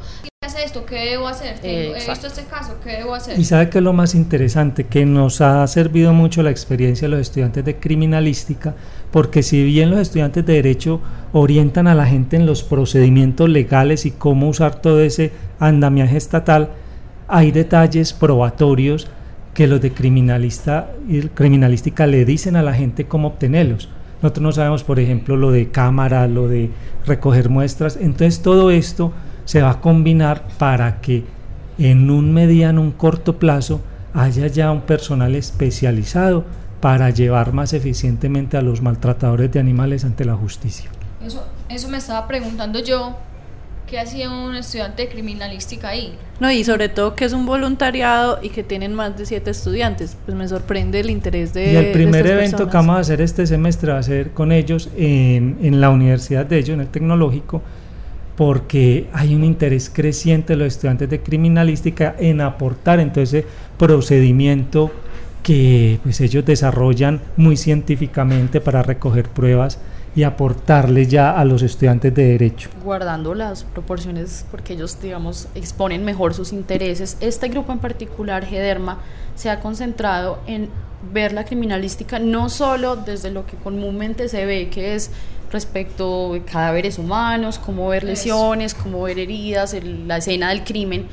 esto, 0.57 0.85
¿qué 0.85 1.11
debo 1.11 1.29
hacer? 1.29 1.57
He 1.63 1.93
visto 1.95 2.27
este 2.27 2.45
caso, 2.45 2.77
¿qué 2.83 2.99
debo 2.99 3.15
hacer? 3.15 3.39
Y 3.39 3.45
sabe 3.45 3.69
que 3.69 3.79
es 3.79 3.85
lo 3.85 3.93
más 3.93 4.15
interesante, 4.15 4.85
que 4.85 5.05
nos 5.05 5.41
ha 5.41 5.67
servido 5.67 6.13
mucho 6.13 6.43
la 6.43 6.51
experiencia 6.51 7.07
de 7.09 7.17
los 7.17 7.21
estudiantes 7.21 7.65
de 7.65 7.77
criminalística, 7.77 8.75
porque 9.11 9.43
si 9.43 9.63
bien 9.65 9.91
los 9.91 10.01
estudiantes 10.01 10.45
de 10.45 10.55
derecho 10.55 11.01
orientan 11.33 11.87
a 11.87 11.95
la 11.95 12.07
gente 12.07 12.37
en 12.37 12.47
los 12.47 12.63
procedimientos 12.63 13.49
legales 13.49 14.07
y 14.07 14.11
cómo 14.11 14.49
usar 14.49 14.81
todo 14.81 15.01
ese 15.01 15.33
andamiaje 15.59 16.17
estatal, 16.17 16.71
hay 17.29 17.51
detalles 17.51 18.13
probatorios 18.13 19.09
que 19.55 19.67
los 19.67 19.81
de 19.81 19.93
criminalista 19.93 20.91
y 21.09 21.23
criminalística 21.23 22.07
le 22.07 22.25
dicen 22.25 22.57
a 22.57 22.63
la 22.63 22.75
gente 22.75 23.07
cómo 23.07 23.29
obtenerlos. 23.29 23.89
Nosotros 24.23 24.43
no 24.43 24.53
sabemos, 24.53 24.85
por 24.85 25.01
ejemplo, 25.01 25.37
lo 25.37 25.51
de 25.51 25.71
cámara, 25.71 26.29
lo 26.29 26.47
de 26.49 26.71
recoger 27.07 27.49
muestras. 27.49 27.97
Entonces 27.97 28.41
todo 28.41 28.71
esto 28.71 29.13
se 29.53 29.61
va 29.61 29.73
a 29.73 29.81
combinar 29.83 30.45
para 30.57 31.03
que 31.03 31.25
en 31.77 32.11
un 32.11 32.33
mediano, 32.33 32.81
un 32.81 32.91
corto 32.91 33.39
plazo 33.39 33.83
haya 34.15 34.47
ya 34.47 34.73
un 34.73 34.81
personal 34.81 35.35
especializado 35.35 36.47
para 36.81 37.11
llevar 37.11 37.53
más 37.53 37.75
eficientemente 37.75 38.57
a 38.57 38.63
los 38.63 38.81
maltratadores 38.81 39.53
de 39.53 39.61
animales 39.61 40.07
ante 40.07 40.25
la 40.25 40.37
justicia. 40.37 40.89
Eso, 41.23 41.47
eso 41.69 41.89
me 41.91 41.99
estaba 41.99 42.27
preguntando 42.27 42.79
yo, 42.79 43.15
¿qué 43.87 44.01
hacía 44.01 44.31
un 44.31 44.57
estudiante 44.57 45.03
de 45.03 45.09
criminalística 45.11 45.89
ahí? 45.89 46.15
No, 46.41 46.51
y 46.51 46.65
sobre 46.65 46.89
todo 46.89 47.15
que 47.15 47.27
es 47.27 47.35
un 47.35 47.45
voluntariado 47.45 48.39
y 48.41 48.49
que 48.49 48.63
tienen 48.63 48.95
más 48.95 49.19
de 49.19 49.27
siete 49.27 49.51
estudiantes, 49.51 50.17
pues 50.25 50.35
me 50.35 50.49
sorprende 50.49 51.01
el 51.01 51.11
interés 51.11 51.53
de... 51.53 51.75
Y 51.75 51.77
el 51.77 51.93
primer 51.93 52.27
evento 52.27 52.71
que 52.71 52.77
vamos 52.79 52.97
a 52.97 53.01
hacer 53.01 53.21
este 53.21 53.47
semestre 53.47 53.93
va 53.93 53.99
a 53.99 54.03
ser 54.03 54.31
con 54.31 54.51
ellos 54.51 54.89
en, 54.97 55.59
en 55.61 55.83
la 55.83 55.91
universidad 55.91 56.47
de 56.47 56.57
ellos, 56.57 56.71
en 56.71 56.81
el 56.81 56.89
tecnológico, 56.89 57.61
porque 58.45 59.09
hay 59.13 59.37
un 59.37 59.45
interés 59.45 59.89
creciente 59.89 60.55
de 60.55 60.57
los 60.57 60.67
estudiantes 60.67 61.09
de 61.09 61.23
criminalística 61.23 62.17
en 62.19 62.41
aportar 62.41 62.99
en 62.99 63.13
todo 63.13 63.23
ese 63.23 63.47
procedimiento 63.79 64.91
que 65.45 66.01
pues 66.03 66.21
ellos 66.21 66.45
desarrollan 66.45 67.21
muy 67.37 67.57
científicamente 67.57 68.61
para 68.61 68.83
recoger 68.83 69.29
pruebas 69.29 69.79
y 70.17 70.25
aportarle 70.25 71.07
ya 71.07 71.39
a 71.39 71.45
los 71.45 71.63
estudiantes 71.63 72.13
de 72.17 72.33
derecho. 72.33 72.69
Guardando 72.83 73.33
las 73.33 73.63
proporciones 73.63 74.45
porque 74.51 74.73
ellos, 74.73 75.01
digamos, 75.01 75.47
exponen 75.55 76.05
mejor 76.05 76.35
sus 76.35 76.53
intereses, 76.53 77.19
este 77.21 77.47
grupo 77.47 77.71
en 77.71 77.79
particular, 77.79 78.45
GEDERMA, 78.45 78.99
se 79.37 79.51
ha 79.51 79.61
concentrado 79.61 80.41
en 80.49 80.69
ver 81.11 81.33
la 81.33 81.45
criminalística 81.45 82.19
no 82.19 82.49
solo 82.49 82.97
desde 82.97 83.31
lo 83.31 83.47
que 83.47 83.57
comúnmente 83.57 84.29
se 84.29 84.47
ve, 84.47 84.69
que 84.69 84.95
es 84.95 85.11
respecto 85.51 86.33
de 86.33 86.43
cadáveres 86.43 86.99
humanos, 86.99 87.59
cómo 87.59 87.89
ver 87.89 88.05
lesiones, 88.05 88.75
cómo 88.75 89.03
ver 89.03 89.19
heridas, 89.19 89.77
la 90.07 90.17
escena 90.17 90.49
del 90.49 90.65
crimen, 90.65 91.07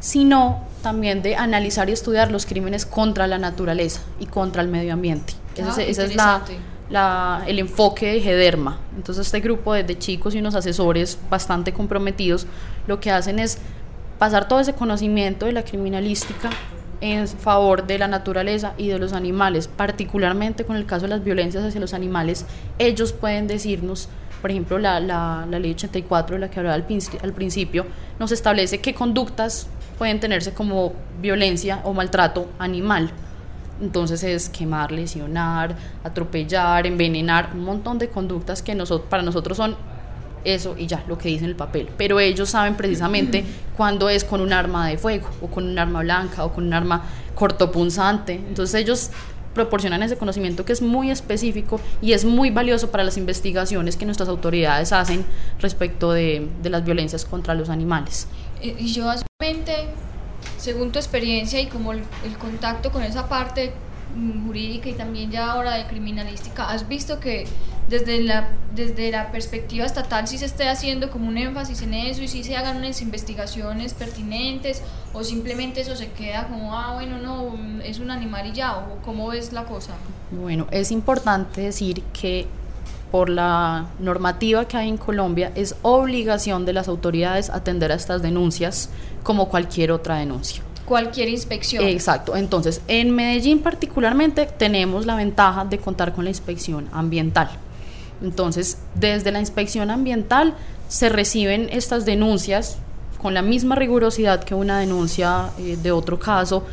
sino 0.00 0.64
también 0.82 1.22
de 1.22 1.36
analizar 1.36 1.88
y 1.88 1.92
estudiar 1.92 2.30
los 2.30 2.44
crímenes 2.44 2.84
contra 2.84 3.26
la 3.26 3.38
naturaleza 3.38 4.00
y 4.18 4.26
contra 4.26 4.62
el 4.62 4.68
medio 4.68 4.92
ambiente. 4.92 5.34
ese, 5.56 5.88
es 5.88 5.98
ah, 6.18 6.42
la, 6.90 7.42
el 7.46 7.58
enfoque 7.58 8.12
de 8.12 8.20
Gederma. 8.20 8.78
Entonces 8.96 9.26
este 9.26 9.40
grupo 9.40 9.72
de 9.72 9.98
chicos 9.98 10.34
y 10.34 10.38
unos 10.38 10.54
asesores 10.54 11.18
bastante 11.30 11.72
comprometidos 11.72 12.46
lo 12.86 13.00
que 13.00 13.10
hacen 13.10 13.38
es 13.38 13.58
pasar 14.18 14.48
todo 14.48 14.60
ese 14.60 14.74
conocimiento 14.74 15.46
de 15.46 15.52
la 15.52 15.62
criminalística 15.64 16.50
en 17.04 17.28
favor 17.28 17.86
de 17.86 17.98
la 17.98 18.08
naturaleza 18.08 18.72
y 18.78 18.88
de 18.88 18.98
los 18.98 19.12
animales, 19.12 19.68
particularmente 19.68 20.64
con 20.64 20.76
el 20.76 20.86
caso 20.86 21.02
de 21.02 21.10
las 21.10 21.22
violencias 21.22 21.62
hacia 21.62 21.78
los 21.78 21.92
animales, 21.92 22.46
ellos 22.78 23.12
pueden 23.12 23.46
decirnos, 23.46 24.08
por 24.40 24.50
ejemplo, 24.50 24.78
la, 24.78 25.00
la, 25.00 25.44
ley 25.50 25.72
84 25.72 26.36
de 26.36 26.40
la 26.40 26.48
que 26.48 26.60
hablaba 26.60 26.76
al, 26.76 26.86
al 27.22 27.32
principio, 27.34 27.84
nos 28.18 28.32
establece 28.32 28.80
qué 28.80 28.94
conductas 28.94 29.66
pueden 29.98 30.18
tenerse 30.18 30.54
como 30.54 30.94
violencia 31.20 31.82
o 31.84 31.92
maltrato 31.92 32.48
animal. 32.58 33.10
Entonces 33.82 34.24
es 34.24 34.48
quemar, 34.48 34.90
lesionar, 34.90 35.76
atropellar, 36.04 36.86
envenenar, 36.86 37.50
un 37.52 37.64
montón 37.64 37.98
de 37.98 38.08
conductas 38.08 38.62
que 38.62 38.74
nosotros, 38.74 39.10
para 39.10 39.22
nosotros 39.22 39.58
son 39.58 39.76
eso 40.44 40.76
y 40.78 40.86
ya, 40.86 41.04
lo 41.08 41.18
que 41.18 41.28
dice 41.28 41.44
en 41.44 41.50
el 41.50 41.56
papel. 41.56 41.88
Pero 41.96 42.20
ellos 42.20 42.50
saben 42.50 42.76
precisamente 42.76 43.44
cuándo 43.76 44.08
es 44.08 44.24
con 44.24 44.40
un 44.40 44.52
arma 44.52 44.88
de 44.88 44.98
fuego, 44.98 45.28
o 45.40 45.48
con 45.48 45.68
un 45.68 45.78
arma 45.78 46.00
blanca, 46.00 46.44
o 46.44 46.52
con 46.52 46.66
un 46.66 46.72
arma 46.72 47.02
cortopunzante. 47.34 48.34
Entonces 48.34 48.80
ellos 48.80 49.10
proporcionan 49.54 50.02
ese 50.02 50.18
conocimiento 50.18 50.64
que 50.64 50.72
es 50.72 50.82
muy 50.82 51.10
específico 51.10 51.80
y 52.02 52.12
es 52.12 52.24
muy 52.24 52.50
valioso 52.50 52.90
para 52.90 53.04
las 53.04 53.16
investigaciones 53.16 53.96
que 53.96 54.04
nuestras 54.04 54.28
autoridades 54.28 54.92
hacen 54.92 55.24
respecto 55.60 56.12
de, 56.12 56.48
de 56.62 56.70
las 56.70 56.84
violencias 56.84 57.24
contra 57.24 57.54
los 57.54 57.68
animales. 57.70 58.26
Y 58.60 58.92
yo, 58.92 59.10
según 60.58 60.92
tu 60.92 60.98
experiencia 60.98 61.60
y 61.60 61.66
como 61.66 61.92
el, 61.92 62.02
el 62.24 62.36
contacto 62.36 62.90
con 62.90 63.02
esa 63.02 63.28
parte 63.28 63.72
mm, 64.16 64.46
jurídica 64.46 64.88
y 64.88 64.94
también 64.94 65.30
ya 65.30 65.52
ahora 65.52 65.74
de 65.74 65.86
criminalística, 65.86 66.68
¿has 66.68 66.88
visto 66.88 67.20
que 67.20 67.46
desde 67.88 68.22
la, 68.22 68.48
desde 68.74 69.10
la 69.10 69.30
perspectiva 69.30 69.84
estatal 69.84 70.26
si 70.26 70.38
se 70.38 70.46
esté 70.46 70.68
haciendo 70.68 71.10
como 71.10 71.28
un 71.28 71.36
énfasis 71.36 71.82
en 71.82 71.94
eso 71.94 72.22
y 72.22 72.28
si 72.28 72.42
se 72.44 72.56
hagan 72.56 72.78
unas 72.78 73.02
investigaciones 73.02 73.94
pertinentes 73.94 74.82
o 75.12 75.22
simplemente 75.22 75.80
eso 75.80 75.96
se 75.96 76.10
queda 76.12 76.48
como, 76.48 76.76
ah, 76.76 76.94
bueno, 76.94 77.18
no, 77.18 77.54
es 77.82 77.98
un 77.98 78.10
animal 78.10 78.46
y 78.46 78.52
ya, 78.52 78.78
o 78.78 79.02
cómo 79.04 79.32
es 79.32 79.52
la 79.52 79.64
cosa? 79.64 79.92
Bueno, 80.30 80.66
es 80.70 80.90
importante 80.90 81.60
decir 81.60 82.02
que 82.12 82.46
por 83.10 83.28
la 83.28 83.86
normativa 84.00 84.66
que 84.66 84.76
hay 84.76 84.88
en 84.88 84.96
Colombia 84.96 85.52
es 85.54 85.76
obligación 85.82 86.66
de 86.66 86.72
las 86.72 86.88
autoridades 86.88 87.50
atender 87.50 87.92
a 87.92 87.94
estas 87.94 88.22
denuncias 88.22 88.90
como 89.22 89.48
cualquier 89.48 89.92
otra 89.92 90.16
denuncia 90.16 90.62
cualquier 90.84 91.28
inspección. 91.28 91.82
Exacto. 91.84 92.36
Entonces, 92.36 92.80
en 92.88 93.10
Medellín 93.10 93.60
particularmente 93.60 94.46
tenemos 94.46 95.06
la 95.06 95.16
ventaja 95.16 95.64
de 95.64 95.78
contar 95.78 96.12
con 96.12 96.24
la 96.24 96.30
inspección 96.30 96.88
ambiental. 96.92 97.48
Entonces, 98.22 98.78
desde 98.94 99.32
la 99.32 99.40
inspección 99.40 99.90
ambiental 99.90 100.54
se 100.88 101.08
reciben 101.08 101.68
estas 101.70 102.04
denuncias 102.04 102.78
con 103.20 103.34
la 103.34 103.42
misma 103.42 103.74
rigurosidad 103.74 104.44
que 104.44 104.54
una 104.54 104.78
denuncia 104.78 105.50
eh, 105.58 105.78
de 105.82 105.92
otro 105.92 106.18
caso 106.18 106.64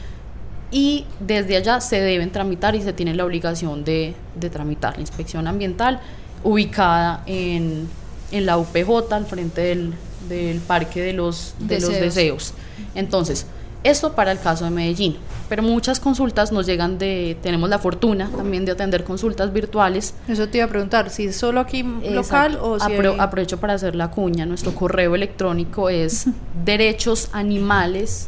y 0.71 1.05
desde 1.19 1.57
allá 1.57 1.81
se 1.81 1.99
deben 1.99 2.31
tramitar 2.31 2.75
y 2.75 2.81
se 2.81 2.93
tiene 2.93 3.13
la 3.13 3.25
obligación 3.25 3.83
de, 3.83 4.15
de 4.35 4.49
tramitar 4.49 4.95
la 4.95 5.01
inspección 5.01 5.47
ambiental 5.47 5.99
ubicada 6.43 7.23
en, 7.25 7.87
en 8.31 8.45
la 8.45 8.57
UPJ 8.57 9.11
al 9.11 9.25
frente 9.25 9.61
del, 9.61 9.93
del 10.29 10.59
Parque 10.59 11.01
de 11.01 11.13
los, 11.13 11.55
de 11.59 11.79
los. 11.79 11.89
Deseos. 11.89 12.53
Entonces, 12.95 13.45
esto 13.83 14.13
para 14.13 14.31
el 14.31 14.39
caso 14.39 14.65
de 14.65 14.71
Medellín, 14.71 15.17
pero 15.49 15.63
muchas 15.63 15.99
consultas 15.99 16.51
nos 16.51 16.65
llegan 16.67 16.97
de, 16.99 17.35
tenemos 17.41 17.69
la 17.69 17.79
fortuna 17.79 18.29
también 18.35 18.63
de 18.63 18.71
atender 18.73 19.03
consultas 19.03 19.51
virtuales 19.51 20.13
Eso 20.27 20.47
te 20.47 20.59
iba 20.59 20.65
a 20.65 20.69
preguntar, 20.69 21.09
si 21.09 21.25
es 21.25 21.35
solo 21.35 21.59
aquí 21.59 21.81
local 21.83 22.51
Exacto. 22.53 22.71
o 22.71 22.79
si 22.79 22.85
Apro- 22.91 23.13
hay- 23.13 23.19
Aprovecho 23.19 23.59
para 23.59 23.73
hacer 23.73 23.95
la 23.95 24.11
cuña. 24.11 24.45
Nuestro 24.45 24.73
correo 24.75 25.15
electrónico 25.15 25.89
es 25.89 26.27
derechosanimales 26.65 28.27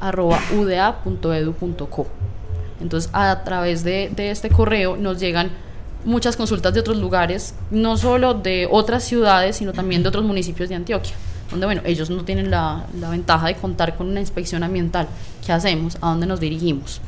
arroba 0.00 0.40
uda.edu.co. 0.58 2.06
Entonces, 2.80 3.10
a 3.12 3.44
través 3.44 3.84
de, 3.84 4.10
de 4.16 4.30
este 4.30 4.48
correo 4.48 4.96
nos 4.96 5.20
llegan 5.20 5.50
muchas 6.04 6.36
consultas 6.36 6.74
de 6.74 6.80
otros 6.80 6.96
lugares, 6.96 7.54
no 7.70 7.96
solo 7.96 8.34
de 8.34 8.66
otras 8.68 9.04
ciudades, 9.04 9.56
sino 9.56 9.72
también 9.72 10.02
de 10.02 10.08
otros 10.08 10.24
municipios 10.24 10.68
de 10.68 10.74
Antioquia, 10.74 11.14
donde, 11.52 11.66
bueno, 11.66 11.82
ellos 11.84 12.10
no 12.10 12.24
tienen 12.24 12.50
la, 12.50 12.86
la 12.98 13.10
ventaja 13.10 13.46
de 13.46 13.54
contar 13.54 13.96
con 13.96 14.08
una 14.08 14.20
inspección 14.20 14.64
ambiental. 14.64 15.06
¿Qué 15.46 15.52
hacemos? 15.52 15.96
¿A 16.00 16.08
dónde 16.08 16.26
nos 16.26 16.40
dirigimos? 16.40 17.00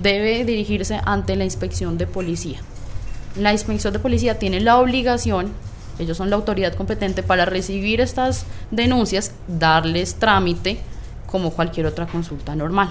Debe 0.00 0.44
dirigirse 0.46 1.00
ante 1.04 1.36
la 1.36 1.44
inspección 1.44 1.98
de 1.98 2.06
policía. 2.06 2.60
La 3.36 3.52
inspección 3.52 3.92
de 3.92 3.98
policía 3.98 4.38
tiene 4.38 4.60
la 4.60 4.78
obligación, 4.78 5.52
ellos 5.98 6.16
son 6.16 6.30
la 6.30 6.36
autoridad 6.36 6.74
competente 6.74 7.22
para 7.22 7.44
recibir 7.44 8.00
estas 8.00 8.46
denuncias, 8.70 9.32
darles 9.46 10.14
trámite 10.14 10.78
como 11.26 11.50
cualquier 11.50 11.86
otra 11.86 12.06
consulta 12.06 12.54
normal. 12.54 12.90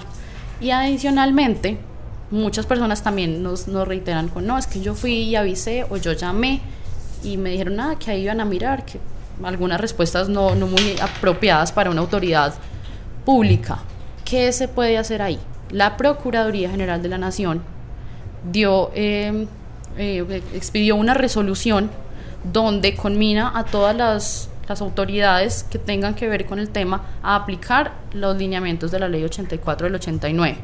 Y 0.60 0.70
adicionalmente, 0.70 1.78
muchas 2.30 2.66
personas 2.66 3.02
también 3.02 3.42
nos, 3.42 3.68
nos 3.68 3.86
reiteran 3.86 4.28
con, 4.28 4.46
no, 4.46 4.58
es 4.58 4.66
que 4.66 4.80
yo 4.80 4.94
fui 4.94 5.14
y 5.14 5.36
avisé 5.36 5.84
o 5.90 5.96
yo 5.96 6.12
llamé 6.12 6.60
y 7.22 7.36
me 7.36 7.50
dijeron 7.50 7.76
nada, 7.76 7.98
que 7.98 8.10
ahí 8.10 8.22
iban 8.22 8.40
a 8.40 8.44
mirar, 8.44 8.84
que 8.84 8.98
algunas 9.44 9.80
respuestas 9.80 10.28
no, 10.28 10.54
no 10.54 10.66
muy 10.66 10.96
apropiadas 11.00 11.72
para 11.72 11.90
una 11.90 12.00
autoridad 12.00 12.54
pública. 13.24 13.78
¿Qué 14.24 14.52
se 14.52 14.68
puede 14.68 14.98
hacer 14.98 15.22
ahí? 15.22 15.38
La 15.70 15.96
Procuraduría 15.96 16.70
General 16.70 17.02
de 17.02 17.08
la 17.08 17.18
Nación 17.18 17.62
dio, 18.50 18.90
eh, 18.94 19.46
eh, 19.96 20.42
expidió 20.54 20.96
una 20.96 21.14
resolución 21.14 21.90
donde 22.52 22.94
conmina 22.94 23.52
a 23.56 23.64
todas 23.64 23.94
las, 23.96 24.50
las 24.68 24.80
autoridades 24.80 25.64
que 25.64 25.78
tengan 25.78 26.14
que 26.14 26.28
ver 26.28 26.46
con 26.46 26.58
el 26.58 26.68
tema 26.68 27.02
a 27.22 27.36
aplicar 27.36 27.92
los 28.12 28.36
lineamientos 28.36 28.90
de 28.90 28.98
la 28.98 29.08
ley 29.08 29.24
84 29.24 29.86
del 29.86 29.94
89. 29.94 30.58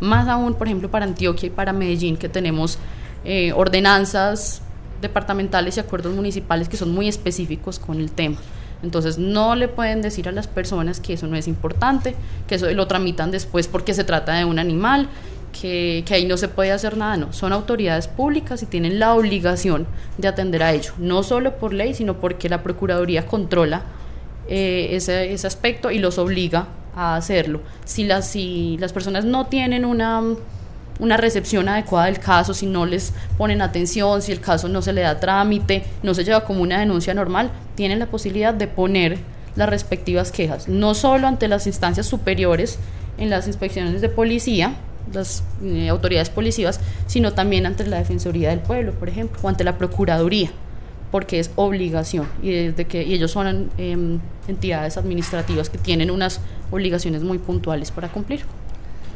Más 0.00 0.28
aún, 0.28 0.54
por 0.54 0.66
ejemplo, 0.66 0.90
para 0.90 1.04
Antioquia 1.04 1.48
y 1.48 1.50
para 1.50 1.72
Medellín, 1.72 2.16
que 2.16 2.28
tenemos 2.28 2.78
eh, 3.24 3.52
ordenanzas 3.52 4.62
departamentales 5.00 5.76
y 5.76 5.80
acuerdos 5.80 6.14
municipales 6.14 6.68
que 6.68 6.76
son 6.76 6.92
muy 6.92 7.08
específicos 7.08 7.78
con 7.78 8.00
el 8.00 8.10
tema. 8.10 8.36
Entonces 8.82 9.18
no 9.18 9.54
le 9.56 9.68
pueden 9.68 10.02
decir 10.02 10.28
a 10.28 10.32
las 10.32 10.46
personas 10.46 11.00
que 11.00 11.12
eso 11.12 11.26
no 11.26 11.36
es 11.36 11.46
importante, 11.48 12.14
que 12.46 12.54
eso 12.54 12.70
lo 12.72 12.86
tramitan 12.86 13.30
después 13.30 13.68
porque 13.68 13.94
se 13.94 14.04
trata 14.04 14.34
de 14.34 14.44
un 14.44 14.58
animal, 14.58 15.08
que, 15.52 16.04
ahí 16.10 16.24
no 16.24 16.36
se 16.36 16.48
puede 16.48 16.72
hacer 16.72 16.96
nada, 16.96 17.16
no. 17.16 17.32
Son 17.32 17.52
autoridades 17.52 18.08
públicas 18.08 18.62
y 18.62 18.66
tienen 18.66 18.98
la 18.98 19.14
obligación 19.14 19.86
de 20.16 20.28
atender 20.28 20.62
a 20.62 20.72
ello, 20.72 20.92
no 20.98 21.22
solo 21.22 21.56
por 21.56 21.72
ley, 21.72 21.94
sino 21.94 22.18
porque 22.18 22.48
la 22.48 22.62
Procuraduría 22.62 23.26
controla 23.26 23.82
eh, 24.48 24.90
ese, 24.92 25.32
ese 25.32 25.46
aspecto 25.46 25.90
y 25.90 25.98
los 25.98 26.18
obliga 26.18 26.68
a 26.94 27.16
hacerlo. 27.16 27.60
Si 27.84 28.04
las, 28.04 28.28
si 28.28 28.76
las 28.78 28.92
personas 28.92 29.24
no 29.24 29.46
tienen 29.46 29.84
una, 29.84 30.22
una 31.00 31.16
recepción 31.16 31.68
adecuada 31.68 32.06
del 32.06 32.20
caso, 32.20 32.54
si 32.54 32.66
no 32.66 32.86
les 32.86 33.12
ponen 33.38 33.62
atención, 33.62 34.22
si 34.22 34.32
el 34.32 34.40
caso 34.40 34.68
no 34.68 34.82
se 34.82 34.92
le 34.92 35.00
da 35.00 35.18
trámite, 35.18 35.82
no 36.02 36.14
se 36.14 36.24
lleva 36.24 36.44
como 36.44 36.62
una 36.62 36.78
denuncia 36.78 37.14
normal, 37.14 37.50
tienen 37.74 37.98
la 37.98 38.06
posibilidad 38.06 38.54
de 38.54 38.68
poner 38.68 39.18
las 39.56 39.68
respectivas 39.68 40.30
quejas, 40.30 40.68
no 40.68 40.94
solo 40.94 41.26
ante 41.26 41.48
las 41.48 41.66
instancias 41.66 42.06
superiores 42.06 42.78
en 43.18 43.30
las 43.30 43.46
inspecciones 43.46 44.00
de 44.00 44.08
policía, 44.08 44.74
las 45.12 45.42
eh, 45.62 45.88
autoridades 45.88 46.30
policivas, 46.30 46.80
sino 47.06 47.32
también 47.32 47.66
ante 47.66 47.86
la 47.86 47.98
Defensoría 47.98 48.50
del 48.50 48.60
Pueblo, 48.60 48.92
por 48.92 49.08
ejemplo, 49.08 49.38
o 49.42 49.48
ante 49.48 49.64
la 49.64 49.76
Procuraduría, 49.76 50.50
porque 51.10 51.40
es 51.40 51.50
obligación 51.56 52.28
y, 52.42 52.50
desde 52.50 52.86
que, 52.86 53.00
ellos 53.00 53.30
son 53.30 53.70
eh, 53.78 54.18
entidades 54.46 54.96
administrativas 54.96 55.68
que 55.68 55.78
tienen 55.78 56.10
unas 56.10 56.40
obligaciones 56.70 57.22
muy 57.22 57.38
puntuales 57.38 57.90
para 57.90 58.08
cumplir. 58.08 58.42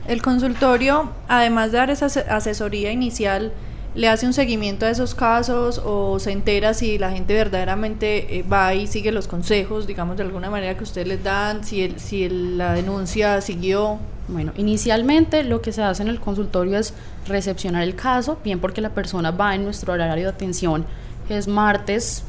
El 0.06 0.20
consultorio, 0.22 1.10
además 1.28 1.72
de 1.72 1.78
dar 1.78 1.90
esa 1.90 2.06
ase- 2.06 2.26
asesoría 2.28 2.92
inicial, 2.92 3.52
le 3.94 4.08
hace 4.08 4.26
un 4.26 4.32
seguimiento 4.32 4.86
a 4.86 4.90
esos 4.90 5.14
casos 5.14 5.80
o 5.84 6.18
se 6.18 6.32
entera 6.32 6.74
si 6.74 6.98
la 6.98 7.10
gente 7.12 7.32
verdaderamente 7.32 8.38
eh, 8.38 8.42
va 8.42 8.74
y 8.74 8.86
sigue 8.88 9.12
los 9.12 9.28
consejos, 9.28 9.86
digamos 9.86 10.16
de 10.16 10.24
alguna 10.24 10.50
manera 10.50 10.76
que 10.76 10.82
ustedes 10.82 11.06
les 11.06 11.22
dan, 11.22 11.62
si, 11.64 11.82
el, 11.82 12.00
si 12.00 12.24
el- 12.24 12.58
la 12.58 12.72
denuncia 12.74 13.40
siguió. 13.40 13.98
Bueno, 14.26 14.52
inicialmente 14.56 15.44
lo 15.44 15.60
que 15.62 15.70
se 15.72 15.82
hace 15.82 16.02
en 16.02 16.08
el 16.08 16.18
consultorio 16.18 16.78
es 16.78 16.92
recepcionar 17.28 17.82
el 17.82 17.94
caso, 17.94 18.38
bien 18.42 18.58
porque 18.58 18.80
la 18.80 18.90
persona 18.90 19.30
va 19.30 19.54
en 19.54 19.64
nuestro 19.64 19.92
horario 19.92 20.24
de 20.24 20.30
atención, 20.30 20.84
que 21.28 21.36
es 21.38 21.46
martes, 21.46 22.24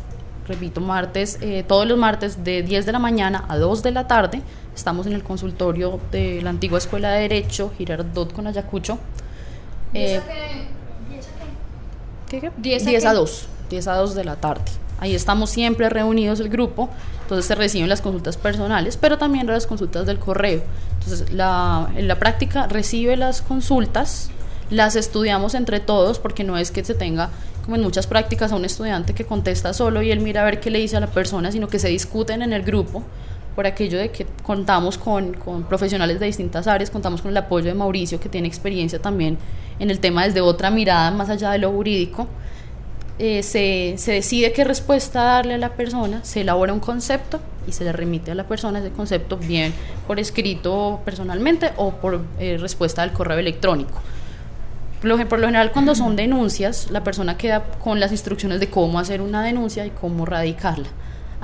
repito, 0.47 0.81
martes, 0.81 1.39
eh, 1.41 1.63
todos 1.67 1.87
los 1.87 1.97
martes 1.97 2.43
de 2.43 2.61
10 2.63 2.85
de 2.85 2.91
la 2.91 2.99
mañana 2.99 3.45
a 3.47 3.57
2 3.57 3.81
de 3.81 3.91
la 3.91 4.07
tarde. 4.07 4.41
Estamos 4.75 5.07
en 5.07 5.13
el 5.13 5.23
consultorio 5.23 5.99
de 6.11 6.41
la 6.41 6.49
antigua 6.49 6.77
Escuela 6.77 7.11
de 7.11 7.21
Derecho, 7.21 7.71
Girardot 7.77 8.33
con 8.33 8.45
Ayacucho. 8.45 8.99
Eh, 9.93 10.19
¿Qué, 12.29 12.41
qué? 12.41 12.51
10 12.57 12.83
a 12.83 12.89
10 12.89 13.03
qué? 13.03 13.07
a 13.07 13.13
2, 13.13 13.47
10 13.69 13.87
a 13.87 13.95
2 13.95 14.15
de 14.15 14.23
la 14.25 14.35
tarde. 14.35 14.63
Ahí 14.99 15.15
estamos 15.15 15.49
siempre 15.49 15.89
reunidos 15.89 16.41
el 16.41 16.49
grupo, 16.49 16.89
entonces 17.21 17.45
se 17.45 17.55
reciben 17.55 17.87
las 17.87 18.01
consultas 18.01 18.35
personales, 18.35 18.97
pero 18.97 19.17
también 19.17 19.47
las 19.47 19.65
consultas 19.65 20.05
del 20.05 20.19
correo. 20.19 20.61
Entonces, 20.99 21.31
la, 21.31 21.89
en 21.95 22.07
la 22.07 22.19
práctica 22.19 22.67
recibe 22.67 23.15
las 23.15 23.41
consultas, 23.41 24.29
las 24.69 24.95
estudiamos 24.97 25.53
entre 25.53 25.79
todos, 25.79 26.19
porque 26.19 26.43
no 26.43 26.57
es 26.57 26.71
que 26.71 26.83
se 26.83 26.95
tenga, 26.95 27.29
como 27.63 27.77
en 27.77 27.81
muchas 27.81 28.07
prácticas, 28.07 28.51
a 28.51 28.55
un 28.55 28.65
estudiante 28.65 29.13
que 29.13 29.25
contesta 29.25 29.73
solo 29.73 30.01
y 30.01 30.11
él 30.11 30.19
mira 30.19 30.41
a 30.41 30.45
ver 30.45 30.59
qué 30.59 30.69
le 30.69 30.79
dice 30.79 30.97
a 30.97 30.99
la 30.99 31.07
persona, 31.07 31.51
sino 31.51 31.67
que 31.67 31.79
se 31.79 31.87
discuten 31.87 32.41
en 32.41 32.51
el 32.51 32.63
grupo 32.63 33.03
por 33.55 33.65
aquello 33.65 33.97
de 33.97 34.11
que 34.11 34.25
contamos 34.43 34.97
con, 34.97 35.33
con 35.33 35.63
profesionales 35.63 36.19
de 36.19 36.25
distintas 36.25 36.67
áreas, 36.67 36.91
contamos 36.91 37.21
con 37.21 37.31
el 37.31 37.37
apoyo 37.37 37.67
de 37.67 37.73
Mauricio, 37.73 38.19
que 38.19 38.29
tiene 38.29 38.47
experiencia 38.47 38.99
también 38.99 39.37
en 39.79 39.89
el 39.89 39.99
tema 39.99 40.25
desde 40.25 40.41
otra 40.41 40.69
mirada, 40.69 41.11
más 41.11 41.29
allá 41.29 41.51
de 41.51 41.59
lo 41.59 41.71
jurídico. 41.71 42.27
Eh, 43.17 43.43
se, 43.43 43.95
se 43.97 44.11
decide 44.11 44.51
qué 44.51 44.65
respuesta 44.65 45.23
darle 45.23 45.53
a 45.53 45.57
la 45.57 45.69
persona, 45.69 46.23
se 46.25 46.41
elabora 46.41 46.73
un 46.73 46.81
concepto 46.81 47.39
y 47.65 47.71
se 47.71 47.85
le 47.85 47.93
remite 47.93 48.31
a 48.31 48.35
la 48.35 48.43
persona 48.45 48.79
ese 48.79 48.91
concepto, 48.91 49.37
bien 49.37 49.73
por 50.05 50.19
escrito 50.19 50.99
personalmente 51.05 51.71
o 51.77 51.91
por 51.91 52.21
eh, 52.39 52.57
respuesta 52.59 53.03
del 53.03 53.13
correo 53.13 53.37
electrónico. 53.37 54.01
Por 55.01 55.27
por 55.27 55.39
lo 55.39 55.47
general, 55.47 55.71
cuando 55.71 55.95
son 55.95 56.15
denuncias, 56.15 56.89
la 56.91 57.03
persona 57.03 57.37
queda 57.37 57.63
con 57.63 57.99
las 57.99 58.11
instrucciones 58.11 58.59
de 58.59 58.69
cómo 58.69 58.99
hacer 58.99 59.21
una 59.21 59.43
denuncia 59.43 59.85
y 59.85 59.91
cómo 59.91 60.25
radicarla. 60.25 60.87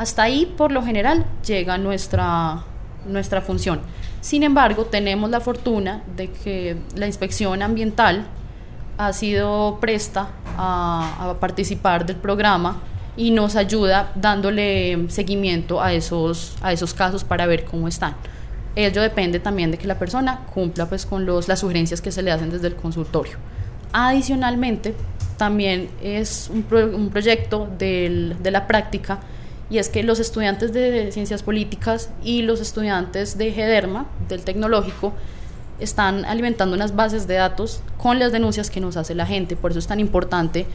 Hasta 0.01 0.23
ahí, 0.23 0.51
por 0.57 0.71
lo 0.71 0.81
general, 0.81 1.27
llega 1.45 1.77
nuestra, 1.77 2.63
nuestra 3.05 3.39
función. 3.39 3.81
Sin 4.19 4.41
embargo, 4.41 4.85
tenemos 4.85 5.29
la 5.29 5.39
fortuna 5.41 6.01
de 6.17 6.31
que 6.31 6.75
la 6.95 7.05
inspección 7.05 7.61
ambiental 7.61 8.25
ha 8.97 9.13
sido 9.13 9.77
presta 9.79 10.29
a, 10.57 11.35
participar 11.39 12.03
del 12.07 12.15
programa 12.15 12.79
y 13.15 13.29
nos 13.29 13.55
ayuda 13.55 14.11
dándole 14.15 15.05
seguimiento 15.09 15.79
a 15.79 15.93
esos, 15.93 16.55
a 16.63 16.73
esos 16.73 16.95
casos 16.95 17.23
para 17.23 17.45
ver 17.45 17.63
cómo 17.65 17.87
están. 17.87 18.15
Ello 18.75 19.03
depende 19.03 19.39
también 19.39 19.69
de 19.69 19.77
que 19.77 19.85
la 19.85 19.99
persona 19.99 20.39
cumpla 20.51 20.87
pues, 20.87 21.05
con 21.05 21.27
los, 21.27 21.47
las 21.47 21.59
sugerencias 21.59 22.01
que 22.01 22.11
se 22.11 22.23
le 22.23 22.31
hacen 22.31 22.49
desde 22.49 22.69
el 22.69 22.75
consultorio. 22.75 23.37
Adicionalmente, 23.93 24.95
también 25.37 25.91
es 26.01 26.49
un, 26.51 26.63
pro- 26.63 26.87
un 26.87 27.09
proyecto 27.09 27.69
de 27.77 28.49
la 28.51 28.65
práctica 28.65 29.19
y 29.71 29.77
es 29.77 29.87
que 29.87 30.03
los 30.03 30.19
estudiantes 30.19 30.73
de 30.73 31.13
ciencias 31.13 31.43
políticas 31.43 32.09
y 32.23 32.41
los 32.41 32.59
estudiantes 32.59 33.37
de 33.37 33.53
GEDERMA, 33.53 34.05
del 34.27 34.43
tecnológico, 34.43 35.13
están 35.79 36.25
alimentando 36.25 36.75
unas 36.75 36.93
bases 36.93 37.25
de 37.25 37.35
datos 37.35 37.81
con 37.97 38.19
las 38.19 38.33
denuncias 38.33 38.69
que 38.69 38.81
nos 38.81 38.97
hace 38.97 39.15
la 39.15 39.25
gente. 39.25 39.55
Por 39.55 39.71
eso 39.71 39.79
es 39.79 39.87
tan 39.87 40.01
importante 40.01 40.67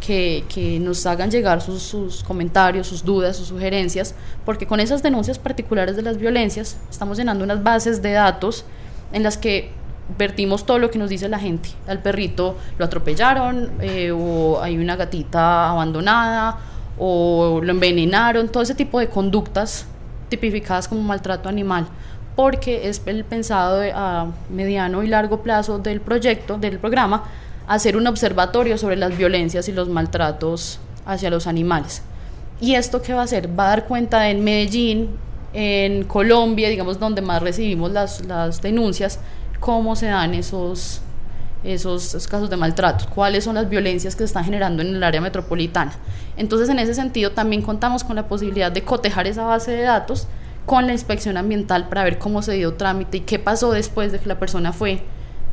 que, 0.00 0.44
que 0.52 0.80
nos 0.80 1.06
hagan 1.06 1.30
llegar 1.30 1.62
sus, 1.62 2.24
comentarios, 2.24 2.88
sus 2.88 3.04
dudas, 3.04 3.36
sus 3.36 3.46
sugerencias, 3.46 4.16
porque 4.44 4.66
con 4.66 4.80
esas 4.80 5.00
denuncias 5.00 5.38
particulares 5.38 5.94
de 5.94 6.02
las 6.02 6.18
violencias 6.18 6.76
estamos 6.90 7.18
llenando 7.18 7.44
unas 7.44 7.62
bases 7.62 8.02
de 8.02 8.12
datos 8.12 8.64
en 9.12 9.22
las 9.22 9.38
que 9.38 9.70
vertimos 10.18 10.66
todo 10.66 10.80
lo 10.80 10.90
que 10.90 10.98
nos 10.98 11.08
dice 11.08 11.28
la 11.28 11.38
gente. 11.38 11.68
Al 11.86 12.02
perrito 12.02 12.56
lo 12.78 12.84
atropellaron, 12.84 13.70
eh, 13.80 14.10
o 14.10 14.60
hay 14.60 14.76
una 14.76 14.96
gatita 14.96 15.70
abandonada, 15.70 16.58
o 17.02 17.60
lo 17.62 17.72
envenenaron, 17.72 18.48
todo 18.48 18.62
ese 18.62 18.74
tipo 18.74 19.00
de 19.00 19.08
conductas 19.08 19.86
tipificadas 20.28 20.86
como 20.86 21.02
maltrato 21.02 21.48
animal. 21.48 21.88
porque 22.36 22.88
es 22.88 23.02
el 23.06 23.24
pensado 23.24 23.82
a 23.94 24.28
mediano 24.48 25.02
y 25.02 25.08
largo 25.08 25.42
plazo 25.42 25.78
del 25.78 26.00
proyecto, 26.00 26.56
del 26.56 26.78
programa, 26.78 27.24
hacer 27.66 27.96
un 27.96 28.06
observatorio 28.06 28.78
sobre 28.78 28.96
las 28.96 29.16
violencias 29.16 29.68
y 29.68 29.72
los 29.72 29.88
maltratos 29.88 30.78
hacia 31.04 31.28
los 31.28 31.46
animales. 31.46 32.02
¿Y 32.60 32.76
esto 32.76 33.02
qué 33.02 33.12
va 33.12 33.22
a 33.22 33.24
hacer? 33.24 33.48
Va 33.58 33.66
a 33.66 33.68
dar 33.70 33.86
cuenta 33.86 34.30
en 34.30 34.42
Medellín, 34.44 35.10
en 35.52 36.04
Colombia, 36.04 36.68
digamos, 36.68 36.98
donde 36.98 37.20
más 37.20 37.42
recibimos 37.42 37.90
las, 37.90 38.24
las 38.24 38.62
denuncias, 38.62 39.18
cómo 39.58 39.94
se 39.96 40.06
dan 40.06 40.32
esos, 40.32 41.02
esos, 41.64 42.26
casos 42.26 42.48
de 42.48 42.56
maltrato, 42.56 43.06
cuáles 43.14 43.44
son 43.44 43.54
las 43.54 43.68
violencias 43.68 44.14
que 44.14 44.20
se 44.20 44.24
están 44.26 44.44
generando 44.44 44.82
en 44.82 44.94
el 44.94 45.02
área 45.02 45.20
metropolitana. 45.20 45.92
Entonces, 46.36 46.68
en 46.68 46.78
ese 46.78 46.94
sentido, 46.94 47.32
también 47.32 47.62
contamos 47.62 48.04
con 48.04 48.16
la 48.16 48.28
posibilidad 48.28 48.72
de 48.72 48.82
cotejar 48.82 49.26
esa 49.26 49.44
base 49.44 49.72
de 49.72 49.82
datos 49.82 50.26
con 50.66 50.86
la 50.86 50.92
inspección 50.92 51.36
ambiental 51.36 51.88
para 51.88 52.04
ver 52.04 52.18
cómo 52.18 52.42
se 52.42 52.52
dio 52.52 52.74
trámite 52.74 53.18
y 53.18 53.20
qué 53.20 53.38
pasó 53.38 53.72
después 53.72 54.12
de 54.12 54.20
que 54.20 54.26
la 54.26 54.38
persona 54.38 54.72
fue 54.72 55.02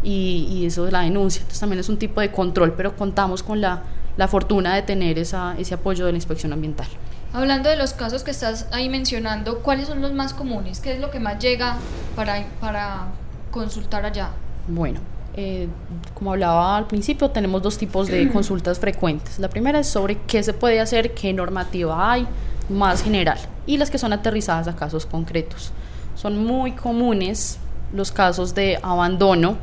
y, 0.03 0.65
eso 0.65 0.85
de 0.85 0.91
la 0.91 1.01
denuncia. 1.01 1.41
Entonces, 1.41 1.59
también 1.59 1.79
es 1.79 1.89
un 1.89 1.97
tipo 1.97 2.21
de 2.21 2.31
control, 2.31 2.73
pero 2.73 2.95
contamos 2.95 3.43
con 3.43 3.59
la, 3.59 3.83
la 4.15 4.27
fortuna 4.27 4.75
de 4.75 4.83
tener 4.83 5.19
esa, 5.19 5.55
ese 5.57 5.73
apoyo 5.73 6.05
de 6.05 6.11
la 6.11 6.17
inspección 6.17 6.53
ambiental. 6.53 6.87
Hablando 7.33 7.69
de 7.69 7.75
los 7.75 7.93
casos 7.93 8.23
que 8.23 8.31
estás 8.31 8.67
ahí 8.71 8.87
mencionando, 8.87 9.59
¿cuáles 9.59 9.87
son 9.87 10.01
los 10.01 10.13
más 10.13 10.33
comunes? 10.33 10.79
¿Qué 10.79 10.93
es 10.93 10.99
lo 10.99 11.11
que 11.11 11.19
más 11.19 11.39
llega 11.39 11.75
para, 12.15 12.45
para 12.61 13.07
consultar 13.51 14.05
allá? 14.05 14.29
Bueno, 14.67 15.01
eh, 15.39 15.67
como 16.15 16.31
hablaba 16.31 16.75
al 16.77 16.87
principio, 16.87 17.29
tenemos 17.29 17.61
dos 17.61 17.77
tipos 17.77 18.07
de 18.07 18.27
consultas 18.33 18.79
frecuentes. 18.79 19.37
La 19.37 19.49
primera 19.49 19.79
es 19.79 19.87
sobre 19.87 20.17
qué 20.23 20.41
se 20.41 20.51
puede 20.51 20.79
hacer, 20.79 21.13
qué 21.13 21.31
normativa 21.31 22.11
hay, 22.11 22.27
más 22.69 23.03
general, 23.03 23.37
y 23.67 23.77
las 23.77 23.91
que 23.91 23.99
son 23.99 24.13
aterrizadas 24.13 24.67
a 24.67 24.75
casos 24.75 25.05
concretos. 25.05 25.71
Son 26.15 26.43
muy 26.43 26.71
comunes 26.71 27.59
los 27.93 28.11
casos 28.11 28.55
de 28.55 28.79
abandono 28.81 29.57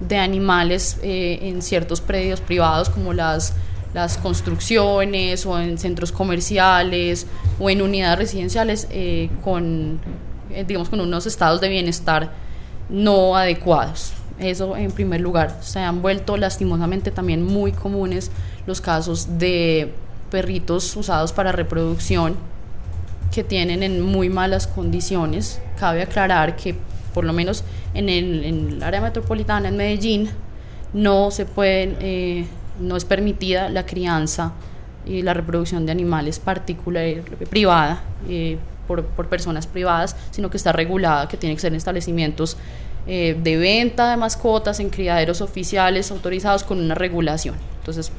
de 0.00 0.18
animales 0.18 0.98
eh, 1.04 1.38
en 1.42 1.62
ciertos 1.62 2.00
predios 2.00 2.40
privados 2.40 2.90
como 2.90 3.12
las, 3.12 3.54
las 3.94 4.18
construcciones 4.18 5.46
o 5.46 5.60
en 5.60 5.78
centros 5.78 6.10
comerciales 6.10 7.28
o 7.60 7.70
en 7.70 7.80
unidades 7.80 8.18
residenciales 8.18 8.88
eh, 8.90 9.30
con, 9.44 10.00
digamos, 10.66 10.88
con 10.88 11.00
unos 11.00 11.24
estados 11.26 11.60
de 11.60 11.68
bienestar 11.68 12.32
no 12.88 13.36
adecuados. 13.36 14.12
Eso 14.38 14.76
en 14.76 14.90
primer 14.90 15.20
lugar. 15.20 15.58
Se 15.60 15.78
han 15.78 16.02
vuelto 16.02 16.36
lastimosamente 16.36 17.10
también 17.10 17.44
muy 17.44 17.72
comunes 17.72 18.30
los 18.66 18.80
casos 18.80 19.38
de 19.38 19.92
perritos 20.30 20.96
usados 20.96 21.32
para 21.32 21.52
reproducción 21.52 22.36
que 23.32 23.44
tienen 23.44 23.82
en 23.82 24.00
muy 24.00 24.28
malas 24.28 24.66
condiciones. 24.66 25.60
Cabe 25.78 26.02
aclarar 26.02 26.56
que 26.56 26.74
por 27.12 27.24
lo 27.24 27.32
menos 27.32 27.64
en 27.94 28.08
el, 28.08 28.82
área 28.82 29.00
metropolitana, 29.00 29.68
en 29.68 29.76
Medellín, 29.76 30.30
no 30.92 31.30
se 31.30 31.46
pueden, 31.46 31.96
eh, 32.00 32.46
no 32.80 32.96
es 32.96 33.04
permitida 33.04 33.68
la 33.68 33.86
crianza 33.86 34.52
y 35.06 35.22
la 35.22 35.34
reproducción 35.34 35.86
de 35.86 35.92
animales 35.92 36.38
particular, 36.38 37.22
privada, 37.50 38.02
eh, 38.28 38.58
por, 38.86 39.04
por, 39.04 39.28
personas 39.28 39.66
privadas, 39.66 40.16
sino 40.30 40.50
que 40.50 40.56
está 40.56 40.72
regulada, 40.72 41.28
que 41.28 41.36
tiene 41.36 41.54
que 41.54 41.60
ser 41.60 41.72
en 41.72 41.76
establecimientos 41.76 42.56
eh, 43.06 43.38
de 43.42 43.56
venta 43.58 44.10
de 44.10 44.16
mascotas 44.16 44.80
en 44.80 44.88
criaderos 44.88 45.40
oficiales 45.42 46.10
autorizados 46.10 46.64
con 46.64 46.78
una 46.78 46.94
regulación. 46.94 47.54
Entonces, 47.80 48.10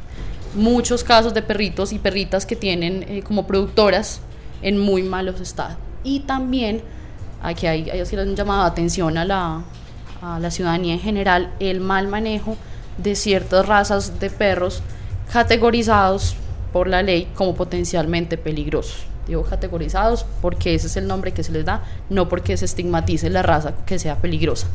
muchos 0.54 1.04
casos 1.04 1.34
de 1.34 1.42
perritos 1.42 1.92
y 1.92 2.00
perritas 2.00 2.46
que 2.46 2.56
tienen 2.56 3.04
eh, 3.08 3.24
como 3.24 3.48
productoras 3.48 4.22
en 4.62 4.78
muy 4.78 5.02
malos 5.02 5.42
estados. 5.42 5.78
Y 6.04 6.22
también, 6.22 6.82
aquí 7.42 7.66
hay, 7.66 7.90
así 7.90 8.16
han 8.16 8.36
llamado 8.36 8.62
atención 8.64 9.18
a 9.18 9.26
la, 9.26 9.64
a 10.22 10.40
la 10.40 10.52
ciudadanía 10.52 10.94
en 10.94 11.00
general, 11.00 11.52
el 11.60 11.80
mal 11.82 12.08
manejo 12.08 12.56
de 12.98 13.16
ciertas 13.16 13.68
razas 13.68 14.20
de 14.20 14.30
perros 14.30 14.84
categorizados 15.34 16.36
por 16.72 16.88
la 16.88 17.02
ley 17.02 17.28
como 17.36 17.56
potencialmente 17.56 18.38
peligrosos 18.38 19.08
digo 19.28 19.44
categorizados 19.44 20.26
porque 20.42 20.76
ese 20.76 20.88
es 20.88 20.98
el 20.98 21.08
nombre 21.08 21.32
que 21.32 21.44
se 21.44 21.52
les 21.52 21.66
da, 21.66 21.84
no 22.10 22.30
porque 22.30 22.58
se 22.58 22.66
estigmatice 22.66 23.30
la 23.30 23.42
raza 23.42 23.74
que 23.86 24.00
sea 24.00 24.18
peligrosa. 24.18 24.68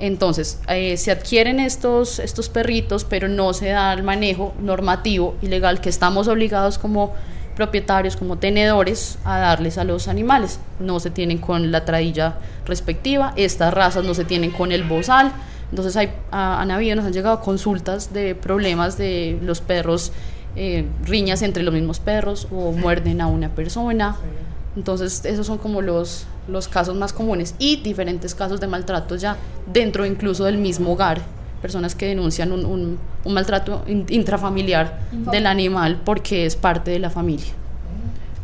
Entonces, 0.00 0.58
eh, 0.68 0.96
se 0.96 1.10
adquieren 1.10 1.60
estos, 1.60 2.18
estos 2.20 2.48
perritos, 2.48 3.04
pero 3.04 3.28
no 3.28 3.52
se 3.52 3.68
da 3.68 3.92
el 3.92 4.02
manejo 4.02 4.54
normativo 4.58 5.34
y 5.42 5.48
legal 5.48 5.82
que 5.82 5.90
estamos 5.90 6.26
obligados 6.26 6.78
como 6.78 7.12
propietarios, 7.54 8.16
como 8.16 8.38
tenedores, 8.38 9.18
a 9.24 9.38
darles 9.38 9.76
a 9.76 9.84
los 9.84 10.08
animales. 10.08 10.58
No 10.78 11.00
se 11.00 11.10
tienen 11.10 11.36
con 11.36 11.70
la 11.70 11.84
tradilla 11.84 12.38
respectiva, 12.64 13.34
estas 13.36 13.74
razas 13.74 14.02
no 14.02 14.14
se 14.14 14.24
tienen 14.24 14.52
con 14.52 14.72
el 14.72 14.84
bozal. 14.84 15.32
Entonces, 15.68 15.94
hay, 15.98 16.10
han 16.30 16.70
habido, 16.70 16.96
nos 16.96 17.04
han 17.04 17.12
llegado 17.12 17.42
consultas 17.42 18.14
de 18.14 18.34
problemas 18.34 18.96
de 18.96 19.38
los 19.42 19.60
perros 19.60 20.12
eh, 20.56 20.84
riñas 21.04 21.42
entre 21.42 21.62
los 21.62 21.72
mismos 21.72 22.00
perros 22.00 22.48
o 22.52 22.72
muerden 22.72 23.20
a 23.20 23.26
una 23.26 23.50
persona. 23.50 24.16
Entonces, 24.76 25.24
esos 25.24 25.46
son 25.46 25.58
como 25.58 25.82
los, 25.82 26.26
los 26.48 26.68
casos 26.68 26.96
más 26.96 27.12
comunes 27.12 27.54
y 27.58 27.76
diferentes 27.82 28.34
casos 28.34 28.60
de 28.60 28.66
maltrato 28.66 29.16
ya 29.16 29.36
dentro 29.72 30.06
incluso 30.06 30.44
del 30.44 30.58
mismo 30.58 30.92
hogar. 30.92 31.20
Personas 31.60 31.94
que 31.94 32.06
denuncian 32.06 32.52
un, 32.52 32.64
un, 32.64 32.98
un 33.24 33.34
maltrato 33.34 33.84
intrafamiliar 33.86 35.00
del 35.30 35.46
animal 35.46 36.00
porque 36.04 36.46
es 36.46 36.56
parte 36.56 36.90
de 36.90 36.98
la 36.98 37.10
familia. 37.10 37.52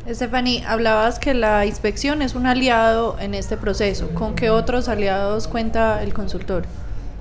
Stephanie, 0.08 0.64
hablabas 0.66 1.18
que 1.18 1.34
la 1.34 1.66
inspección 1.66 2.22
es 2.22 2.34
un 2.34 2.46
aliado 2.46 3.16
en 3.18 3.34
este 3.34 3.56
proceso. 3.56 4.08
¿Con 4.10 4.34
qué 4.34 4.50
otros 4.50 4.88
aliados 4.88 5.48
cuenta 5.48 6.02
el 6.02 6.14
consultor? 6.14 6.64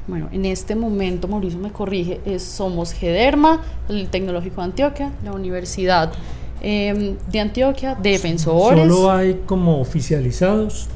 Bueno, 0.07 0.29
en 0.31 0.45
este 0.45 0.75
momento, 0.75 1.27
Mauricio 1.27 1.59
me 1.59 1.71
corrige, 1.71 2.19
somos 2.39 2.93
GEDERMA, 2.93 3.61
el 3.89 4.09
Tecnológico 4.09 4.61
de 4.61 4.65
Antioquia, 4.65 5.11
la 5.23 5.31
Universidad 5.31 6.13
em, 6.61 7.15
de 7.31 7.39
Antioquia, 7.39 7.95
defensores. 7.95 8.87
Solo 8.87 9.11
hay 9.11 9.41
como 9.45 9.81
oficializados 9.81 10.89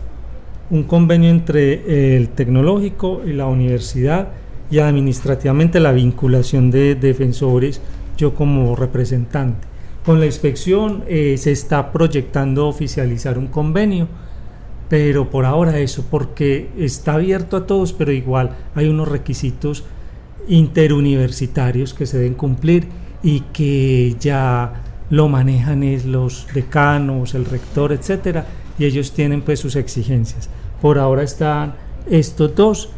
un 0.70 0.84
convenio 0.84 1.30
entre 1.30 2.16
el 2.16 2.30
tecnológico 2.30 3.22
y 3.26 3.34
la 3.34 3.48
universidad 3.48 4.30
y 4.70 4.80
administrativamente 4.80 5.80
la 5.80 5.92
vinculación 5.92 6.70
de 6.70 6.94
defensores, 6.94 7.82
yo 8.18 8.36
como 8.36 8.76
representante. 8.76 9.68
Con 10.06 10.20
la 10.20 10.28
inspección 10.28 11.04
eh, 11.08 11.36
se 11.38 11.52
está 11.52 11.92
proyectando 11.92 12.68
oficializar 12.68 13.38
un 13.38 13.48
convenio 13.48 14.08
pero 14.90 15.30
por 15.30 15.46
ahora 15.46 15.80
eso, 15.80 16.04
porque 16.10 16.70
está 16.78 17.14
abierto 17.14 17.56
a 17.56 17.68
todos, 17.68 17.94
pero 17.94 18.12
igual 18.12 18.58
hay 18.76 18.88
unos 18.88 19.08
requisitos 19.08 19.84
interuniversitarios 20.48 21.94
que 21.94 22.08
se 22.08 22.18
deben 22.18 22.34
cumplir 22.34 22.88
y 23.22 23.42
que 23.54 24.16
ya 24.20 24.82
lo 25.12 25.28
manejan 25.28 25.84
es 25.84 26.06
los 26.06 26.48
decanos, 26.54 27.36
el 27.36 27.46
rector, 27.46 27.92
etcétera, 27.92 28.46
y 28.78 28.86
ellos 28.86 29.12
tienen 29.12 29.44
pues 29.44 29.60
sus 29.60 29.76
exigencias. 29.76 30.50
Por 30.82 30.98
ahora 30.98 31.24
están 31.24 31.76
estos 32.10 32.56
dos 32.56 32.90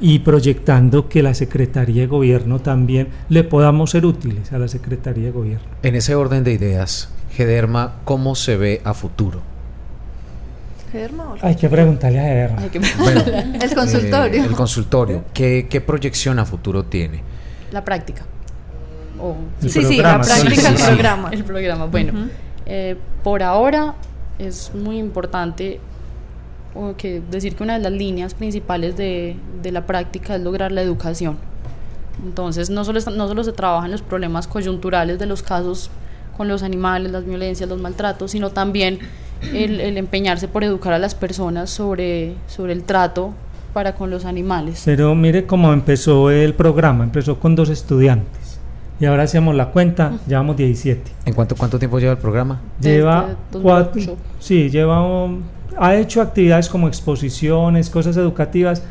y 0.00 0.20
proyectando 0.20 1.08
que 1.08 1.22
la 1.22 1.34
Secretaría 1.34 2.02
de 2.02 2.06
Gobierno 2.06 2.60
también 2.60 3.08
le 3.28 3.44
podamos 3.44 3.90
ser 3.90 4.06
útiles 4.06 4.52
a 4.52 4.58
la 4.58 4.68
Secretaría 4.68 5.26
de 5.26 5.32
Gobierno. 5.32 5.66
En 5.82 5.94
ese 5.94 6.14
orden 6.14 6.44
de 6.44 6.52
ideas, 6.52 7.10
Gederma, 7.32 7.96
¿cómo 8.04 8.34
se 8.34 8.56
ve 8.56 8.80
a 8.84 8.94
futuro? 8.94 9.49
Hay 11.42 11.56
que 11.56 11.68
preguntarle 11.68 12.20
a 12.20 12.22
Germa. 12.22 12.62
el 13.60 13.74
consultorio. 13.74 14.42
Eh, 14.42 14.46
el 14.46 14.52
consultorio. 14.52 15.24
¿Qué, 15.32 15.82
proyección 15.86 16.38
a 16.38 16.44
futuro 16.44 16.84
tiene? 16.84 17.22
La 17.70 17.84
práctica. 17.84 18.24
sí, 19.60 19.68
sí, 19.68 19.96
la 19.96 20.20
práctica, 20.20 20.68
el 20.68 20.74
programa. 20.74 21.28
El 21.30 21.44
programa. 21.44 21.86
Bueno, 21.86 22.28
eh, 22.66 22.96
por 23.22 23.42
ahora 23.42 23.94
es 24.38 24.72
muy 24.74 24.98
importante 24.98 25.80
que 26.96 27.20
decir 27.30 27.56
que 27.56 27.62
una 27.62 27.74
de 27.74 27.80
las 27.80 27.92
líneas 27.92 28.34
principales 28.34 28.96
de, 28.96 29.36
de, 29.62 29.72
la 29.72 29.86
práctica 29.86 30.36
es 30.36 30.40
lograr 30.40 30.72
la 30.72 30.82
educación. 30.82 31.36
Entonces, 32.24 32.70
no 32.70 32.84
solo, 32.84 33.00
no 33.12 33.28
solo 33.28 33.44
se 33.44 33.52
trabajan 33.52 33.90
los 33.90 34.02
problemas 34.02 34.46
coyunturales 34.46 35.18
de 35.18 35.26
los 35.26 35.42
casos 35.42 35.90
con 36.36 36.48
los 36.48 36.62
animales, 36.62 37.10
las 37.12 37.24
violencias, 37.24 37.68
los 37.68 37.80
maltratos, 37.80 38.30
sino 38.30 38.50
también 38.50 38.98
el, 39.52 39.96
empeñarse 39.96 40.48
por 40.48 40.64
educar 40.64 40.92
a 40.92 40.98
las 40.98 41.14
personas 41.14 41.70
sobre, 41.70 42.34
sobre 42.46 42.72
el 42.72 42.84
trato 42.84 43.34
para 43.72 43.94
con 43.94 44.10
los 44.10 44.24
animales. 44.24 44.82
Pero 44.84 45.14
mire 45.14 45.46
cómo 45.46 45.72
empezó 45.72 46.30
el 46.30 46.54
programa, 46.54 47.04
empezó 47.04 47.38
con 47.38 47.54
dos 47.54 47.68
estudiantes 47.68 48.58
y 49.00 49.06
ahora 49.06 49.22
hacemos 49.22 49.54
la 49.54 49.70
cuenta, 49.70 50.12
llevamos 50.26 50.56
17. 50.56 51.10
¿En 51.24 51.34
cuánto, 51.34 51.56
cuánto 51.56 51.78
tiempo 51.78 51.98
lleva 51.98 52.12
el 52.12 52.18
programa? 52.18 52.60
Lleva 52.80 53.36
cuatro, 53.50 54.16
sí, 54.38 54.68
lleva 54.68 55.00
ha 55.78 55.94
hecho 55.96 56.20
actividades 56.20 56.68
como 56.68 56.88
exposiciones, 56.88 57.88
cosas 57.88 58.16
educativas, 58.18 58.82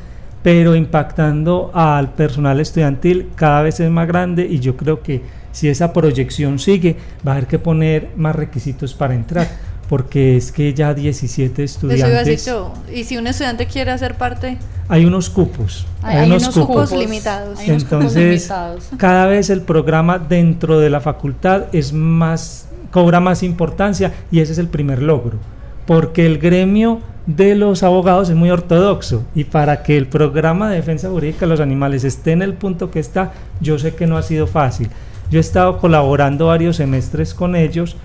pero 0.41 0.75
impactando 0.75 1.69
al 1.73 2.13
personal 2.13 2.59
estudiantil 2.59 3.29
cada 3.35 3.61
vez 3.61 3.79
es 3.79 3.91
más 3.91 4.07
grande 4.07 4.47
y 4.49 4.59
yo 4.59 4.75
creo 4.75 5.03
que 5.03 5.21
si 5.51 5.67
esa 5.67 5.93
proyección 5.93 6.57
sigue 6.57 6.95
va 7.27 7.33
a 7.33 7.35
haber 7.35 7.47
que 7.47 7.59
poner 7.59 8.09
más 8.15 8.35
requisitos 8.35 8.93
para 8.93 9.13
entrar 9.13 9.47
porque 9.89 10.37
es 10.37 10.51
que 10.51 10.73
ya 10.75 10.93
17 10.93 11.63
Eso 11.63 11.87
iba 11.87 11.93
a 11.93 12.23
decir 12.23 12.33
estudiantes, 12.33 12.45
yo. 12.45 12.73
Y 12.93 13.03
si 13.03 13.17
un 13.17 13.25
estudiante 13.25 13.65
quiere 13.65 13.89
hacer 13.89 14.15
parte, 14.15 14.59
hay 14.87 15.05
unos 15.05 15.31
cupos, 15.31 15.87
Hay, 16.03 16.17
hay 16.17 16.31
unos 16.31 16.49
cupos, 16.49 16.91
limitados. 16.91 17.59
Hay 17.59 17.71
unos 17.71 17.83
cupos 17.83 17.97
Entonces, 17.97 18.23
limitados. 18.23 18.89
cada 18.97 19.25
vez 19.25 19.49
el 19.49 19.61
programa 19.61 20.19
dentro 20.19 20.79
de 20.79 20.91
la 20.91 21.01
facultad 21.01 21.63
es 21.73 21.91
más 21.91 22.67
cobra 22.91 23.19
más 23.19 23.43
importancia 23.43 24.13
y 24.31 24.39
ese 24.39 24.53
es 24.53 24.57
el 24.59 24.67
primer 24.67 25.01
logro, 25.01 25.37
porque 25.85 26.25
el 26.25 26.37
gremio 26.37 27.01
de 27.25 27.55
los 27.55 27.83
abogados 27.83 28.29
es 28.29 28.35
muy 28.35 28.49
ortodoxo 28.49 29.23
y 29.35 29.43
para 29.43 29.83
que 29.83 29.97
el 29.97 30.07
programa 30.07 30.69
de 30.69 30.77
defensa 30.77 31.09
jurídica 31.09 31.41
de 31.41 31.47
los 31.47 31.59
animales 31.59 32.03
esté 32.03 32.31
en 32.31 32.41
el 32.41 32.53
punto 32.53 32.89
que 32.89 32.99
está, 32.99 33.33
yo 33.59 33.77
sé 33.77 33.93
que 33.95 34.07
no 34.07 34.17
ha 34.17 34.23
sido 34.23 34.47
fácil. 34.47 34.89
Yo 35.29 35.37
he 35.37 35.41
estado 35.41 35.77
colaborando 35.77 36.47
varios 36.47 36.77
semestres 36.77 37.35
con 37.35 37.55
ellos 37.55 37.95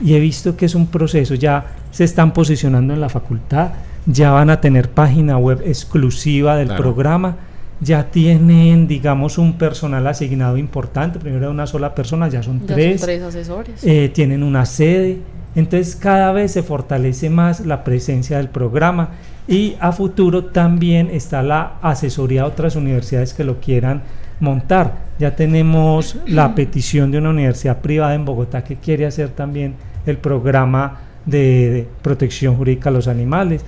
y 0.00 0.14
he 0.14 0.20
visto 0.20 0.56
que 0.56 0.66
es 0.66 0.74
un 0.74 0.86
proceso, 0.86 1.34
ya 1.34 1.66
se 1.90 2.04
están 2.04 2.32
posicionando 2.32 2.94
en 2.94 3.00
la 3.00 3.08
facultad, 3.08 3.70
ya 4.06 4.30
van 4.30 4.50
a 4.50 4.60
tener 4.60 4.88
página 4.90 5.36
web 5.38 5.62
exclusiva 5.64 6.56
del 6.56 6.68
Claro. 6.68 6.82
programa, 6.82 7.36
ya 7.80 8.04
tienen, 8.10 8.86
digamos, 8.86 9.38
un 9.38 9.54
personal 9.54 10.06
asignado 10.06 10.56
importante, 10.56 11.18
primero 11.18 11.44
era 11.44 11.50
una 11.50 11.66
sola 11.66 11.94
persona, 11.94 12.28
ya 12.28 12.42
son 12.42 12.60
Ya 12.60 12.66
son 12.66 12.76
tres, 12.76 13.00
tres 13.00 13.22
asesores. 13.22 13.82
eh, 13.84 14.10
tienen 14.12 14.42
una 14.42 14.66
sede, 14.66 15.18
entonces 15.54 15.96
cada 15.96 16.32
vez 16.32 16.52
se 16.52 16.62
fortalece 16.62 17.28
más 17.30 17.60
la 17.66 17.82
presencia 17.84 18.36
del 18.36 18.48
programa 18.48 19.10
y 19.48 19.74
a 19.80 19.92
futuro 19.92 20.44
también 20.46 21.08
está 21.10 21.42
la 21.42 21.74
asesoría 21.82 22.42
a 22.42 22.46
otras 22.46 22.76
universidades 22.76 23.34
que 23.34 23.44
lo 23.44 23.58
quieran 23.60 24.02
montar. 24.38 24.94
Ya 25.18 25.34
tenemos 25.36 26.16
la 26.26 26.54
petición 26.54 27.10
de 27.10 27.18
una 27.18 27.30
universidad 27.30 27.78
privada 27.78 28.14
en 28.14 28.24
Bogotá 28.24 28.62
que 28.62 28.76
quiere 28.76 29.06
hacer 29.06 29.30
también 29.30 29.74
el 30.06 30.16
programa 30.18 31.00
de, 31.26 31.70
de 31.70 31.88
protección 32.02 32.56
jurídica 32.56 32.90
a 32.90 32.92
los 32.92 33.08
animales. 33.08 33.64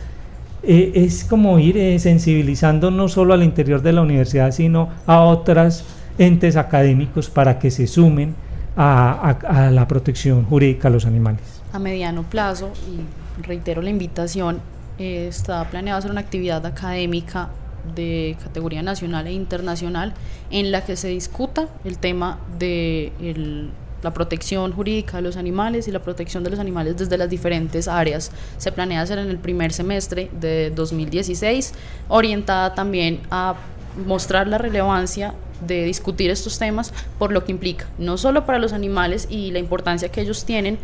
Eh, 0.63 0.93
es 0.95 1.25
como 1.25 1.59
ir 1.59 1.77
eh, 1.77 1.99
sensibilizando 1.99 2.91
no 2.91 3.09
solo 3.09 3.35
al 3.35 3.43
interior 3.43 3.83
de 3.83 3.93
la 3.93 4.03
universidad, 4.03 4.53
sino 4.53 4.91
a 5.07 5.21
otros 5.23 5.85
entes 6.19 6.57
académicos 6.57 7.29
para 7.31 7.59
que 7.59 7.71
se 7.71 7.87
sumen 7.87 8.35
a, 8.77 9.71
la 9.73 9.87
protección 9.89 10.45
jurídica 10.45 10.89
a 10.89 10.91
los 10.91 11.05
animales. 11.05 11.43
a 11.73 11.79
mediano 11.79 12.23
plazo, 12.23 12.71
y 12.89 13.43
reitero 13.47 13.83
la 13.83 13.91
invitación, 13.91 14.61
eh, 14.99 15.27
está 15.29 15.65
planeado 15.69 15.99
hacer 15.99 16.11
una 16.11 16.21
actividad 16.21 16.65
académica 16.65 17.49
de 17.97 18.37
categoría 18.43 18.83
nacional 18.83 19.27
e 19.27 19.33
internacional 19.33 20.15
en 20.51 20.71
la 20.71 20.85
que 20.85 20.97
se 20.97 21.09
discuta 21.09 21.67
el 21.85 21.99
tema 21.99 22.39
de 22.59 23.13
el- 23.21 23.71
la 24.03 24.13
protección 24.13 24.73
jurídica 24.73 25.17
de 25.19 25.23
los 25.23 25.37
animales 25.37 25.89
y 25.89 25.93
la 25.93 26.01
protección 26.01 26.45
de 26.45 26.51
los 26.51 26.59
animales 26.59 26.97
desde 26.97 27.17
las 27.17 27.31
diferentes 27.31 27.89
áreas. 27.89 28.31
Se 28.59 28.73
planea 28.73 29.01
hacer 29.01 29.19
en 29.19 29.31
el 29.31 29.39
primer 29.39 29.73
semestre 29.73 30.31
de 30.33 30.71
2016, 30.71 31.73
orientada 32.09 32.75
también 32.75 33.21
a 33.31 33.55
mostrar 34.07 34.49
la 34.49 34.59
relevancia 34.59 35.35
de 35.67 35.85
discutir 35.85 36.31
estos 36.31 36.59
temas 36.59 36.93
por 37.19 37.33
lo 37.33 37.45
que 37.45 37.53
implica, 37.53 37.87
no 37.99 38.19
solo 38.19 38.47
para 38.47 38.59
los 38.59 38.73
animales 38.73 39.29
y 39.31 39.51
la 39.53 39.59
importancia 39.59 40.09
que 40.09 40.21
ellos 40.21 40.45
tienen, 40.45 40.79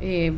eh, 0.00 0.32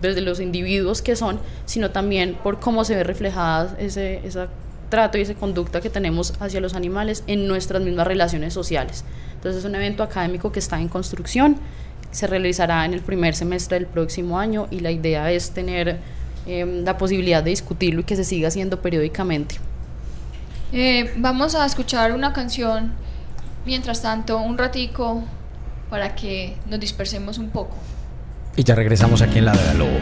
desde 0.00 0.20
los 0.20 0.38
individuos 0.38 1.02
que 1.02 1.16
son, 1.16 1.40
sino 1.64 1.90
también 1.90 2.34
por 2.42 2.60
cómo 2.60 2.84
se 2.84 2.94
ve 2.94 3.04
reflejada 3.04 3.76
ese, 3.80 4.20
ese 4.24 4.46
trato 4.88 5.18
y 5.18 5.22
esa 5.22 5.34
conducta 5.34 5.80
que 5.80 5.90
tenemos 5.90 6.34
hacia 6.40 6.60
los 6.60 6.74
animales 6.74 7.24
en 7.26 7.46
nuestras 7.46 7.82
mismas 7.82 8.06
relaciones 8.06 8.54
sociales. 8.54 9.04
Entonces 9.34 9.60
es 9.60 9.64
un 9.64 9.74
evento 9.74 10.02
académico 10.02 10.52
que 10.52 10.58
está 10.58 10.80
en 10.80 10.88
construcción, 10.88 11.56
se 12.10 12.26
realizará 12.26 12.84
en 12.84 12.94
el 12.94 13.00
primer 13.00 13.34
semestre 13.34 13.78
del 13.78 13.86
próximo 13.86 14.38
año 14.38 14.66
y 14.70 14.80
la 14.80 14.90
idea 14.90 15.30
es 15.30 15.50
tener 15.50 15.98
eh, 16.46 16.82
la 16.84 16.96
posibilidad 16.96 17.42
de 17.42 17.50
discutirlo 17.50 18.00
y 18.00 18.04
que 18.04 18.16
se 18.16 18.24
siga 18.24 18.48
haciendo 18.48 18.80
periódicamente. 18.80 19.56
Eh, 20.72 21.12
vamos 21.16 21.54
a 21.54 21.64
escuchar 21.64 22.12
una 22.12 22.32
canción, 22.32 22.92
mientras 23.64 24.02
tanto, 24.02 24.38
un 24.38 24.58
ratico, 24.58 25.22
para 25.90 26.14
que 26.14 26.56
nos 26.68 26.80
dispersemos 26.80 27.38
un 27.38 27.50
poco. 27.50 27.76
Y 28.56 28.64
ya 28.64 28.74
regresamos 28.74 29.22
aquí 29.22 29.38
en 29.38 29.46
la 29.46 29.52
de 29.52 29.74
Lobo. 29.74 29.98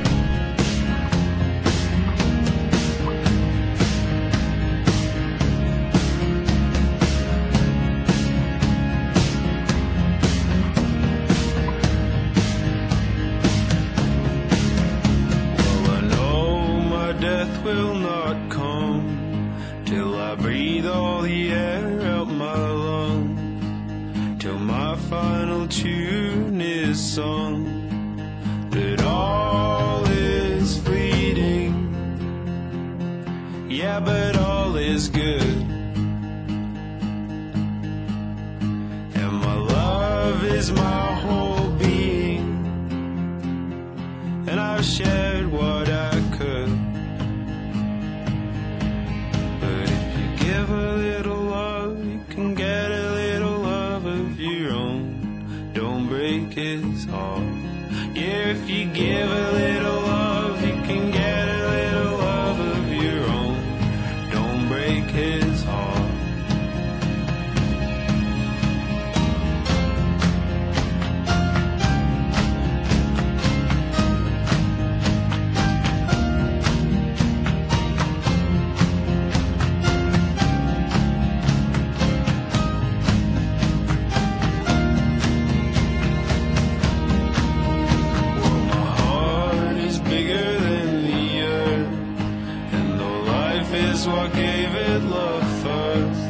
so 94.07 94.13
I 94.13 94.29
gave 94.29 94.73
it 94.73 95.03
love 95.03 95.47
first. 95.65 96.25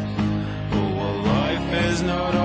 But 0.70 0.89
what 0.97 1.16
life 1.35 1.68
is 1.91 2.03
not 2.03 2.36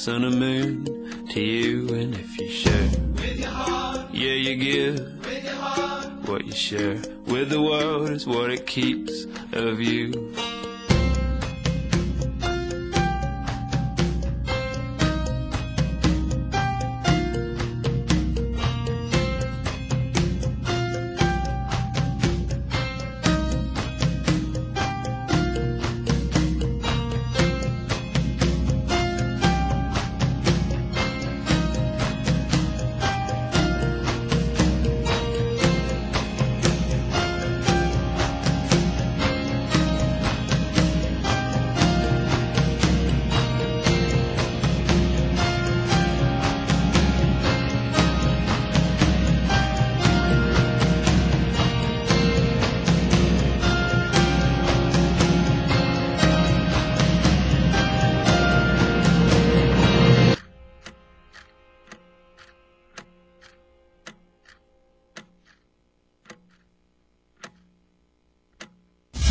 sun 0.00 0.24
and 0.24 0.38
moon 0.40 1.26
to 1.28 1.40
you. 1.42 1.92
And 1.94 2.14
if 2.14 2.38
you 2.38 2.48
share 2.48 2.88
with 3.16 3.38
your 3.38 3.50
heart, 3.50 4.14
yeah, 4.14 4.32
you 4.32 4.56
give 4.56 5.26
with 5.26 5.44
your 5.44 5.52
heart. 5.52 6.26
What 6.26 6.46
you 6.46 6.52
share 6.52 7.02
with 7.26 7.50
the 7.50 7.60
world 7.60 8.08
is 8.08 8.26
what 8.26 8.50
it 8.50 8.66
keeps 8.66 9.26
of 9.52 9.78
you. 9.78 10.29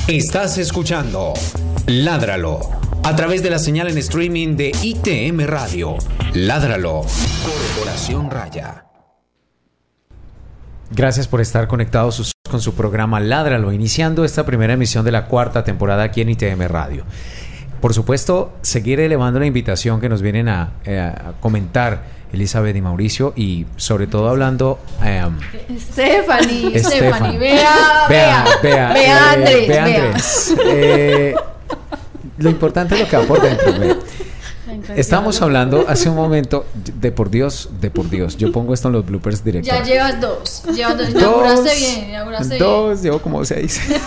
Estás 0.10 0.58
escuchando 0.58 1.36
Ládralo 1.86 2.62
a 3.04 3.16
través 3.16 3.44
de 3.44 3.52
la 3.52 3.60
señal 3.60 3.90
en 3.90 3.98
streaming 4.00 4.56
de 4.56 4.72
ITM 4.82 5.46
Radio. 5.46 5.98
Ládralo, 6.34 7.04
Corporación 7.46 8.32
Raya. 8.32 8.86
Gracias 10.90 11.28
por 11.28 11.42
estar 11.42 11.68
conectados 11.68 12.32
con 12.50 12.60
su 12.60 12.74
programa 12.74 13.20
Ládralo, 13.20 13.72
iniciando 13.72 14.26
esta 14.26 14.48
primera 14.48 14.74
emisión 14.74 15.06
de 15.06 15.12
la 15.12 15.28
cuarta 15.28 15.64
temporada 15.64 16.02
aquí 16.02 16.22
en 16.22 16.30
ITM 16.30 16.62
Radio. 16.68 17.06
Por 17.80 17.94
supuesto, 17.94 18.52
seguir 18.64 19.00
elevando 19.00 19.40
la 19.40 19.46
invitación 19.46 20.02
que 20.02 20.10
nos 20.10 20.24
vienen 20.24 20.50
a, 20.50 20.72
eh, 20.86 20.98
a 20.98 21.34
comentar 21.40 22.19
Elizabeth 22.34 22.76
y 22.76 22.82
Mauricio 22.82 23.34
y 23.36 23.66
sobre 23.78 24.08
todo 24.08 24.30
hablando... 24.30 24.80
em, 25.04 25.38
Stephanie. 25.80 26.80
Stephanie. 26.84 27.38
Vea, 27.38 28.08
Vea, 28.10 28.46
vea, 28.62 28.94
vea, 28.94 29.04
eh, 29.04 29.10
Andrés, 29.10 29.68
vea, 29.68 29.86
vea. 29.86 30.06
Andrés. 30.06 30.56
Eh, 30.66 31.36
lo 32.38 32.50
importante 32.50 32.96
es 32.96 33.02
lo 33.02 33.08
que 33.08 33.18
va 33.18 33.24
por 33.24 33.42
dentro. 33.42 33.80
ve. 33.80 33.98
Estábamos 34.96 35.42
hablando 35.42 35.86
hace 35.88 36.10
un 36.10 36.16
momento 36.16 36.66
de 36.74 37.12
por 37.12 37.30
Dios, 37.30 37.70
de 37.82 37.90
por 37.90 38.10
Dios. 38.10 38.38
Yo 38.38 38.52
pongo 38.52 38.74
esto 38.74 38.88
en 38.88 38.94
los 38.94 39.06
bloopers 39.06 39.44
directos. 39.44 39.76
Ya 39.76 39.84
llevas 39.84 40.22
dos. 40.22 40.64
Llevas 40.76 40.98
dos. 40.98 41.10
Inauguraste 41.10 41.76
bien, 41.76 42.10
inauguraste 42.10 42.58
dos, 42.58 43.02
llevo 43.02 43.20
como 43.20 43.44
seis. 43.46 43.82
bien. 43.88 44.02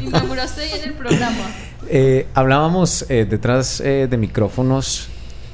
Inauguraste 0.08 0.64
bien 0.64 0.80
el 0.84 0.92
programa. 0.94 1.50
Eh, 1.88 2.26
hablábamos 2.34 3.04
eh, 3.08 3.26
detrás 3.28 3.80
eh, 3.80 4.06
de 4.10 4.16
micrófonos 4.16 5.08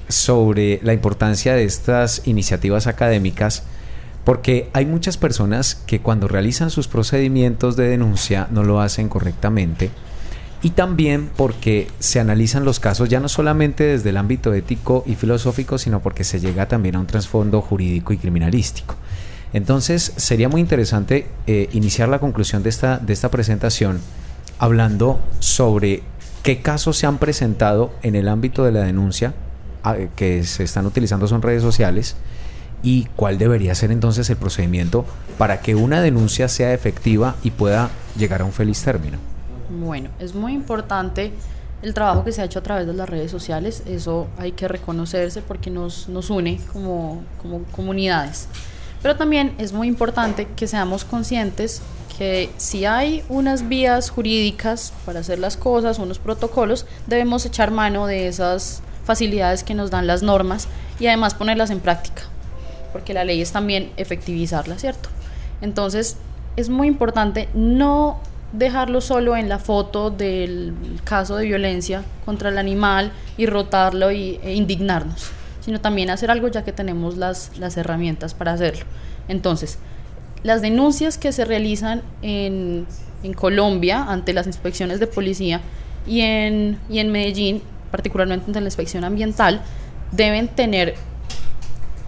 sobre 0.09 0.81
la 0.83 0.93
importancia 0.93 1.55
de 1.55 1.65
estas 1.65 2.23
iniciativas 2.27 2.87
académicas 2.87 3.65
porque 4.25 4.69
hay 4.73 4.87
muchas 4.87 5.17
personas 5.17 5.77
que 5.87 6.01
cuando 6.01 6.27
realizan 6.27 6.71
sus 6.71 6.89
procedimientos 6.89 7.77
de 7.77 7.89
denuncia 7.89 8.49
no 8.51 8.65
lo 8.65 8.81
hacen 8.81 9.09
correctamente 9.09 9.91
y 10.63 10.71
también 10.71 11.31
porque 11.37 11.87
se 12.01 12.19
analizan 12.19 12.65
los 12.65 12.81
casos 12.81 13.09
ya 13.09 13.21
no 13.21 13.29
solamente 13.29 13.85
desde 13.85 14.11
el 14.11 14.17
ámbito 14.17 14.53
ético 14.53 15.05
y 15.07 15.15
filosófico, 15.15 15.79
sino 15.79 16.01
porque 16.01 16.25
se 16.25 16.41
llega 16.41 16.67
también 16.67 16.97
a 16.97 16.99
un 16.99 17.07
trasfondo 17.07 17.61
jurídico 17.61 18.13
y 18.13 18.19
criminalístico. 18.19 18.97
Entonces 19.53 20.13
sería 20.17 20.49
muy 20.49 20.61
interesante 20.61 21.29
eh, 21.47 21.69
iniciar 21.73 22.09
la 22.09 22.19
conclusión 22.19 22.65
de 22.65 22.71
esta, 22.71 22.99
de 22.99 23.13
esta 23.13 23.31
presentación 23.31 24.01
hablando 24.59 25.21
sobre 25.39 26.03
qué 26.43 26.63
casos 26.63 26.97
se 26.97 27.07
han 27.07 27.19
presentado 27.19 27.93
en 28.03 28.17
el 28.17 28.27
ámbito 28.27 28.65
de 28.65 28.73
la 28.73 28.81
denuncia 28.81 29.35
que 30.17 30.45
se 30.45 30.65
están 30.65 30.87
utilizando 30.87 31.27
son 31.29 31.43
redes 31.43 31.63
sociales 31.63 32.17
y 32.83 33.09
cuál 33.17 33.39
debería 33.39 33.75
ser 33.75 33.91
entonces 33.91 34.29
el 34.31 34.37
procedimiento 34.37 35.05
para 35.39 35.61
que 35.61 35.75
una 35.75 36.01
denuncia 36.01 36.49
sea 36.49 36.73
efectiva 36.73 37.37
y 37.43 37.51
pueda 37.51 37.91
llegar 38.17 38.43
a 38.43 38.45
un 38.45 38.53
feliz 38.53 38.83
término. 38.83 39.19
Bueno, 39.81 40.11
es 40.21 40.35
muy 40.35 40.53
importante 40.53 41.33
el 41.83 41.95
trabajo 41.95 42.25
que 42.25 42.33
se 42.33 42.43
ha 42.43 42.45
hecho 42.45 42.61
a 42.61 42.63
través 42.63 42.87
de 42.87 42.95
las 42.95 43.09
redes 43.09 43.31
sociales, 43.31 43.83
eso 43.87 44.29
hay 44.39 44.53
que 44.53 44.67
reconocerse 44.69 45.43
porque 45.43 45.71
nos, 45.71 46.09
nos 46.09 46.31
une 46.31 46.61
como, 46.73 47.23
como 47.41 47.63
comunidades. 47.65 48.49
Pero 49.03 49.17
también 49.17 49.55
es 49.59 49.73
muy 49.73 49.89
importante 49.89 50.49
que 50.57 50.67
seamos 50.67 51.05
conscientes 51.05 51.83
que 52.17 52.51
si 52.57 52.87
hay 52.87 53.23
unas 53.29 53.69
vías 53.69 54.11
jurídicas 54.11 54.93
para 55.05 55.21
hacer 55.21 55.39
las 55.39 55.57
cosas, 55.57 55.99
unos 55.99 56.19
protocolos, 56.19 56.87
debemos 57.07 57.45
echar 57.45 57.71
mano 57.71 58.07
de 58.07 58.27
esas 58.27 58.81
facilidades 59.07 59.65
que 59.65 59.75
nos 59.75 59.91
dan 59.91 60.07
las 60.07 60.23
normas 60.23 60.69
y 60.99 61.07
además 61.07 61.35
ponerlas 61.35 61.71
en 61.71 61.81
práctica, 61.81 62.25
porque 62.93 63.15
la 63.15 63.25
ley 63.25 63.41
es 63.41 63.53
también 63.53 63.93
efectivizarla, 63.97 64.79
¿cierto? 64.79 65.09
Entonces, 65.63 66.19
es 66.57 66.69
muy 66.69 66.89
importante 66.89 67.49
no 67.55 68.19
dejarlo 68.53 69.01
solo 69.01 69.37
en 69.37 69.49
la 69.49 69.59
foto 69.59 70.11
del 70.11 70.75
caso 71.05 71.37
de 71.37 71.47
violencia 71.47 72.03
contra 72.25 72.49
el 72.49 72.59
animal 72.59 73.13
y 73.37 73.47
rotarlo 73.47 74.11
y, 74.11 74.41
e 74.43 74.55
indignarnos, 74.55 75.31
sino 75.61 75.81
también 75.81 76.11
hacer 76.11 76.31
algo 76.31 76.49
ya 76.49 76.65
que 76.65 76.73
tenemos 76.73 77.17
las, 77.17 77.53
las 77.59 77.77
herramientas 77.77 78.35
para 78.35 78.53
hacerlo. 78.53 78.85
Entonces, 79.29 79.79
las 80.43 80.63
denuncias 80.63 81.17
que 81.17 81.33
se 81.33 81.45
realizan 81.45 82.03
en, 82.23 82.87
en 83.23 83.35
Colombia 83.35 84.03
ante 84.03 84.33
las 84.33 84.47
inspecciones 84.47 85.01
de 85.01 85.07
policía 85.07 85.61
y 86.07 86.21
en, 86.21 86.79
y 86.89 86.99
en 86.99 87.11
Medellín, 87.11 87.63
particularmente 87.97 88.45
ante 88.47 88.61
la 88.61 88.67
inspección 88.67 89.05
ambiental, 89.05 89.63
deben 90.13 90.49
tener 90.49 90.97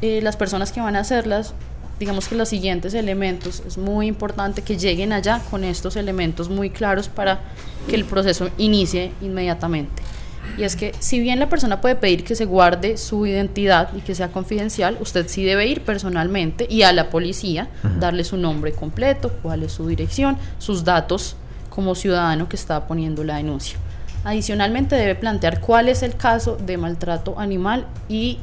eh, 0.02 0.20
las 0.22 0.36
personas 0.36 0.70
que 0.70 0.80
van 0.80 0.96
a 0.96 1.00
hacerlas, 1.00 1.54
digamos 1.98 2.28
que 2.28 2.34
los 2.34 2.50
siguientes 2.50 2.92
elementos, 2.92 3.62
es 3.66 3.78
muy 3.78 4.06
importante 4.06 4.60
que 4.60 4.76
lleguen 4.76 5.14
allá 5.14 5.40
con 5.50 5.64
estos 5.64 5.96
elementos 5.96 6.50
muy 6.50 6.68
claros 6.68 7.08
para 7.08 7.40
que 7.88 7.96
el 7.96 8.04
proceso 8.04 8.50
inicie 8.58 9.12
inmediatamente. 9.22 10.02
Y 10.58 10.64
es 10.64 10.76
que 10.76 10.92
si 10.98 11.20
bien 11.20 11.38
la 11.38 11.48
persona 11.48 11.80
puede 11.80 11.96
pedir 11.96 12.22
que 12.22 12.34
se 12.34 12.44
guarde 12.44 12.98
su 12.98 13.24
identidad 13.24 13.88
y 13.96 14.00
que 14.00 14.14
sea 14.14 14.28
confidencial, 14.28 14.98
usted 15.00 15.26
sí 15.26 15.42
debe 15.42 15.66
ir 15.66 15.80
personalmente 15.80 16.66
y 16.68 16.82
a 16.82 16.92
la 16.92 17.08
policía, 17.08 17.68
darle 17.98 18.24
su 18.24 18.36
nombre 18.36 18.72
completo, 18.72 19.32
cuál 19.42 19.62
es 19.62 19.72
su 19.72 19.86
dirección, 19.86 20.36
sus 20.58 20.84
datos 20.84 21.36
como 21.70 21.94
ciudadano 21.94 22.46
que 22.46 22.56
está 22.56 22.86
poniendo 22.86 23.24
la 23.24 23.36
denuncia. 23.36 23.78
Adicionalmente 24.24 24.96
debe 24.96 25.14
plantear 25.14 25.60
cuál 25.60 25.88
es 25.88 26.02
el 26.02 26.16
caso 26.16 26.56
de 26.56 26.76
maltrato 26.76 27.38
animal 27.38 27.86
y 28.08 28.38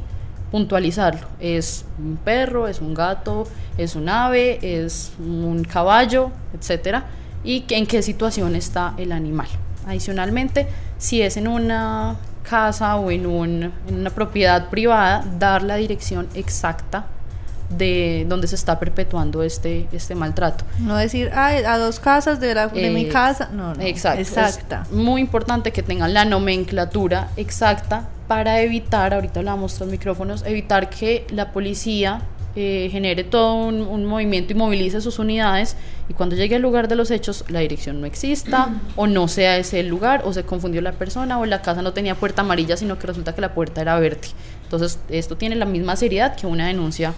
puntualizarlo. 0.51 1.27
Es 1.39 1.85
un 1.99 2.17
perro, 2.17 2.67
es 2.67 2.81
un 2.81 2.93
gato, 2.93 3.45
es 3.77 3.95
un 3.95 4.09
ave, 4.09 4.59
es 4.61 5.11
un 5.19 5.63
caballo, 5.63 6.31
etcétera, 6.57 7.05
y 7.43 7.65
en 7.69 7.85
qué 7.85 8.01
situación 8.01 8.55
está 8.55 8.93
el 8.97 9.11
animal. 9.11 9.47
Adicionalmente, 9.85 10.67
si 10.97 11.21
es 11.21 11.37
en 11.37 11.47
una 11.47 12.15
casa 12.43 12.95
o 12.95 13.11
en 13.11 13.25
una 13.25 14.09
propiedad 14.11 14.69
privada, 14.69 15.25
dar 15.37 15.61
la 15.61 15.75
dirección 15.75 16.27
exacta 16.35 17.07
de 17.69 18.25
donde 18.29 18.47
se 18.47 18.55
está 18.55 18.79
perpetuando 18.79 19.41
este, 19.43 19.87
este 19.91 20.13
maltrato. 20.15 20.65
No 20.79 20.95
decir, 20.97 21.31
"Ay, 21.33 21.63
a 21.63 21.77
dos 21.77 21.99
casas 21.99 22.39
de, 22.39 22.53
la, 22.53 22.67
de 22.67 22.89
mi 22.91 23.05
Eh, 23.05 23.09
casa. 23.09 23.49
No, 23.51 23.73
no. 23.73 23.81
Exacto. 23.81 24.21
Exacta. 24.21 24.83
Es 24.83 24.91
muy 24.91 25.19
importante 25.21 25.71
que 25.71 25.81
tengan 25.83 26.13
la 26.13 26.25
nomenclatura 26.25 27.29
exacta 27.37 28.07
para 28.27 28.61
evitar, 28.61 29.13
ahorita 29.13 29.39
hablamos 29.39 29.75
tras 29.75 29.89
micrófonos, 29.89 30.43
evitar 30.45 30.89
que 30.89 31.25
la 31.31 31.51
policía 31.51 32.21
eh, 32.55 32.87
genere 32.89 33.25
todo 33.25 33.53
un, 33.55 33.81
un 33.81 34.05
movimiento 34.05 34.53
y 34.53 34.55
movilice 34.55 35.01
sus 35.01 35.19
unidades 35.19 35.75
y 36.07 36.13
cuando 36.13 36.37
llegue 36.37 36.55
al 36.55 36.61
lugar 36.61 36.87
de 36.87 36.95
los 36.95 37.11
hechos 37.11 37.43
la 37.49 37.59
dirección 37.59 37.99
no 37.99 38.07
exista 38.07 38.69
o 38.95 39.07
no 39.07 39.27
sea 39.27 39.57
ese 39.57 39.81
el 39.81 39.87
lugar 39.89 40.21
o 40.23 40.31
se 40.31 40.43
confundió 40.43 40.79
la 40.81 40.93
persona 40.93 41.37
o 41.37 41.45
la 41.45 41.61
casa 41.61 41.81
no 41.81 41.91
tenía 41.91 42.15
puerta 42.15 42.43
amarilla 42.43 42.77
sino 42.77 42.97
que 42.97 43.07
resulta 43.07 43.35
que 43.35 43.41
la 43.41 43.53
puerta 43.53 43.81
era 43.81 43.99
verde. 43.99 44.29
Entonces 44.63 44.99
esto 45.09 45.35
tiene 45.35 45.55
la 45.57 45.65
misma 45.65 45.97
seriedad 45.97 46.35
que 46.37 46.47
una 46.47 46.67
denuncia 46.67 47.13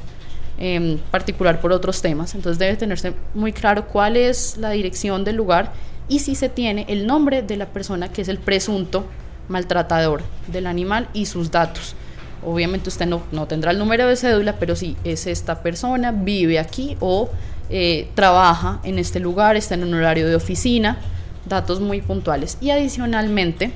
em, 0.58 0.97
particular 1.12 1.60
por 1.62 1.72
otros 1.72 2.01
temas. 2.01 2.36
Entonces 2.36 2.60
debe 2.60 2.76
tenerse 2.76 3.14
muy 3.34 3.53
claro 3.53 3.88
cuál 3.88 4.18
es 4.18 4.58
la 4.58 4.72
dirección 4.72 5.24
del 5.24 5.36
lugar 5.36 5.74
y 6.10 6.20
si 6.20 6.36
se 6.36 6.49
tiene 6.49 6.86
el 6.89 7.05
nombre 7.05 7.41
de 7.41 7.58
la 7.58 7.68
persona 7.68 8.10
que 8.12 8.22
es 8.22 8.28
el 8.28 8.39
presunto 8.39 9.05
maltratador 9.49 10.22
del 10.47 10.68
animal 10.68 11.10
y 11.14 11.26
sus 11.26 11.51
datos. 11.51 11.95
Obviamente 12.45 12.89
usted 12.89 13.05
no, 13.08 13.24
no 13.32 13.47
tendrá 13.47 13.72
el 13.72 13.80
número 13.80 14.08
de 14.08 14.16
cédula, 14.16 14.58
pero 14.60 14.76
sí 14.76 14.95
es 15.03 15.28
esta 15.28 15.62
persona, 15.62 16.12
vive 16.12 16.60
aquí 16.60 16.95
o 16.99 17.30
eh, 17.70 18.10
trabaja 18.16 18.80
en 18.84 18.99
este 18.99 19.20
lugar, 19.20 19.58
está 19.58 19.76
en 19.76 19.84
un 19.84 19.93
horario 19.93 20.28
de 20.28 20.36
oficina, 20.36 20.97
datos 21.45 21.80
muy 21.80 22.01
puntuales. 22.01 22.58
Y 22.62 22.70
adicionalmente, 22.70 23.72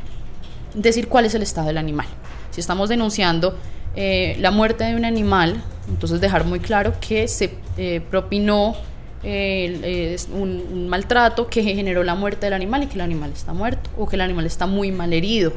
decir 0.73 1.07
cuál 1.07 1.25
es 1.25 1.35
el 1.35 1.41
estado 1.41 1.67
del 1.67 1.77
animal. 1.77 2.07
Si 2.51 2.61
estamos 2.61 2.89
denunciando 2.89 3.57
eh, 3.95 4.37
la 4.39 4.51
muerte 4.51 4.83
de 4.85 4.95
un 4.95 5.05
animal, 5.05 5.61
entonces 5.89 6.21
dejar 6.21 6.45
muy 6.45 6.59
claro 6.59 6.93
que 6.99 7.27
se 7.27 7.55
eh, 7.77 8.01
propinó 8.09 8.75
eh, 9.23 10.17
un 10.33 10.87
maltrato 10.87 11.47
que 11.47 11.63
generó 11.63 12.03
la 12.03 12.15
muerte 12.15 12.45
del 12.45 12.53
animal 12.53 12.83
y 12.83 12.87
que 12.87 12.95
el 12.95 13.01
animal 13.01 13.31
está 13.33 13.53
muerto, 13.53 13.89
o 13.97 14.07
que 14.07 14.15
el 14.15 14.21
animal 14.21 14.45
está 14.45 14.65
muy 14.65 14.91
mal 14.91 15.11
herido, 15.13 15.51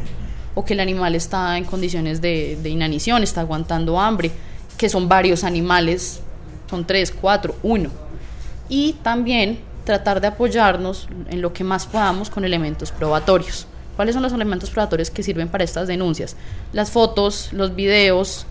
o 0.54 0.64
que 0.64 0.74
el 0.74 0.80
animal 0.80 1.14
está 1.14 1.56
en 1.56 1.64
condiciones 1.64 2.20
de, 2.20 2.58
de 2.62 2.68
inanición, 2.68 3.22
está 3.22 3.42
aguantando 3.42 4.00
hambre, 4.00 4.30
que 4.76 4.88
son 4.88 5.08
varios 5.08 5.44
animales, 5.44 6.20
son 6.68 6.84
tres, 6.84 7.12
cuatro, 7.12 7.56
uno. 7.62 7.90
Y 8.68 8.94
también 9.02 9.60
tratar 9.84 10.20
de 10.20 10.26
apoyarnos 10.26 11.08
en 11.30 11.40
lo 11.40 11.52
que 11.52 11.62
más 11.62 11.86
podamos 11.86 12.30
con 12.30 12.44
elementos 12.44 12.90
probatorios. 12.90 13.66
¿Cuáles 13.96 14.14
son 14.14 14.22
los 14.22 14.32
elementos 14.32 14.70
probatorios 14.70 15.10
que 15.10 15.22
sirven 15.22 15.48
para 15.48 15.64
estas 15.64 15.86
denuncias? 15.88 16.36
Las 16.72 16.90
fotos, 16.90 17.52
los 17.52 17.74
videos, 17.74 18.46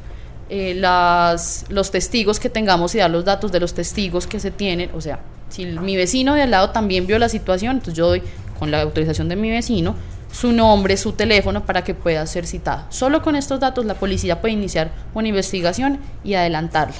eh, 0.50 0.74
las, 0.76 1.66
los 1.70 1.92
testigos 1.92 2.40
que 2.40 2.50
tengamos 2.50 2.96
y 2.96 3.00
dar 3.00 3.10
los 3.10 3.26
datos 3.26 3.52
de 3.52 3.60
los 3.60 3.74
testigos 3.74 4.28
que 4.28 4.40
se 4.40 4.52
tienen. 4.52 4.90
O 4.94 5.02
sea, 5.02 5.20
si 5.50 5.66
mi 5.66 5.96
vecino 5.96 6.34
de 6.36 6.44
al 6.44 6.52
lado 6.52 6.70
también 6.72 7.08
vio 7.08 7.20
la 7.20 7.30
situación, 7.30 7.78
entonces 7.78 7.96
yo 7.96 8.08
doy 8.08 8.24
con 8.60 8.72
la 8.72 8.82
autorización 8.82 9.30
de 9.30 9.36
mi 9.36 9.52
vecino 9.52 9.96
su 10.34 10.52
nombre, 10.52 10.98
su 10.98 11.12
teléfono 11.14 11.66
para 11.66 11.84
que 11.84 11.94
pueda 11.94 12.26
ser 12.26 12.48
citado. 12.48 12.86
Solo 12.90 13.22
con 13.22 13.36
estos 13.36 13.60
datos 13.60 13.86
la 13.86 13.94
policía 13.94 14.42
puede 14.42 14.56
iniciar 14.56 14.92
una 15.14 15.28
investigación 15.28 16.00
y 16.24 16.34
adelantarla. 16.34 16.96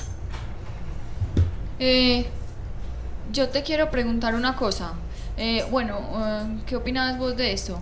Eh, 1.80 2.28
yo 3.32 3.50
te 3.50 3.64
quiero 3.64 3.90
preguntar 3.90 4.36
una 4.36 4.56
cosa. 4.56 4.94
Eh, 5.36 5.66
bueno, 5.72 6.00
¿qué 6.68 6.76
opinas 6.76 7.18
vos 7.18 7.36
de 7.36 7.54
esto? 7.54 7.80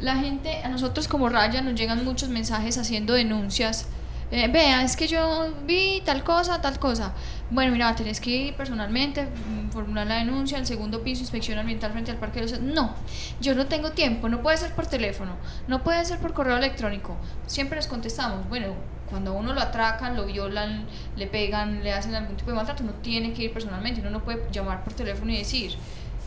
La 0.00 0.16
gente, 0.16 0.62
a 0.62 0.68
nosotros 0.68 1.08
como 1.08 1.28
Raya 1.28 1.60
nos 1.60 1.74
llegan 1.74 2.04
muchos 2.04 2.28
mensajes 2.28 2.78
haciendo 2.78 3.14
denuncias. 3.14 3.86
Eh, 4.30 4.46
vea, 4.48 4.82
es 4.84 4.94
que 4.94 5.08
yo 5.08 5.54
vi 5.64 6.02
tal 6.04 6.22
cosa, 6.22 6.60
tal 6.60 6.78
cosa. 6.78 7.14
Bueno, 7.50 7.72
mira, 7.72 7.94
tenés 7.96 8.20
que 8.20 8.30
ir 8.30 8.54
personalmente, 8.54 9.24
mm, 9.24 9.70
formular 9.70 10.06
la 10.06 10.16
denuncia, 10.16 10.58
el 10.58 10.66
segundo 10.66 11.02
piso, 11.02 11.22
inspección 11.22 11.58
ambiental 11.58 11.92
frente 11.92 12.10
al 12.10 12.18
parque 12.18 12.40
de 12.40 12.50
los... 12.50 12.60
No, 12.60 12.94
yo 13.40 13.54
no 13.54 13.66
tengo 13.66 13.92
tiempo, 13.92 14.28
no 14.28 14.42
puede 14.42 14.58
ser 14.58 14.72
por 14.72 14.86
teléfono, 14.86 15.32
no 15.66 15.82
puede 15.82 16.04
ser 16.04 16.18
por 16.18 16.34
correo 16.34 16.58
electrónico. 16.58 17.16
Siempre 17.46 17.76
les 17.76 17.86
contestamos, 17.86 18.46
bueno, 18.50 18.74
cuando 19.08 19.30
a 19.30 19.34
uno 19.34 19.54
lo 19.54 19.60
atracan, 19.62 20.14
lo 20.14 20.26
violan, 20.26 20.86
le 21.16 21.26
pegan, 21.26 21.82
le 21.82 21.92
hacen 21.94 22.14
algún 22.14 22.36
tipo 22.36 22.50
de 22.50 22.56
maltrato, 22.56 22.82
uno 22.82 22.92
tiene 23.02 23.32
que 23.32 23.44
ir 23.44 23.52
personalmente, 23.52 24.00
uno 24.02 24.10
no 24.10 24.22
puede 24.22 24.46
llamar 24.52 24.84
por 24.84 24.92
teléfono 24.92 25.32
y 25.32 25.38
decir, 25.38 25.72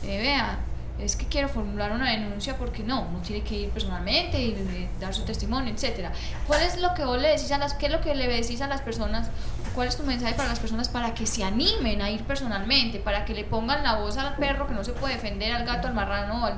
eh, 0.03 0.17
vea, 0.17 0.59
es 1.01 1.15
que 1.15 1.25
quiero 1.25 1.49
formular 1.49 1.91
una 1.91 2.11
denuncia 2.11 2.57
porque 2.57 2.83
no, 2.83 3.07
uno 3.09 3.19
tiene 3.19 3.43
que 3.43 3.55
ir 3.55 3.69
personalmente 3.69 4.41
y 4.41 4.89
dar 4.99 5.13
su 5.13 5.23
testimonio, 5.23 5.73
etcétera. 5.73 6.11
¿Cuál 6.47 6.61
es 6.61 6.79
lo 6.79 6.93
que 6.93 7.05
vos 7.05 7.19
le 7.19 7.29
decís 7.29 7.51
a 7.51 7.57
las, 7.57 7.73
qué 7.73 7.87
es 7.87 7.91
lo 7.91 8.01
que 8.01 8.15
le 8.15 8.27
decís 8.27 8.61
a 8.61 8.67
las 8.67 8.81
personas? 8.81 9.29
¿Cuál 9.75 9.87
es 9.87 9.97
tu 9.97 10.03
mensaje 10.03 10.33
para 10.33 10.49
las 10.49 10.59
personas 10.59 10.89
para 10.89 11.13
que 11.13 11.25
se 11.25 11.43
animen 11.43 12.01
a 12.01 12.09
ir 12.09 12.23
personalmente, 12.23 12.99
para 12.99 13.25
que 13.25 13.33
le 13.33 13.43
pongan 13.43 13.83
la 13.83 13.95
voz 13.95 14.17
al 14.17 14.35
perro 14.35 14.67
que 14.67 14.73
no 14.73 14.83
se 14.83 14.93
puede 14.93 15.15
defender, 15.15 15.53
al 15.53 15.65
gato, 15.65 15.87
al 15.87 15.93
marrano, 15.93 16.45
al 16.45 16.55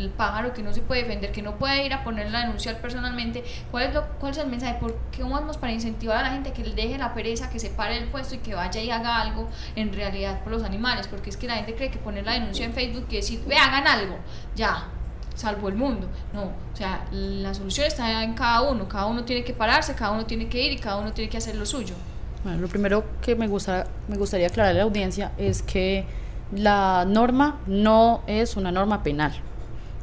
el 0.00 0.10
pájaro 0.10 0.52
que 0.52 0.62
no 0.62 0.72
se 0.72 0.80
puede 0.80 1.02
defender, 1.02 1.32
que 1.32 1.42
no 1.42 1.56
puede 1.56 1.84
ir 1.84 1.92
a 1.92 2.04
poner 2.04 2.30
la 2.30 2.40
denuncia 2.40 2.80
personalmente? 2.80 3.44
¿Cuál 3.70 3.84
es, 3.84 3.94
lo, 3.94 4.06
cuál 4.18 4.32
es 4.32 4.38
el 4.38 4.48
mensaje? 4.48 4.78
¿Por 4.80 4.96
qué 5.10 5.22
vamos 5.22 5.56
para 5.56 5.72
incentivar 5.72 6.18
a 6.18 6.22
la 6.22 6.30
gente 6.30 6.52
que 6.52 6.64
le 6.64 6.74
deje 6.74 6.98
la 6.98 7.14
pereza, 7.14 7.50
que 7.50 7.58
se 7.58 7.70
pare 7.70 7.98
el 7.98 8.04
puesto 8.08 8.34
y 8.34 8.38
que 8.38 8.54
vaya 8.54 8.80
y 8.80 8.90
haga 8.90 9.20
algo 9.20 9.48
en 9.76 9.92
realidad 9.92 10.42
por 10.42 10.52
los 10.52 10.62
animales? 10.62 11.06
Porque 11.08 11.30
es 11.30 11.36
que 11.36 11.46
la 11.46 11.56
gente 11.56 11.74
cree 11.74 11.90
que 11.90 11.98
poner 11.98 12.24
la 12.24 12.32
denuncia 12.32 12.64
en 12.64 12.72
Facebook 12.72 13.06
y 13.10 13.16
decir, 13.16 13.42
ve, 13.46 13.56
hagan 13.56 13.86
algo, 13.86 14.16
ya, 14.54 14.88
salvo 15.34 15.68
el 15.68 15.74
mundo. 15.74 16.08
No, 16.32 16.44
o 16.44 16.76
sea, 16.76 17.04
la 17.10 17.54
solución 17.54 17.86
está 17.86 18.22
en 18.22 18.34
cada 18.34 18.62
uno. 18.62 18.88
Cada 18.88 19.06
uno 19.06 19.24
tiene 19.24 19.44
que 19.44 19.52
pararse, 19.52 19.94
cada 19.94 20.12
uno 20.12 20.26
tiene 20.26 20.48
que 20.48 20.64
ir 20.64 20.72
y 20.72 20.78
cada 20.78 20.98
uno 20.98 21.12
tiene 21.12 21.30
que 21.30 21.38
hacer 21.38 21.54
lo 21.54 21.66
suyo. 21.66 21.94
Bueno, 22.44 22.60
lo 22.60 22.68
primero 22.68 23.04
que 23.20 23.36
me, 23.36 23.46
gusta, 23.46 23.86
me 24.08 24.16
gustaría 24.16 24.48
aclarar 24.48 24.72
a 24.72 24.74
la 24.78 24.82
audiencia 24.82 25.32
es 25.38 25.62
que 25.62 26.04
la 26.54 27.04
norma 27.06 27.60
no 27.66 28.22
es 28.26 28.56
una 28.56 28.72
norma 28.72 29.02
penal. 29.02 29.32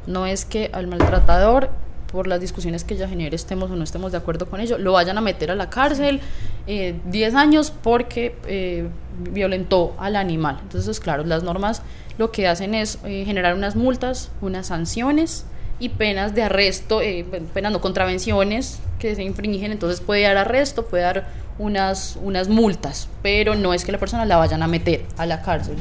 No 0.06 0.26
es 0.26 0.44
que 0.44 0.70
al 0.72 0.86
maltratador, 0.86 1.70
por 2.10 2.26
las 2.26 2.40
discusiones 2.40 2.84
que 2.84 2.96
ya 2.96 3.08
genere, 3.08 3.36
estemos 3.36 3.70
o 3.70 3.76
no 3.76 3.84
estemos 3.84 4.12
de 4.12 4.18
acuerdo 4.18 4.46
con 4.46 4.60
ello, 4.60 4.78
lo 4.78 4.92
vayan 4.92 5.18
a 5.18 5.20
meter 5.20 5.50
a 5.50 5.54
la 5.54 5.70
cárcel 5.70 6.20
eh, 6.66 6.98
10 7.06 7.34
años 7.34 7.70
porque 7.70 8.34
eh, 8.46 8.88
violentó 9.30 9.94
al 9.98 10.16
animal. 10.16 10.58
Entonces, 10.62 11.00
claro, 11.00 11.24
las 11.24 11.42
normas 11.42 11.82
lo 12.18 12.30
que 12.30 12.46
hacen 12.46 12.74
es 12.74 12.98
eh, 13.04 13.24
generar 13.24 13.54
unas 13.54 13.76
multas, 13.76 14.30
unas 14.40 14.66
sanciones 14.66 15.46
y 15.78 15.88
penas 15.88 16.34
de 16.34 16.42
arresto, 16.42 17.00
eh, 17.00 17.24
penas 17.54 17.72
no, 17.72 17.80
contravenciones 17.80 18.78
que 18.98 19.16
se 19.16 19.22
infringen, 19.22 19.72
entonces 19.72 20.00
puede 20.00 20.22
dar 20.22 20.36
arresto, 20.36 20.84
puede 20.84 21.02
dar 21.02 21.28
unas, 21.58 22.18
unas 22.22 22.48
multas, 22.48 23.08
pero 23.22 23.54
no 23.54 23.72
es 23.72 23.84
que 23.84 23.92
la 23.92 23.98
persona 23.98 24.26
la 24.26 24.36
vayan 24.36 24.62
a 24.62 24.68
meter 24.68 25.06
a 25.16 25.24
la 25.24 25.40
cárcel. 25.40 25.76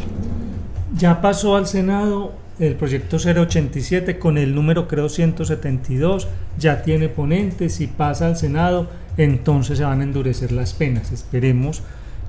Ya 0.95 1.21
pasó 1.21 1.57
al 1.57 1.67
Senado 1.67 2.31
el 2.59 2.75
proyecto 2.75 3.17
087 3.17 4.19
con 4.19 4.37
el 4.37 4.53
número 4.53 4.87
creo 4.87 5.07
172, 5.09 6.27
ya 6.57 6.81
tiene 6.81 7.07
ponentes, 7.09 7.75
si 7.75 7.87
pasa 7.87 8.27
al 8.27 8.37
Senado, 8.37 8.89
entonces 9.17 9.77
se 9.77 9.83
van 9.83 10.01
a 10.01 10.03
endurecer 10.03 10.51
las 10.51 10.73
penas. 10.73 11.11
Esperemos 11.11 11.81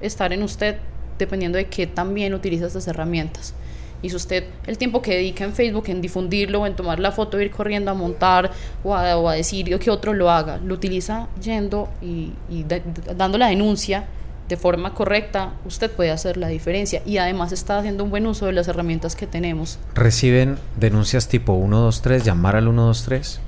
estar 0.00 0.32
en 0.32 0.44
usted 0.44 0.76
dependiendo 1.18 1.58
de 1.58 1.66
qué 1.66 1.88
también 1.88 2.34
utiliza 2.34 2.68
estas 2.68 2.86
herramientas. 2.86 3.52
Y 4.02 4.10
si 4.10 4.16
usted 4.16 4.44
el 4.66 4.78
tiempo 4.78 5.00
que 5.00 5.14
dedica 5.14 5.44
en 5.44 5.52
Facebook 5.52 5.84
en 5.86 6.00
difundirlo 6.02 6.62
o 6.62 6.66
en 6.66 6.74
tomar 6.74 6.98
la 6.98 7.12
foto, 7.12 7.40
ir 7.40 7.50
corriendo 7.52 7.90
a 7.90 7.94
montar 7.94 8.50
o 8.82 8.94
a, 8.96 9.16
o 9.16 9.28
a 9.28 9.34
decir 9.34 9.78
que 9.78 9.90
otro 9.90 10.12
lo 10.12 10.30
haga, 10.30 10.58
lo 10.58 10.74
utiliza 10.74 11.28
yendo 11.40 11.88
y, 12.02 12.32
y 12.50 12.64
da- 12.64 12.80
dando 13.16 13.38
la 13.38 13.46
denuncia 13.48 14.06
de 14.48 14.56
forma 14.56 14.92
correcta, 14.92 15.52
usted 15.64 15.90
puede 15.90 16.10
hacer 16.10 16.36
la 16.36 16.48
diferencia 16.48 17.00
y 17.06 17.16
además 17.18 17.52
está 17.52 17.78
haciendo 17.78 18.02
un 18.04 18.10
buen 18.10 18.26
uso 18.26 18.46
de 18.46 18.52
las 18.52 18.66
herramientas 18.68 19.14
que 19.16 19.26
tenemos. 19.26 19.78
¿Reciben 19.94 20.58
denuncias 20.76 21.28
tipo 21.28 21.54
123, 21.56 22.24
llamar 22.24 22.56
al 22.56 22.64
123? 22.64 23.40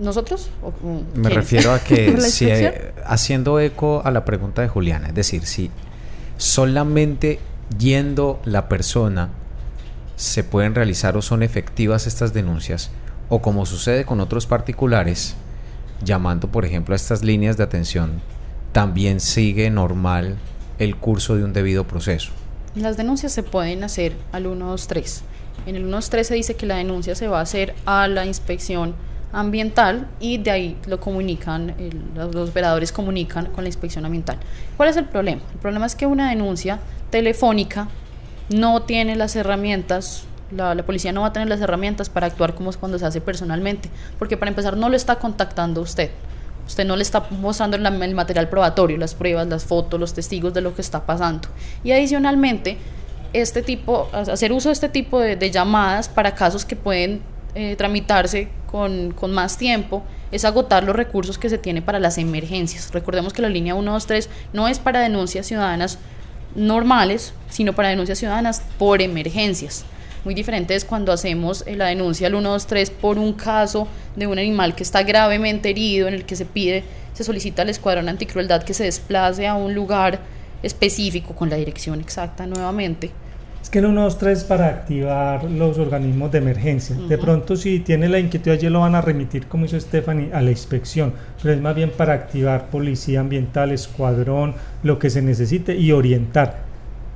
¿Nosotros? 0.00 0.48
¿O- 0.62 0.68
o 0.68 1.02
Me 1.14 1.28
refiero 1.28 1.70
a 1.72 1.78
que 1.80 2.10
¿Por 2.10 2.18
la 2.22 2.28
si, 2.28 2.46
eh, 2.46 2.92
haciendo 3.04 3.60
eco 3.60 4.02
a 4.04 4.10
la 4.10 4.24
pregunta 4.24 4.62
de 4.62 4.68
Juliana, 4.68 5.08
es 5.08 5.14
decir, 5.14 5.44
si 5.46 5.70
solamente 6.36 7.38
yendo 7.78 8.40
la 8.44 8.68
persona 8.68 9.30
se 10.16 10.44
pueden 10.44 10.74
realizar 10.74 11.16
o 11.16 11.22
son 11.22 11.42
efectivas 11.42 12.06
estas 12.06 12.32
denuncias, 12.32 12.90
o 13.28 13.40
como 13.42 13.66
sucede 13.66 14.04
con 14.04 14.20
otros 14.20 14.46
particulares, 14.46 15.34
llamando 16.02 16.48
por 16.48 16.64
ejemplo 16.64 16.94
a 16.94 16.96
estas 16.96 17.22
líneas 17.22 17.56
de 17.56 17.64
atención, 17.64 18.20
también 18.72 19.20
sigue 19.20 19.70
normal 19.70 20.36
el 20.78 20.96
curso 20.96 21.36
de 21.36 21.44
un 21.44 21.52
debido 21.52 21.84
proceso. 21.84 22.32
Las 22.74 22.96
denuncias 22.96 23.32
se 23.32 23.42
pueden 23.42 23.84
hacer 23.84 24.14
al 24.32 24.44
123. 24.44 25.22
En 25.66 25.76
el 25.76 25.82
123 25.82 26.26
se 26.26 26.34
dice 26.34 26.56
que 26.56 26.66
la 26.66 26.76
denuncia 26.76 27.14
se 27.14 27.28
va 27.28 27.38
a 27.38 27.42
hacer 27.42 27.74
a 27.86 28.08
la 28.08 28.26
inspección 28.26 28.94
ambiental 29.34 30.08
y 30.20 30.38
de 30.38 30.50
ahí 30.50 30.76
lo 30.86 31.00
comunican, 31.00 31.74
el- 31.78 32.00
los, 32.14 32.48
operadores 32.48 32.92
comunican 32.92 33.46
con 33.46 33.64
la 33.64 33.68
inspección 33.68 34.04
ambiental. 34.04 34.38
¿Cuál 34.76 34.88
es 34.88 34.96
el 34.96 35.04
problema? 35.04 35.42
El 35.52 35.58
problema 35.58 35.86
es 35.86 35.94
que 35.94 36.06
una 36.06 36.30
denuncia 36.30 36.78
telefónica 37.10 37.88
no 38.48 38.82
tiene 38.82 39.16
las 39.16 39.36
herramientas, 39.36 40.24
la, 40.50 40.74
policía 40.84 41.12
no 41.12 41.22
va 41.22 41.28
a 41.28 41.32
tener 41.32 41.48
las 41.48 41.60
herramientas 41.60 42.08
para 42.08 42.26
actuar 42.26 42.54
como 42.54 42.70
es 42.70 42.76
cuando 42.76 42.98
se 42.98 43.06
hace 43.06 43.20
personalmente, 43.20 43.90
porque 44.18 44.36
para 44.36 44.50
empezar 44.50 44.76
no 44.76 44.88
lo 44.88 44.96
está 44.96 45.16
contactando 45.16 45.80
usted. 45.80 46.10
Usted 46.66 46.86
no 46.86 46.96
le 46.96 47.02
está 47.02 47.26
mostrando 47.30 47.76
el 47.76 48.14
material 48.14 48.48
probatorio, 48.48 48.96
las 48.96 49.14
pruebas, 49.14 49.46
las 49.48 49.64
fotos, 49.64 50.00
los 50.00 50.14
testigos 50.14 50.54
de 50.54 50.62
lo 50.62 50.74
que 50.74 50.80
está 50.80 51.04
pasando. 51.04 51.48
Y 51.82 51.92
adicionalmente, 51.92 52.78
este 53.34 53.60
tipo, 53.62 54.08
hacer 54.12 54.50
uso 54.50 54.70
de 54.70 54.72
este 54.72 54.88
tipo 54.88 55.20
de 55.20 55.50
llamadas 55.50 56.08
para 56.08 56.34
casos 56.34 56.64
que 56.64 56.74
pueden 56.74 57.20
eh, 57.54 57.76
tramitarse 57.76 58.48
con, 58.70 59.12
con 59.12 59.32
más 59.32 59.56
tiempo 59.56 60.02
es 60.32 60.44
agotar 60.44 60.82
los 60.84 60.96
recursos 60.96 61.38
que 61.38 61.48
se 61.48 61.58
tiene 61.58 61.82
para 61.82 62.00
las 62.00 62.18
emergencias. 62.18 62.92
Recordemos 62.92 63.32
que 63.32 63.42
la 63.42 63.48
línea 63.48 63.74
123 63.74 64.28
no 64.52 64.68
es 64.68 64.78
para 64.78 65.00
denuncias 65.00 65.46
ciudadanas 65.46 65.98
normales, 66.54 67.34
sino 67.50 67.72
para 67.72 67.88
denuncias 67.88 68.18
ciudadanas 68.18 68.62
por 68.78 69.02
emergencias. 69.02 69.84
Muy 70.24 70.34
diferente 70.34 70.74
es 70.74 70.84
cuando 70.84 71.12
hacemos 71.12 71.64
eh, 71.66 71.76
la 71.76 71.86
denuncia 71.86 72.28
al 72.28 72.32
123 72.32 72.90
por 72.90 73.18
un 73.18 73.34
caso 73.34 73.86
de 74.16 74.26
un 74.26 74.38
animal 74.38 74.74
que 74.74 74.82
está 74.82 75.02
gravemente 75.02 75.70
herido, 75.70 76.08
en 76.08 76.14
el 76.14 76.24
que 76.24 76.34
se 76.34 76.46
pide, 76.46 76.82
se 77.12 77.24
solicita 77.24 77.62
al 77.62 77.68
escuadrón 77.68 78.08
anticrueldad 78.08 78.62
que 78.62 78.74
se 78.74 78.84
desplace 78.84 79.46
a 79.46 79.54
un 79.54 79.74
lugar 79.74 80.20
específico 80.62 81.34
con 81.34 81.50
la 81.50 81.56
dirección 81.56 82.00
exacta 82.00 82.46
nuevamente. 82.46 83.10
Es 83.64 83.70
que 83.70 83.78
el 83.78 83.86
123 83.86 84.38
es 84.38 84.44
para 84.44 84.66
activar 84.66 85.44
los 85.44 85.78
organismos 85.78 86.30
de 86.30 86.36
emergencia. 86.36 86.94
De 87.08 87.16
pronto, 87.16 87.56
si 87.56 87.80
tiene 87.80 88.10
la 88.10 88.18
inquietud, 88.18 88.50
allí 88.50 88.68
lo 88.68 88.80
van 88.80 88.94
a 88.94 89.00
remitir, 89.00 89.46
como 89.46 89.64
hizo 89.64 89.80
Stephanie, 89.80 90.28
a 90.34 90.42
la 90.42 90.50
inspección. 90.50 91.14
Pero 91.40 91.54
es 91.54 91.62
más 91.62 91.74
bien 91.74 91.90
para 91.90 92.12
activar 92.12 92.66
policía 92.66 93.20
ambiental, 93.20 93.72
escuadrón, 93.72 94.52
lo 94.82 94.98
que 94.98 95.08
se 95.08 95.22
necesite 95.22 95.74
y 95.78 95.92
orientar. 95.92 96.58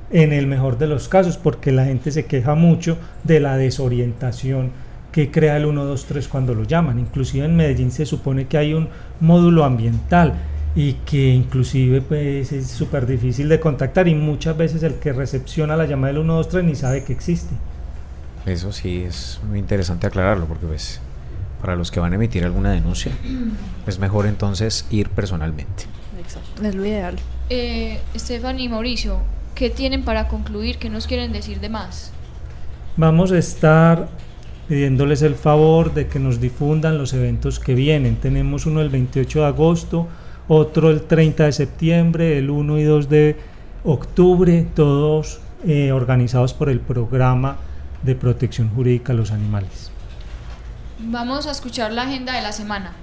En 0.09 0.33
el 0.33 0.47
mejor 0.47 0.79
de 0.79 0.87
los 0.87 1.07
casos, 1.07 1.37
porque 1.37 1.71
la 1.71 1.85
gente 1.85 2.11
se 2.11 2.25
queja 2.25 2.55
mucho 2.55 2.97
de 3.23 3.39
la 3.39 3.55
desorientación 3.55 4.71
que 5.11 5.29
crea 5.29 5.57
el 5.57 5.65
123 5.65 6.27
cuando 6.27 6.55
lo 6.55 6.63
llaman. 6.63 6.97
Inclusive 6.97 7.45
en 7.45 7.55
Medellín 7.55 7.91
se 7.91 8.07
supone 8.07 8.47
que 8.47 8.57
hay 8.57 8.73
un 8.73 8.89
módulo 9.19 9.65
ambiental 9.65 10.33
y 10.75 10.93
que 10.93 11.29
inclusive 11.29 12.01
pues, 12.01 12.51
es 12.51 12.67
súper 12.67 13.05
difícil 13.05 13.49
de 13.49 13.59
contactar 13.59 14.07
y 14.07 14.15
muchas 14.15 14.55
veces 14.55 14.83
el 14.83 14.95
que 14.95 15.13
recepciona 15.13 15.75
la 15.75 15.85
llamada 15.85 16.13
del 16.13 16.23
123 16.23 16.65
ni 16.65 16.75
sabe 16.75 17.03
que 17.03 17.13
existe. 17.13 17.55
Eso 18.45 18.71
sí 18.71 19.03
es 19.03 19.39
muy 19.47 19.59
interesante 19.59 20.07
aclararlo 20.07 20.45
porque 20.45 20.65
pues 20.65 21.01
para 21.61 21.75
los 21.75 21.91
que 21.91 21.99
van 21.99 22.13
a 22.13 22.15
emitir 22.15 22.43
alguna 22.45 22.71
denuncia 22.71 23.11
es 23.87 23.99
mejor 23.99 24.27
entonces 24.27 24.85
ir 24.89 25.09
personalmente. 25.09 25.85
Exacto. 26.19 26.65
Es 26.65 26.75
lo 26.75 26.85
ideal. 26.85 27.15
Eh, 27.49 27.99
Estefan 28.13 28.59
y 28.59 28.69
Mauricio, 28.69 29.19
¿qué 29.55 29.69
tienen 29.69 30.03
para 30.03 30.27
concluir? 30.27 30.77
¿Qué 30.77 30.89
nos 30.89 31.07
quieren 31.07 31.33
decir 31.33 31.59
de 31.59 31.69
más? 31.69 32.11
Vamos 32.95 33.31
a 33.31 33.37
estar 33.37 34.09
pidiéndoles 34.67 35.23
el 35.23 35.33
favor 35.33 35.93
de 35.93 36.07
que 36.07 36.19
nos 36.19 36.39
difundan 36.39 36.99
los 36.99 37.13
eventos 37.13 37.59
que 37.59 37.73
vienen. 37.73 38.17
Tenemos 38.17 38.67
uno 38.67 38.81
el 38.81 38.89
28 38.89 39.39
de 39.39 39.45
agosto, 39.45 40.07
otro 40.49 40.89
el 40.89 41.03
30 41.03 41.45
de 41.45 41.51
septiembre, 41.53 42.37
el 42.37 42.49
1 42.49 42.79
y 42.79 42.83
2 42.83 43.07
de 43.07 43.37
octubre, 43.85 44.67
todos 44.75 45.39
eh, 45.65 45.91
organizados 45.93 46.53
por 46.53 46.69
el 46.69 46.81
programa 46.81 47.57
de 48.03 48.15
protección 48.15 48.69
jurídica 48.69 49.13
a 49.13 49.15
los 49.15 49.31
animales. 49.31 49.91
Vamos 50.99 51.47
a 51.47 51.51
escuchar 51.51 51.93
la 51.93 52.03
agenda 52.03 52.33
de 52.33 52.41
la 52.41 52.51
semana. 52.51 52.93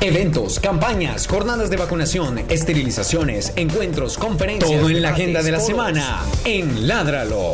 Eventos, 0.00 0.58
campañas, 0.58 1.28
jornadas 1.28 1.70
de 1.70 1.76
vacunación, 1.76 2.40
esterilizaciones, 2.48 3.52
encuentros, 3.54 4.18
conferencias. 4.18 4.80
Todo 4.80 4.90
en 4.90 5.00
la 5.00 5.10
agenda 5.10 5.42
de 5.42 5.52
la 5.52 5.60
semana 5.60 6.22
en 6.44 6.88
Ládralo. 6.88 7.52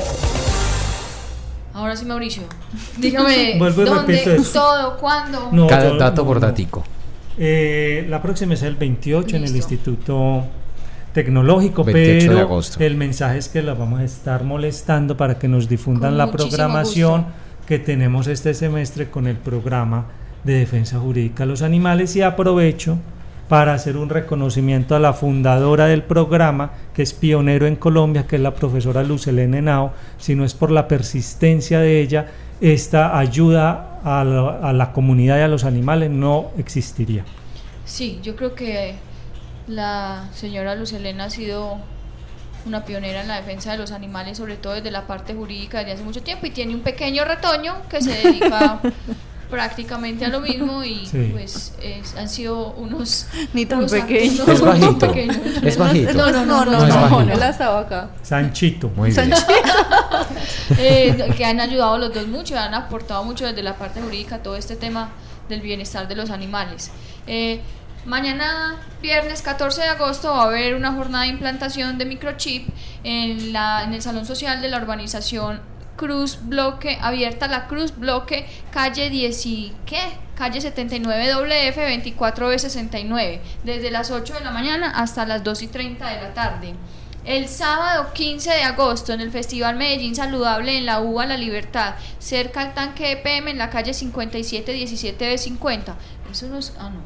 Ahora 1.75 1.95
sí, 1.95 2.07
Mauricio. 2.07 2.45
Dígame, 2.97 3.59
¿dónde? 3.59 4.41
¿Todo? 4.51 4.97
¿Cuándo? 4.97 5.51
No, 5.53 5.67
Cada 5.67 5.95
dato 5.99 6.23
no, 6.23 6.29
por 6.29 6.41
datico. 6.41 6.83
Eh, 7.39 8.07
la 8.09 8.21
próxima 8.21 8.55
es 8.55 8.63
el 8.63 8.75
28 8.75 9.37
en 9.37 9.45
el. 9.45 9.55
Instituto 9.57 10.45
Tecnológico, 11.13 11.85
28 11.85 12.21
de 12.23 12.29
pero 12.29 12.41
agosto. 12.47 12.85
el 12.85 12.97
mensaje 12.97 13.39
es 13.39 13.49
que 13.49 13.63
la 13.63 13.75
vamos 13.75 14.01
a 14.01 14.05
estar 14.05 14.45
molestando 14.45 15.17
para 15.17 15.39
que 15.39 15.49
nos 15.49 15.69
difundan 15.69 16.11
Con 16.11 16.19
la 16.19 16.31
programación 16.31 17.23
gusto. 17.23 17.37
que 17.67 17.79
tenemos 17.79 18.27
este 18.27 18.55
semestre 18.55 19.09
con 19.09 19.27
el 19.27 19.37
programa 19.37 20.07
de 20.45 20.55
defensa 20.55 20.99
jurídica 20.99 21.45
a 21.45 21.47
los 21.47 21.63
animales 21.63 22.15
y 22.17 22.23
aprovecho 22.23 22.99
para 23.49 23.73
hacer 23.73 23.97
un 23.97 24.11
reconocimiento 24.11 24.95
a 24.95 24.99
la 24.99 25.15
fundadora 25.15 25.87
del 25.87 26.03
programa, 26.03 26.73
que 26.93 27.03
es 27.03 27.15
pionero 27.15 27.67
en 27.67 27.77
Colombia, 27.77 28.27
que 28.27 28.37
es 28.37 28.43
la 28.43 28.55
profesora 28.55 29.03
Lucelene 29.03 29.59
Henao. 29.59 29.93
Si 30.19 30.35
no 30.35 30.45
es 30.45 30.53
por 30.53 30.71
la 30.71 30.87
persistencia 30.87 31.81
de 31.81 32.01
ella, 32.01 32.27
esta 32.61 33.19
ayuda 33.19 33.88
a 34.05 34.25
la, 34.25 34.69
a 34.69 34.73
la 34.73 34.93
comunidad 34.93 35.39
y 35.39 35.43
a 35.43 35.49
los 35.49 35.65
animales 35.65 36.11
no 36.11 36.51
existiría. 36.59 37.25
Sí, 37.85 38.21
yo 38.23 38.37
creo 38.37 38.55
que 38.55 38.97
la 39.67 40.29
señora 40.33 40.75
Lucelena 40.75 41.25
ha 41.25 41.31
sido 41.31 41.79
una 42.67 42.85
pionera 42.85 43.23
en 43.23 43.29
la 43.29 43.37
defensa 43.37 43.73
de 43.73 43.79
los 43.79 43.93
animales, 43.93 44.37
sobre 44.37 44.57
todo 44.57 44.75
desde 44.75 44.91
la 44.91 45.07
parte 45.07 45.35
jurídica 45.35 45.79
desde 45.79 45.93
hace 45.93 46.03
mucho 46.05 46.23
tiempo 46.23 46.47
y 46.47 46.51
tiene 46.51 46.75
un 46.75 46.81
pequeño 46.81 47.25
retoño 47.25 47.75
que 47.89 48.01
se 48.03 48.13
dedica 48.13 48.81
prácticamente 49.51 50.25
a 50.25 50.29
lo 50.29 50.41
mismo 50.41 50.85
y 50.85 51.07
Sí. 51.11 51.31
pues 51.33 51.73
es- 51.83 52.15
han 52.17 52.29
sido 52.29 52.73
unos 52.73 53.27
Ni 53.55 53.67
tan 53.67 53.79
unos 53.79 53.93
pequeño. 53.93 54.43
actos 54.43 54.49
Es 54.55 54.61
bajito. 54.61 54.99
pequeños. 55.13 55.37
Es 55.63 55.77
bajito. 55.79 56.13
No, 56.15 56.31
no, 56.31 56.45
no, 56.45 56.65
no, 56.65 56.71
no 56.73 56.87
es 56.87 56.95
bajito. 56.95 57.33
él 57.33 57.43
estaba 57.43 57.81
acá. 57.81 58.11
Sanchito. 58.23 58.89
Muy 58.91 59.11
bien. 59.11 59.33
eh, 60.79 61.35
que 61.37 61.45
han 61.45 61.61
ayudado 61.61 61.99
los 61.99 62.13
dos 62.15 62.27
mucho, 62.27 62.59
han 62.59 62.75
aportado 62.75 63.25
mucho 63.25 63.47
desde 63.47 63.63
la 63.63 63.75
parte 63.75 64.01
jurídica 64.01 64.37
a 64.37 64.43
todo 64.43 64.57
este 64.57 64.77
tema 64.77 65.11
del 65.49 65.61
bienestar 65.61 66.09
de 66.09 66.15
los 66.15 66.31
animales. 66.31 66.91
Eh, 67.27 67.61
mañana, 68.05 68.77
viernes 69.03 69.43
14 69.43 69.81
de 69.83 69.89
agosto, 69.89 70.31
va 70.31 70.43
a 70.43 70.47
haber 70.47 70.75
una 70.75 70.93
jornada 70.93 71.25
de 71.25 71.31
implantación 71.31 71.99
de 71.99 72.05
microchip 72.05 72.69
en, 73.05 73.53
la, 73.53 73.85
en 73.85 73.95
el 73.95 74.03
Salón 74.03 74.27
Social 74.27 74.61
de 74.61 74.69
la 74.69 74.79
urbanización 74.79 75.61
Cruz 75.99 76.39
Bloque, 76.45 76.97
abierta 77.03 77.47
la 77.49 77.67
Cruz 77.67 77.95
Bloque, 77.99 78.47
calle 78.73 79.11
10 79.11 79.47
y, 79.47 79.73
¿qué? 79.85 80.01
Calle 80.35 80.63
79 80.63 81.29
WF 81.35 81.77
24B69, 81.77 83.41
desde 83.65 83.91
las 83.91 84.11
8 84.11 84.33
de 84.35 84.41
la 84.41 84.51
mañana 84.53 84.91
hasta 84.93 85.27
las 85.27 85.45
2 85.45 85.63
y 85.63 85.67
30 85.67 86.09
de 86.09 86.23
la 86.23 86.33
tarde. 86.33 86.75
El 87.25 87.49
sábado 87.49 88.13
15 88.15 88.49
de 88.51 88.63
agosto 88.63 89.13
en 89.13 89.21
el 89.21 89.31
Festival 89.31 89.77
Medellín 89.77 90.15
Saludable 90.15 90.79
en 90.79 90.87
la 90.87 91.01
UBA 91.01 91.27
La 91.27 91.37
Libertad, 91.37 91.97
cerca 92.19 92.63
al 92.63 92.73
tanque 92.73 93.09
de 93.09 93.17
PM 93.19 93.51
en 93.51 93.59
la 93.59 93.69
calle 93.69 93.91
5717B50. 93.93 95.95
Eso 96.31 96.47
no 96.47 96.57
es... 96.59 96.73
Ah, 96.79 96.89
no. 96.91 97.01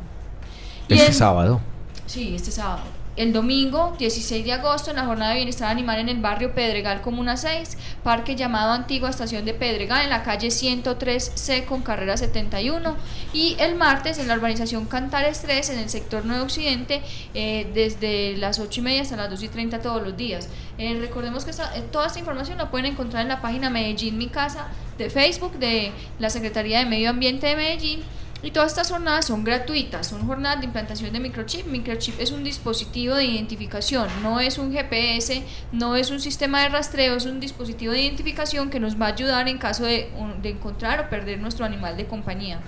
Y 0.89 0.95
Este 0.95 1.07
el- 1.09 1.15
sábado. 1.15 1.61
Sí, 2.07 2.35
este 2.37 2.51
sábado. 2.53 2.83
El 3.15 3.35
domingo 3.35 3.95
16 3.99 4.43
de 4.43 4.53
agosto 4.55 4.89
en 4.89 4.97
la 4.97 5.05
jornada 5.05 5.33
de 5.33 5.37
bienestar 5.37 5.69
animal 5.71 5.99
en 5.99 6.09
el 6.09 6.17
barrio 6.23 6.55
Pedregal 6.55 7.03
Comuna 7.03 7.37
6, 7.37 7.77
parque 8.03 8.37
llamado 8.37 8.73
Antigua 8.73 9.11
Estación 9.11 9.45
de 9.45 9.53
Pedregal 9.53 10.05
en 10.05 10.09
la 10.09 10.23
calle 10.23 10.49
103C 10.49 11.67
con 11.67 11.83
carrera 11.83 12.17
71 12.17 12.97
y 13.35 13.55
el 13.59 13.75
martes 13.75 14.19
en 14.19 14.29
la 14.29 14.35
urbanización 14.35 14.87
Cantares 14.87 15.43
3 15.43 15.69
en 15.71 15.79
el 15.81 15.91
sector 15.91 16.25
Nuevo 16.25 16.45
Occidente 16.45 17.03
eh, 17.35 17.71
desde 17.75 18.39
las 18.39 18.59
8 18.59 18.81
y 18.81 18.83
media 18.83 19.03
hasta 19.03 19.17
las 19.17 19.29
2 19.29 19.43
y 19.43 19.49
30 19.49 19.81
todos 19.83 20.03
los 20.03 20.17
días. 20.17 20.49
Eh, 20.79 20.97
recordemos 20.99 21.45
que 21.45 21.51
esta- 21.51 21.77
eh, 21.77 21.83
toda 21.93 22.07
esta 22.07 22.19
información 22.19 22.57
la 22.57 22.71
pueden 22.71 22.87
encontrar 22.93 23.21
en 23.23 23.29
la 23.29 23.43
página 23.43 23.69
Medellín 23.69 24.17
Mi 24.17 24.29
Casa 24.29 24.69
de 24.97 25.11
Facebook 25.11 25.59
de 25.59 25.93
la 26.19 26.31
Secretaría 26.31 26.79
de 26.79 26.87
Medio 26.87 27.11
Ambiente 27.11 27.47
de 27.49 27.57
Medellín 27.57 28.01
y 28.43 28.51
todas 28.51 28.73
estas 28.73 28.91
jornadas 28.91 29.27
son 29.27 29.45
gratuitas, 29.45 30.09
son 30.09 30.27
jornadas 30.27 30.61
de 30.61 30.67
implantación 30.67 31.13
de 31.13 31.21
microchip. 31.21 31.67
Microchip 31.67 32.19
es 32.19 32.33
un 32.33 32.43
dispositivo 32.43 33.15
de 33.15 33.25
identificación, 33.25 34.09
no 34.23 34.41
es 34.41 34.59
un 34.59 34.73
GPS, 34.73 35.43
no 35.71 35.97
es 35.97 36.11
un 36.11 36.21
sistema 36.21 36.63
de 36.63 36.69
rastreo, 36.71 37.15
es 37.15 37.27
un 37.27 37.41
dispositivo 37.41 37.93
de 37.93 38.03
identificación 38.03 38.71
que 38.71 38.81
nos 38.81 39.01
va 39.01 39.07
a 39.07 39.13
ayudar 39.13 39.49
en 39.49 39.59
caso 39.59 39.85
de, 39.85 40.11
de 40.43 40.51
encontrar 40.51 41.01
o 41.01 41.11
perder 41.11 41.39
nuestro 41.39 41.65
animal 41.65 41.97
de 41.97 42.07
compañía. 42.07 42.61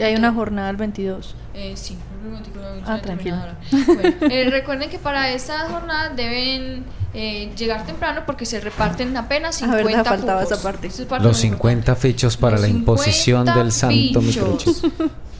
Y 0.00 0.02
hay 0.02 0.14
una 0.16 0.32
jornada 0.32 0.70
el 0.70 0.76
22. 0.76 1.34
Eh, 1.54 1.74
sí, 1.76 1.96
un 2.24 2.30
momentico, 2.30 2.58
Ah, 2.86 2.96
la 2.96 3.02
tranquila. 3.02 3.56
terminadora. 3.70 4.16
Bueno, 4.20 4.34
eh, 4.34 4.50
recuerden 4.50 4.88
que 4.88 4.98
para 4.98 5.30
esta 5.30 5.68
jornada 5.68 6.08
deben 6.10 6.84
eh, 7.12 7.52
llegar 7.56 7.84
temprano 7.84 8.22
porque 8.24 8.46
se 8.46 8.60
reparten 8.60 9.14
apenas 9.16 9.56
A 9.62 9.66
50 9.66 9.84
ver, 9.84 10.04
faltaba 10.06 10.40
cupos. 10.42 10.52
esa 10.58 10.62
parte. 10.62 10.86
Es 10.86 11.00
parte 11.02 11.24
Los 11.24 11.36
muy 11.36 11.50
50 11.50 11.96
fichos 11.96 12.36
para 12.38 12.52
Los 12.52 12.62
la 12.62 12.68
imposición 12.68 13.46
50 13.46 13.58
del 13.62 13.72
santo 13.72 14.22
microchip. 14.22 14.84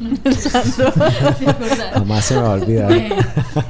Jamás 1.92 2.24
se 2.24 2.34
me 2.34 2.40
va 2.40 2.48
a 2.48 2.52
olvidar. 2.52 2.90
Eh, 2.92 3.10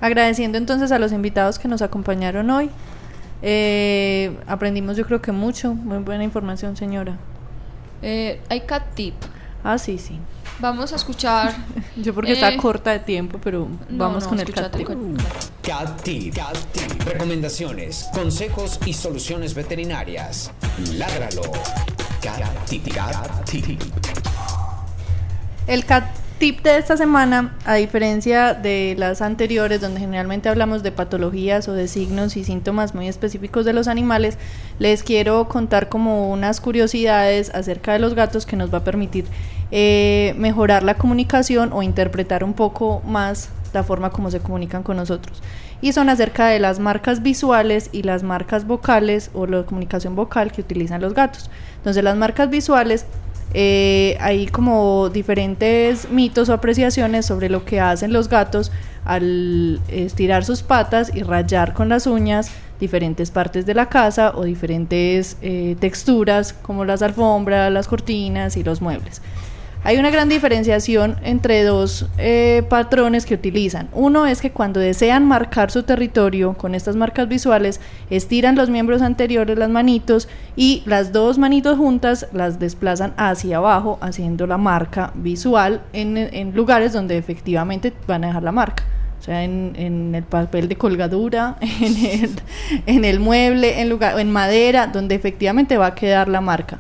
Agradeciendo 0.02 0.58
entonces 0.58 0.92
a 0.92 1.00
los 1.00 1.14
invitados 1.14 1.58
que 1.60 1.70
nos 1.70 1.82
acompañaron 1.82 2.50
hoy. 2.50 2.70
Eh, 3.42 4.38
aprendimos 4.48 4.98
yo 4.98 5.06
creo 5.06 5.22
que 5.22 5.32
mucho, 5.32 5.74
muy 5.74 6.00
buena 6.00 6.24
información 6.24 6.76
señora. 6.76 7.18
Eh, 8.02 8.42
hay 8.50 8.62
cat 8.62 8.84
tip. 8.96 9.14
Ah, 9.64 9.78
sí, 9.78 9.98
sí. 9.98 10.20
Vamos 10.60 10.94
a 10.94 10.96
escuchar. 10.96 11.54
Yo 11.96 12.14
porque 12.14 12.32
eh, 12.32 12.36
está 12.36 12.56
corta 12.58 12.92
de 12.92 13.00
tiempo, 13.00 13.40
pero 13.44 13.68
no, 13.90 13.98
vamos 14.06 14.24
no, 14.24 14.30
con 14.30 14.40
el 14.40 14.54
cat 14.54 14.76
tip. 14.76 14.88
cat- 14.88 14.98
Cat 15.62 16.02
Tip. 16.04 16.36
Cat 16.36 16.58
Tip. 16.72 17.02
Recomendaciones, 17.08 18.08
consejos 18.14 18.80
y 18.86 18.94
soluciones 18.94 19.54
veterinarias. 19.54 20.52
Ládralo. 20.94 21.42
Cat 22.22 22.66
Tip. 22.70 22.94
Cat 22.94 23.44
Tip. 23.50 23.82
El 25.68 25.86
cat 25.86 26.04
tip 26.40 26.62
de 26.62 26.78
esta 26.78 26.98
semana, 26.98 27.56
a 27.66 27.76
diferencia 27.76 28.54
de 28.54 28.96
las 28.98 29.22
anteriores, 29.22 29.80
donde 29.80 30.02
generalmente 30.02 30.50
hablamos 30.50 30.84
de 30.84 30.92
patologías 30.92 31.70
o 31.70 31.74
de 31.74 31.88
signos 31.88 32.36
y 32.36 32.44
síntomas 32.44 32.94
muy 32.94 33.08
específicos 33.08 33.64
de 33.64 33.72
los 33.72 33.88
animales, 33.88 34.38
les 34.78 35.04
quiero 35.04 35.48
contar 35.48 35.88
como 35.88 36.30
unas 36.32 36.60
curiosidades 36.60 37.50
acerca 37.56 37.94
de 37.94 38.00
los 38.00 38.14
gatos 38.14 38.46
que 38.46 38.58
nos 38.58 38.74
va 38.74 38.80
a 38.80 38.84
permitir 38.84 39.26
eh, 39.76 40.36
mejorar 40.38 40.84
la 40.84 40.94
comunicación 40.94 41.74
o 41.74 41.82
interpretar 41.82 42.44
un 42.44 42.54
poco 42.54 43.02
más 43.08 43.50
la 43.74 43.82
forma 43.82 44.12
como 44.12 44.30
se 44.30 44.40
comunican 44.40 44.84
con 44.84 44.98
nosotros. 44.98 45.42
Y 45.82 45.94
son 45.94 46.10
acerca 46.10 46.46
de 46.46 46.60
las 46.60 46.78
marcas 46.78 47.24
visuales 47.24 47.90
y 47.92 48.04
las 48.04 48.22
marcas 48.22 48.68
vocales 48.68 49.32
o 49.34 49.48
la 49.48 49.64
comunicación 49.64 50.16
vocal 50.16 50.52
que 50.52 50.62
utilizan 50.62 51.02
los 51.02 51.16
gatos. 51.16 51.50
Entonces 51.78 52.04
las 52.04 52.16
marcas 52.16 52.52
visuales 52.52 53.08
eh, 53.56 54.16
hay 54.20 54.46
como 54.46 55.10
diferentes 55.10 56.08
mitos 56.08 56.50
o 56.50 56.54
apreciaciones 56.54 57.26
sobre 57.26 57.50
lo 57.50 57.66
que 57.66 57.80
hacen 57.80 58.14
los 58.14 58.30
gatos 58.30 58.72
al 59.06 59.82
estirar 59.88 60.46
sus 60.46 60.62
patas 60.62 61.12
y 61.16 61.24
rayar 61.24 61.74
con 61.74 61.90
las 61.90 62.06
uñas 62.06 62.52
diferentes 62.80 63.32
partes 63.32 63.66
de 63.66 63.74
la 63.74 63.90
casa 63.90 64.34
o 64.36 64.44
diferentes 64.44 65.38
eh, 65.42 65.76
texturas 65.80 66.54
como 66.54 66.86
las 66.86 67.02
alfombras, 67.02 67.72
las 67.72 67.88
cortinas 67.88 68.56
y 68.56 68.64
los 68.64 68.80
muebles. 68.80 69.20
Hay 69.86 69.98
una 69.98 70.12
gran 70.12 70.30
diferenciación 70.30 71.18
entre 71.24 71.62
dos 71.64 72.06
eh, 72.18 72.64
patrones 72.70 73.26
que 73.26 73.34
utilizan. 73.34 73.90
Uno 73.92 74.26
es 74.26 74.40
que 74.40 74.52
cuando 74.52 74.80
desean 74.80 75.26
marcar 75.26 75.72
su 75.72 75.84
territorio 75.84 76.54
con 76.54 76.74
estas 76.74 76.96
marcas 76.96 77.28
visuales, 77.28 77.82
estiran 78.10 78.56
los 78.56 78.70
miembros 78.70 79.02
anteriores, 79.02 79.58
las 79.58 79.70
manitos, 79.70 80.30
y 80.56 80.84
las 80.86 81.12
dos 81.12 81.38
manitos 81.38 81.78
juntas 81.78 82.28
las 82.32 82.60
desplazan 82.60 83.14
hacia 83.18 83.58
abajo, 83.58 83.98
haciendo 84.00 84.48
la 84.48 84.58
marca 84.58 85.12
visual 85.16 85.82
en, 85.92 86.56
lugares 86.56 86.94
donde 86.94 87.18
efectivamente 87.18 87.92
van 88.08 88.24
a 88.24 88.28
dejar 88.28 88.44
la 88.44 88.54
marca. 88.54 88.84
O 89.20 89.24
sea, 89.24 89.44
en, 89.44 90.16
el 90.16 90.24
papel 90.24 90.70
de 90.70 90.78
colgadura, 90.78 91.58
en 91.62 92.06
el, 92.06 92.30
en 92.86 93.04
el 93.04 93.20
mueble, 93.20 93.82
en, 93.82 93.90
lugar, 93.90 94.18
en 94.18 94.32
madera, 94.32 94.88
donde 94.88 95.16
efectivamente 95.16 95.78
va 95.78 95.88
a 95.88 95.96
quedar 95.96 96.30
la 96.30 96.40
marca. 96.40 96.80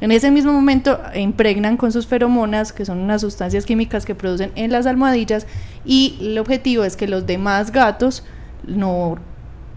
En 0.00 0.12
ese 0.12 0.30
mismo 0.30 0.52
momento 0.52 0.98
impregnan 1.14 1.76
con 1.76 1.92
sus 1.92 2.06
feromonas, 2.06 2.72
que 2.72 2.84
son 2.84 2.98
unas 2.98 3.20
sustancias 3.20 3.66
químicas 3.66 4.06
que 4.06 4.14
producen 4.14 4.50
en 4.54 4.72
las 4.72 4.86
almohadillas, 4.86 5.46
y 5.84 6.16
el 6.20 6.38
objetivo 6.38 6.84
es 6.84 6.96
que 6.96 7.06
los 7.06 7.26
demás 7.26 7.70
gatos 7.70 8.24
no 8.66 9.18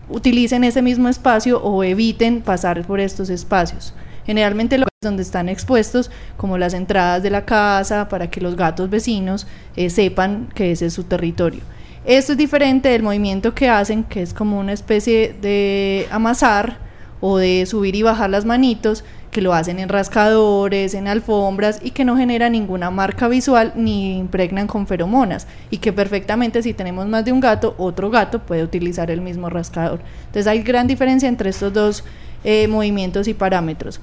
utilicen 0.09 0.63
ese 0.63 0.81
mismo 0.81 1.09
espacio 1.09 1.61
o 1.61 1.83
eviten 1.83 2.41
pasar 2.41 2.85
por 2.85 2.99
estos 2.99 3.29
espacios. 3.29 3.93
Generalmente 4.25 4.77
los 4.77 4.87
donde 5.03 5.21
están 5.21 5.49
expuestos, 5.49 6.09
como 6.37 6.57
las 6.57 6.73
entradas 6.73 7.21
de 7.21 7.29
la 7.29 7.45
casa, 7.45 8.07
para 8.07 8.29
que 8.29 8.41
los 8.41 8.55
gatos 8.55 8.89
vecinos 8.89 9.45
eh, 9.75 9.89
sepan 9.89 10.47
que 10.55 10.71
ese 10.71 10.87
es 10.87 10.93
su 10.93 11.03
territorio. 11.03 11.61
Esto 12.05 12.31
es 12.31 12.37
diferente 12.37 12.89
del 12.89 13.03
movimiento 13.03 13.53
que 13.53 13.69
hacen, 13.69 14.03
que 14.03 14.21
es 14.21 14.33
como 14.33 14.59
una 14.59 14.73
especie 14.73 15.35
de 15.41 16.07
amasar 16.09 16.77
o 17.21 17.37
de 17.37 17.65
subir 17.65 17.95
y 17.95 18.01
bajar 18.01 18.29
las 18.29 18.45
manitos, 18.45 19.03
que 19.33 19.41
lo 19.41 19.53
hacen 19.53 19.79
en 19.79 19.89
rascadores, 19.89 20.93
en 20.93 21.09
alfombras 21.09 21.81
y 21.83 21.91
que 21.91 22.05
no 22.05 22.15
genera 22.15 22.49
ninguna 22.49 22.89
marca 22.91 23.27
visual 23.27 23.73
ni 23.75 24.17
impregnan 24.17 24.67
con 24.67 24.87
feromonas 24.87 25.47
y 25.69 25.79
que 25.79 25.91
perfectamente 25.91 26.61
si 26.63 26.73
tenemos 26.73 27.07
más 27.07 27.25
de 27.25 27.33
un 27.33 27.41
gato, 27.41 27.75
otro 27.77 28.09
gato 28.09 28.39
puede 28.39 28.63
utilizar 28.63 29.11
el 29.11 29.19
mismo 29.19 29.49
rascador. 29.49 29.99
Entonces 30.27 30.47
hay 30.47 30.61
gran 30.63 30.87
diferencia 30.87 31.27
entre 31.27 31.49
estos 31.49 31.73
dos 31.73 32.05
eh, 32.45 32.69
movimientos 32.69 33.27
y 33.27 33.33
parámetros. 33.33 33.99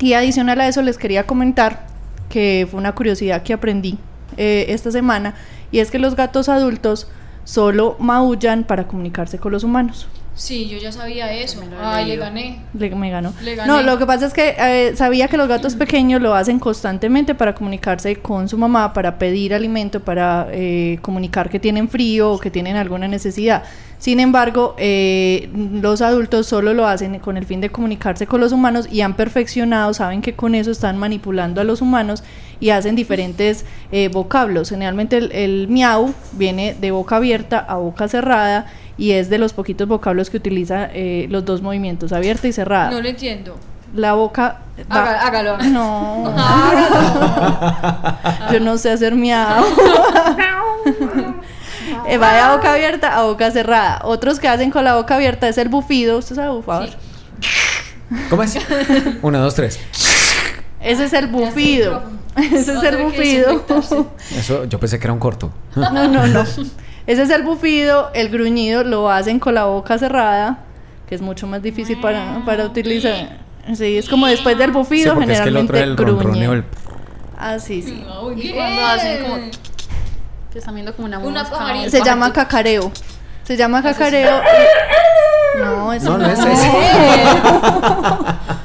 Y 0.00 0.12
adicional 0.12 0.60
a 0.60 0.68
eso 0.68 0.82
les 0.82 0.98
quería 0.98 1.26
comentar 1.26 1.86
que 2.28 2.66
fue 2.70 2.78
una 2.78 2.94
curiosidad 2.94 3.42
que 3.42 3.52
aprendí 3.52 3.98
eh, 4.36 4.66
esta 4.68 4.90
semana 4.90 5.34
y 5.72 5.78
es 5.78 5.90
que 5.90 5.98
los 5.98 6.16
gatos 6.16 6.48
adultos 6.48 7.08
solo 7.44 7.96
maullan 7.98 8.64
para 8.64 8.86
comunicarse 8.86 9.38
con 9.38 9.52
los 9.52 9.64
humanos. 9.64 10.08
Sí, 10.34 10.68
yo 10.68 10.78
ya 10.78 10.90
sabía 10.90 11.30
eso. 11.32 11.60
Lo 11.60 11.76
he 11.76 11.84
Ay, 11.84 12.06
le 12.06 12.16
gané. 12.16 12.60
Le- 12.72 12.94
me 12.94 13.10
ganó. 13.10 13.34
Le 13.42 13.56
gané. 13.56 13.68
No, 13.70 13.82
lo 13.82 13.98
que 13.98 14.06
pasa 14.06 14.26
es 14.26 14.32
que 14.32 14.54
eh, 14.58 14.96
sabía 14.96 15.28
que 15.28 15.36
los 15.36 15.48
gatos 15.48 15.74
pequeños 15.74 16.22
lo 16.22 16.34
hacen 16.34 16.58
constantemente 16.58 17.34
para 17.34 17.54
comunicarse 17.54 18.16
con 18.16 18.48
su 18.48 18.56
mamá, 18.56 18.92
para 18.94 19.18
pedir 19.18 19.52
alimento, 19.52 20.00
para 20.00 20.46
eh, 20.50 20.98
comunicar 21.02 21.50
que 21.50 21.60
tienen 21.60 21.88
frío 21.90 22.32
o 22.32 22.38
que 22.38 22.50
tienen 22.50 22.76
alguna 22.76 23.06
necesidad. 23.06 23.64
Sin 23.98 24.18
embargo, 24.18 24.74
eh, 24.78 25.50
los 25.54 26.00
adultos 26.00 26.46
solo 26.46 26.72
lo 26.72 26.86
hacen 26.86 27.18
con 27.18 27.36
el 27.36 27.44
fin 27.44 27.60
de 27.60 27.68
comunicarse 27.68 28.26
con 28.26 28.40
los 28.40 28.52
humanos 28.52 28.88
y 28.90 29.02
han 29.02 29.14
perfeccionado, 29.14 29.92
saben 29.92 30.22
que 30.22 30.34
con 30.34 30.54
eso 30.54 30.70
están 30.70 30.96
manipulando 30.96 31.60
a 31.60 31.64
los 31.64 31.82
humanos 31.82 32.24
y 32.60 32.70
hacen 32.70 32.96
diferentes 32.96 33.66
eh, 33.92 34.08
vocablos. 34.08 34.70
Generalmente 34.70 35.18
el, 35.18 35.32
el 35.32 35.68
miau 35.68 36.14
viene 36.32 36.74
de 36.80 36.92
boca 36.92 37.16
abierta 37.16 37.58
a 37.58 37.76
boca 37.76 38.08
cerrada 38.08 38.66
y 39.00 39.12
es 39.12 39.30
de 39.30 39.38
los 39.38 39.52
poquitos 39.52 39.88
vocablos 39.88 40.30
que 40.30 40.36
utiliza 40.36 40.88
eh, 40.92 41.26
los 41.30 41.44
dos 41.44 41.62
movimientos, 41.62 42.12
abierta 42.12 42.46
y 42.48 42.52
cerrada. 42.52 42.90
No 42.90 43.00
lo 43.00 43.08
entiendo. 43.08 43.56
La 43.94 44.12
boca... 44.12 44.58
va- 44.92 45.00
Haga- 45.00 45.26
hágalo. 45.26 45.58
No, 45.64 46.32
yo 48.52 48.60
no 48.60 48.78
sé 48.78 48.90
hacer 48.92 49.14
miau. 49.14 49.64
Eh, 52.06 52.18
va 52.18 52.32
de 52.32 52.56
boca 52.56 52.72
abierta 52.72 53.16
a 53.16 53.24
boca 53.24 53.50
cerrada. 53.50 54.00
Otros 54.04 54.38
que 54.40 54.48
hacen 54.48 54.70
con 54.70 54.84
la 54.84 54.94
boca 54.94 55.16
abierta 55.16 55.48
es 55.48 55.58
el 55.58 55.68
bufido. 55.68 56.18
¿Usted 56.18 56.36
sabe 56.36 56.50
bufar? 56.50 56.88
Sí. 56.88 56.96
¿Cómo 58.30 58.42
es? 58.42 58.56
Uno, 59.22 59.38
dos, 59.40 59.54
tres. 59.54 59.78
Ese 60.80 61.04
es 61.04 61.12
el 61.12 61.26
bufido. 61.28 62.02
Ese 62.36 62.72
es 62.74 62.82
el 62.82 62.96
bufido. 62.98 63.64
Eso 64.36 64.64
yo 64.64 64.80
pensé 64.80 64.98
que 64.98 65.06
era 65.06 65.12
un 65.12 65.18
corto. 65.18 65.52
No, 65.76 66.08
no, 66.08 66.26
no. 66.26 66.44
Ese 67.06 67.22
es 67.22 67.30
el 67.30 67.42
bufido. 67.42 68.10
El 68.14 68.28
gruñido 68.28 68.84
lo 68.84 69.10
hacen 69.10 69.38
con 69.40 69.54
la 69.54 69.64
boca 69.64 69.98
cerrada, 69.98 70.58
que 71.08 71.14
es 71.14 71.22
mucho 71.22 71.46
más 71.46 71.62
difícil 71.62 72.00
para, 72.00 72.42
para 72.44 72.64
utilizar. 72.66 73.38
Sí, 73.74 73.96
es 73.98 74.08
como 74.08 74.26
después 74.26 74.56
del 74.58 74.70
Sí, 74.70 74.76
bufido, 74.76 75.14
porque 75.14 75.32
es 75.32 75.40
que 75.40 75.48
el 75.48 75.56
otro 75.56 75.76
generalmente 75.76 76.02
es 76.02 76.08
el 76.08 76.16
gruñe. 76.16 76.44
el- 76.46 76.64
Ah, 77.38 77.58
sí, 77.58 77.82
sí. 77.82 78.04
Muy 78.22 78.40
Y 78.40 78.52
cuando 78.52 78.84
hacen 78.86 79.22
como 79.22 79.36
que 80.52 80.58
están 80.58 80.74
viendo 80.74 80.94
como 80.94 81.06
una 81.06 81.18
Una 81.18 81.44
Se 81.88 82.02
llama 82.02 82.32
cacareo. 82.32 82.90
Se 83.44 83.56
llama 83.56 83.82
cacareo. 83.82 84.40
y- 84.42 85.58
No, 85.58 85.92
eso 85.92 86.10
No, 86.10 86.18
no 86.18 86.26
no. 86.26 86.32
es 86.32 86.38
ese. 86.38 86.70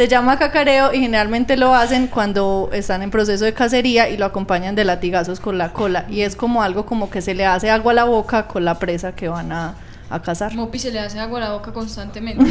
Se 0.00 0.08
llama 0.08 0.38
cacareo 0.38 0.94
y 0.94 1.00
generalmente 1.00 1.58
lo 1.58 1.74
hacen 1.74 2.06
cuando 2.06 2.70
están 2.72 3.02
en 3.02 3.10
proceso 3.10 3.44
de 3.44 3.52
cacería 3.52 4.08
y 4.08 4.16
lo 4.16 4.24
acompañan 4.24 4.74
de 4.74 4.86
latigazos 4.86 5.40
con 5.40 5.58
la 5.58 5.74
cola. 5.74 6.06
Y 6.08 6.22
es 6.22 6.36
como 6.36 6.62
algo 6.62 6.86
como 6.86 7.10
que 7.10 7.20
se 7.20 7.34
le 7.34 7.44
hace 7.44 7.68
agua 7.70 7.92
a 7.92 7.94
la 7.96 8.04
boca 8.04 8.46
con 8.46 8.64
la 8.64 8.78
presa 8.78 9.14
que 9.14 9.28
van 9.28 9.52
a, 9.52 9.74
a 10.08 10.22
cazar 10.22 10.54
Mopi 10.54 10.78
se 10.78 10.90
le 10.90 11.00
hace 11.00 11.20
agua 11.20 11.36
a 11.40 11.42
la 11.42 11.52
boca 11.52 11.74
constantemente. 11.74 12.46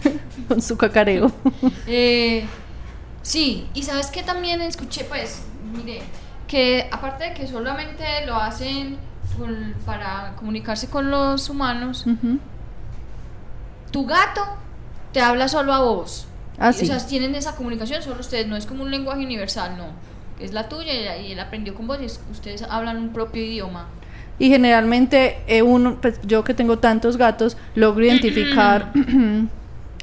con 0.48 0.60
su 0.60 0.76
cacareo. 0.76 1.30
Eh, 1.86 2.44
sí, 3.22 3.68
y 3.72 3.84
sabes 3.84 4.08
que 4.08 4.24
también 4.24 4.60
escuché, 4.60 5.04
pues, 5.04 5.42
mire, 5.72 6.02
que 6.48 6.88
aparte 6.90 7.22
de 7.22 7.34
que 7.34 7.46
solamente 7.46 8.02
lo 8.26 8.34
hacen 8.34 8.96
con- 9.38 9.74
para 9.86 10.32
comunicarse 10.34 10.88
con 10.90 11.08
los 11.08 11.48
humanos, 11.50 12.04
tu 13.92 14.06
gato 14.06 14.44
te 15.12 15.20
habla 15.20 15.46
solo 15.46 15.72
a 15.72 15.78
vos. 15.84 16.26
Ah, 16.60 16.72
sí. 16.72 16.84
O 16.84 16.86
sea, 16.86 17.04
tienen 17.06 17.34
esa 17.34 17.56
comunicación 17.56 18.02
solo 18.02 18.20
ustedes, 18.20 18.46
no 18.46 18.54
es 18.56 18.66
como 18.66 18.82
un 18.84 18.90
lenguaje 18.90 19.24
universal, 19.24 19.76
no. 19.76 19.86
Es 20.38 20.52
la 20.52 20.68
tuya 20.68 21.16
y- 21.18 21.32
él 21.32 21.40
aprendió 21.40 21.74
con 21.74 21.86
vos 21.86 21.98
y 22.00 22.04
es- 22.04 22.20
ustedes 22.30 22.62
hablan 22.62 22.96
un 22.98 23.12
propio 23.12 23.42
idioma. 23.44 23.88
Y 24.38 24.48
generalmente 24.48 25.38
eh, 25.48 25.62
uno, 25.62 25.98
pues 26.00 26.18
yo 26.22 26.44
que 26.44 26.54
tengo 26.54 26.78
tantos 26.78 27.16
gatos, 27.16 27.56
logro 27.74 28.04
identificar 28.04 28.92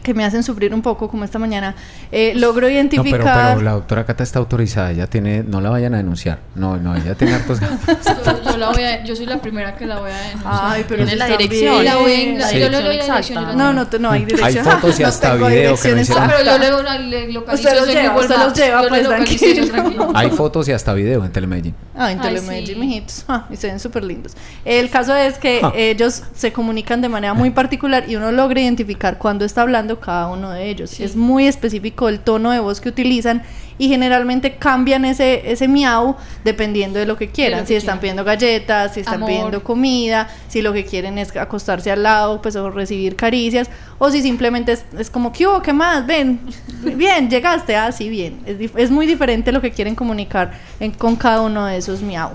que 0.08 0.14
me 0.14 0.24
hacen 0.24 0.42
sufrir 0.42 0.74
un 0.74 0.82
poco, 0.82 1.10
como 1.10 1.26
esta 1.26 1.38
mañana, 1.38 1.76
eh, 2.14 2.32
logro 2.36 2.68
No, 2.68 2.74
identificar... 2.74 3.20
pero, 3.20 3.26
pero 3.34 3.62
la 3.62 3.72
doctora 3.74 4.06
Cata 4.06 4.24
está 4.24 4.40
autorizada, 4.40 4.92
ella 4.92 5.06
tiene, 5.08 5.44
no 5.44 5.60
la 5.60 5.70
vayan 5.70 5.94
a 5.96 5.98
denunciar. 5.98 6.40
No, 6.56 6.78
no, 6.78 6.96
ella 6.96 7.14
tiene 7.16 7.34
hartos 7.36 7.60
Yo, 7.60 8.42
yo 8.52 8.58
la 8.58 8.70
voy 8.72 8.84
a- 8.84 9.04
yo 9.04 9.16
soy 9.18 9.26
la 9.26 9.42
primera 9.42 9.76
que 9.76 9.86
la 9.86 10.00
voy 10.00 10.12
a 10.12 10.18
denunciar. 10.18 10.54
Ay, 10.64 10.86
pero 10.88 11.04
Tiene 11.04 11.18
la 11.18 11.28
dirección. 11.28 11.74
bien. 11.82 11.86
la 11.86 11.96
voy 11.98 12.12
a, 12.36 12.40
la- 12.40 12.48
Sí. 12.48 12.60
yo 12.60 12.70
le 12.70 12.82
doy 12.82 12.96
la 12.98 13.04
dirección. 13.04 13.58
No, 13.58 13.74
no, 13.74 13.86
no 14.00 14.12
hay 14.12 14.20
Hay 14.22 14.26
dirección. 14.26 14.64
fotos 14.66 14.98
y 14.98 15.02
No 15.04 15.08
hasta 15.10 15.32
tengo 15.34 15.48
video 15.48 15.76
que 15.76 15.90
no 15.92 15.98
Ah, 15.98 16.02
hicieron. 16.02 16.28
pero 16.30 16.44
yo 16.46 16.58
luego 16.58 16.84
la- 16.84 16.98
le 17.00 17.32
localizo. 17.34 17.68
Usted 17.68 17.80
los 17.82 17.88
lleva, 17.94 18.16
usted 18.18 18.36
los 18.38 18.54
lleva, 18.54 18.88
pues, 18.88 19.08
tranquilo. 19.08 19.68
tranquilo. 19.68 20.12
Hay 20.16 20.30
fotos 20.30 20.70
y 20.70 20.72
hasta 20.72 20.94
video 20.94 21.26
en 21.26 21.32
Telemedellín. 21.34 21.76
Ah, 21.98 22.14
en 22.14 22.22
Telemedellín, 22.22 22.76
sí. 22.76 22.80
mijitos. 22.80 23.26
Ah, 23.28 23.46
y 23.52 23.58
se 23.58 23.68
ven 23.68 23.80
súper 23.82 24.06
lindos. 24.06 24.38
El 24.64 24.90
caso 24.90 25.14
es 25.16 25.38
que 25.38 25.60
Ah. 25.62 25.74
ellos 25.76 26.24
se 26.34 26.54
comunican 26.54 27.02
de 27.02 27.10
manera 27.10 27.34
muy 27.34 27.50
particular 27.50 28.06
y 28.08 28.16
uno 28.16 28.32
logra 28.32 28.62
identificar 28.62 29.18
cuándo 29.18 29.44
está 29.44 29.64
hablando 29.64 29.97
cada 30.00 30.28
uno 30.28 30.52
de 30.52 30.70
ellos. 30.70 31.00
Es 31.00 31.16
muy 31.16 31.48
específico 31.48 32.10
el 32.10 32.20
tono 32.20 32.52
de 32.52 32.60
voz 32.60 32.80
que 32.82 32.90
utilizan 32.90 33.44
y 33.80 33.90
generalmente 33.90 34.56
cambian 34.56 35.06
ese, 35.06 35.52
ese 35.52 35.68
miau 35.68 36.16
dependiendo 36.44 36.98
de 36.98 37.06
lo 37.06 37.16
que 37.16 37.30
quieran. 37.30 37.60
lo 37.60 37.64
que 37.64 37.68
si 37.68 37.76
están 37.76 38.00
quieran. 38.00 38.02
pidiendo 38.02 38.24
galletas, 38.24 38.94
si 38.96 39.02
están 39.02 39.16
Amor. 39.16 39.30
pidiendo 39.30 39.64
comida, 39.64 40.28
si 40.48 40.62
lo 40.64 40.74
que 40.74 40.84
quieren 40.84 41.18
es 41.20 41.36
acostarse 41.36 41.92
al 41.92 42.02
lado, 42.04 42.42
pues 42.42 42.56
o 42.56 42.70
recibir 42.72 43.16
caricias, 43.16 43.70
o 44.00 44.10
si 44.10 44.22
simplemente 44.24 44.72
es, 44.72 44.86
es 44.98 45.10
como, 45.12 45.32
¿qué 45.32 45.46
hubo? 45.46 45.62
¿Qué 45.62 45.74
más? 45.74 46.08
Ven, 46.08 46.40
bien, 46.96 47.30
llegaste, 47.30 47.76
ah, 47.76 47.92
sí, 47.92 48.10
bien. 48.10 48.40
Es, 48.48 48.72
es 48.76 48.90
muy 48.90 49.06
diferente 49.06 49.52
lo 49.52 49.62
que 49.62 49.70
quieren 49.72 49.94
comunicar 49.94 50.54
en- 50.80 50.92
con 50.92 51.16
cada 51.16 51.42
uno 51.42 51.66
de 51.68 51.78
esos 51.78 52.02
miau. 52.02 52.32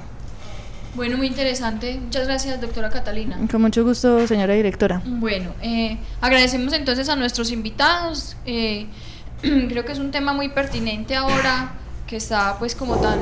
Bueno, 0.94 1.16
muy 1.16 1.26
interesante. 1.26 1.98
Muchas 1.98 2.26
gracias, 2.26 2.60
doctora 2.60 2.90
Catalina. 2.90 3.38
Con 3.50 3.62
mucho 3.62 3.82
gusto, 3.82 4.26
señora 4.26 4.52
directora. 4.54 5.00
Bueno, 5.06 5.54
eh, 5.62 5.96
agradecemos 6.20 6.72
entonces 6.74 7.08
a 7.08 7.16
nuestros 7.16 7.50
invitados. 7.50 8.36
eh, 8.44 8.86
creo 9.40 9.84
que 9.84 9.92
es 9.92 9.98
un 9.98 10.10
tema 10.10 10.32
muy 10.32 10.50
pertinente 10.50 11.16
ahora 11.16 11.72
que 12.06 12.16
está 12.16 12.58
pues 12.58 12.74
como 12.74 12.96
tan 12.96 13.20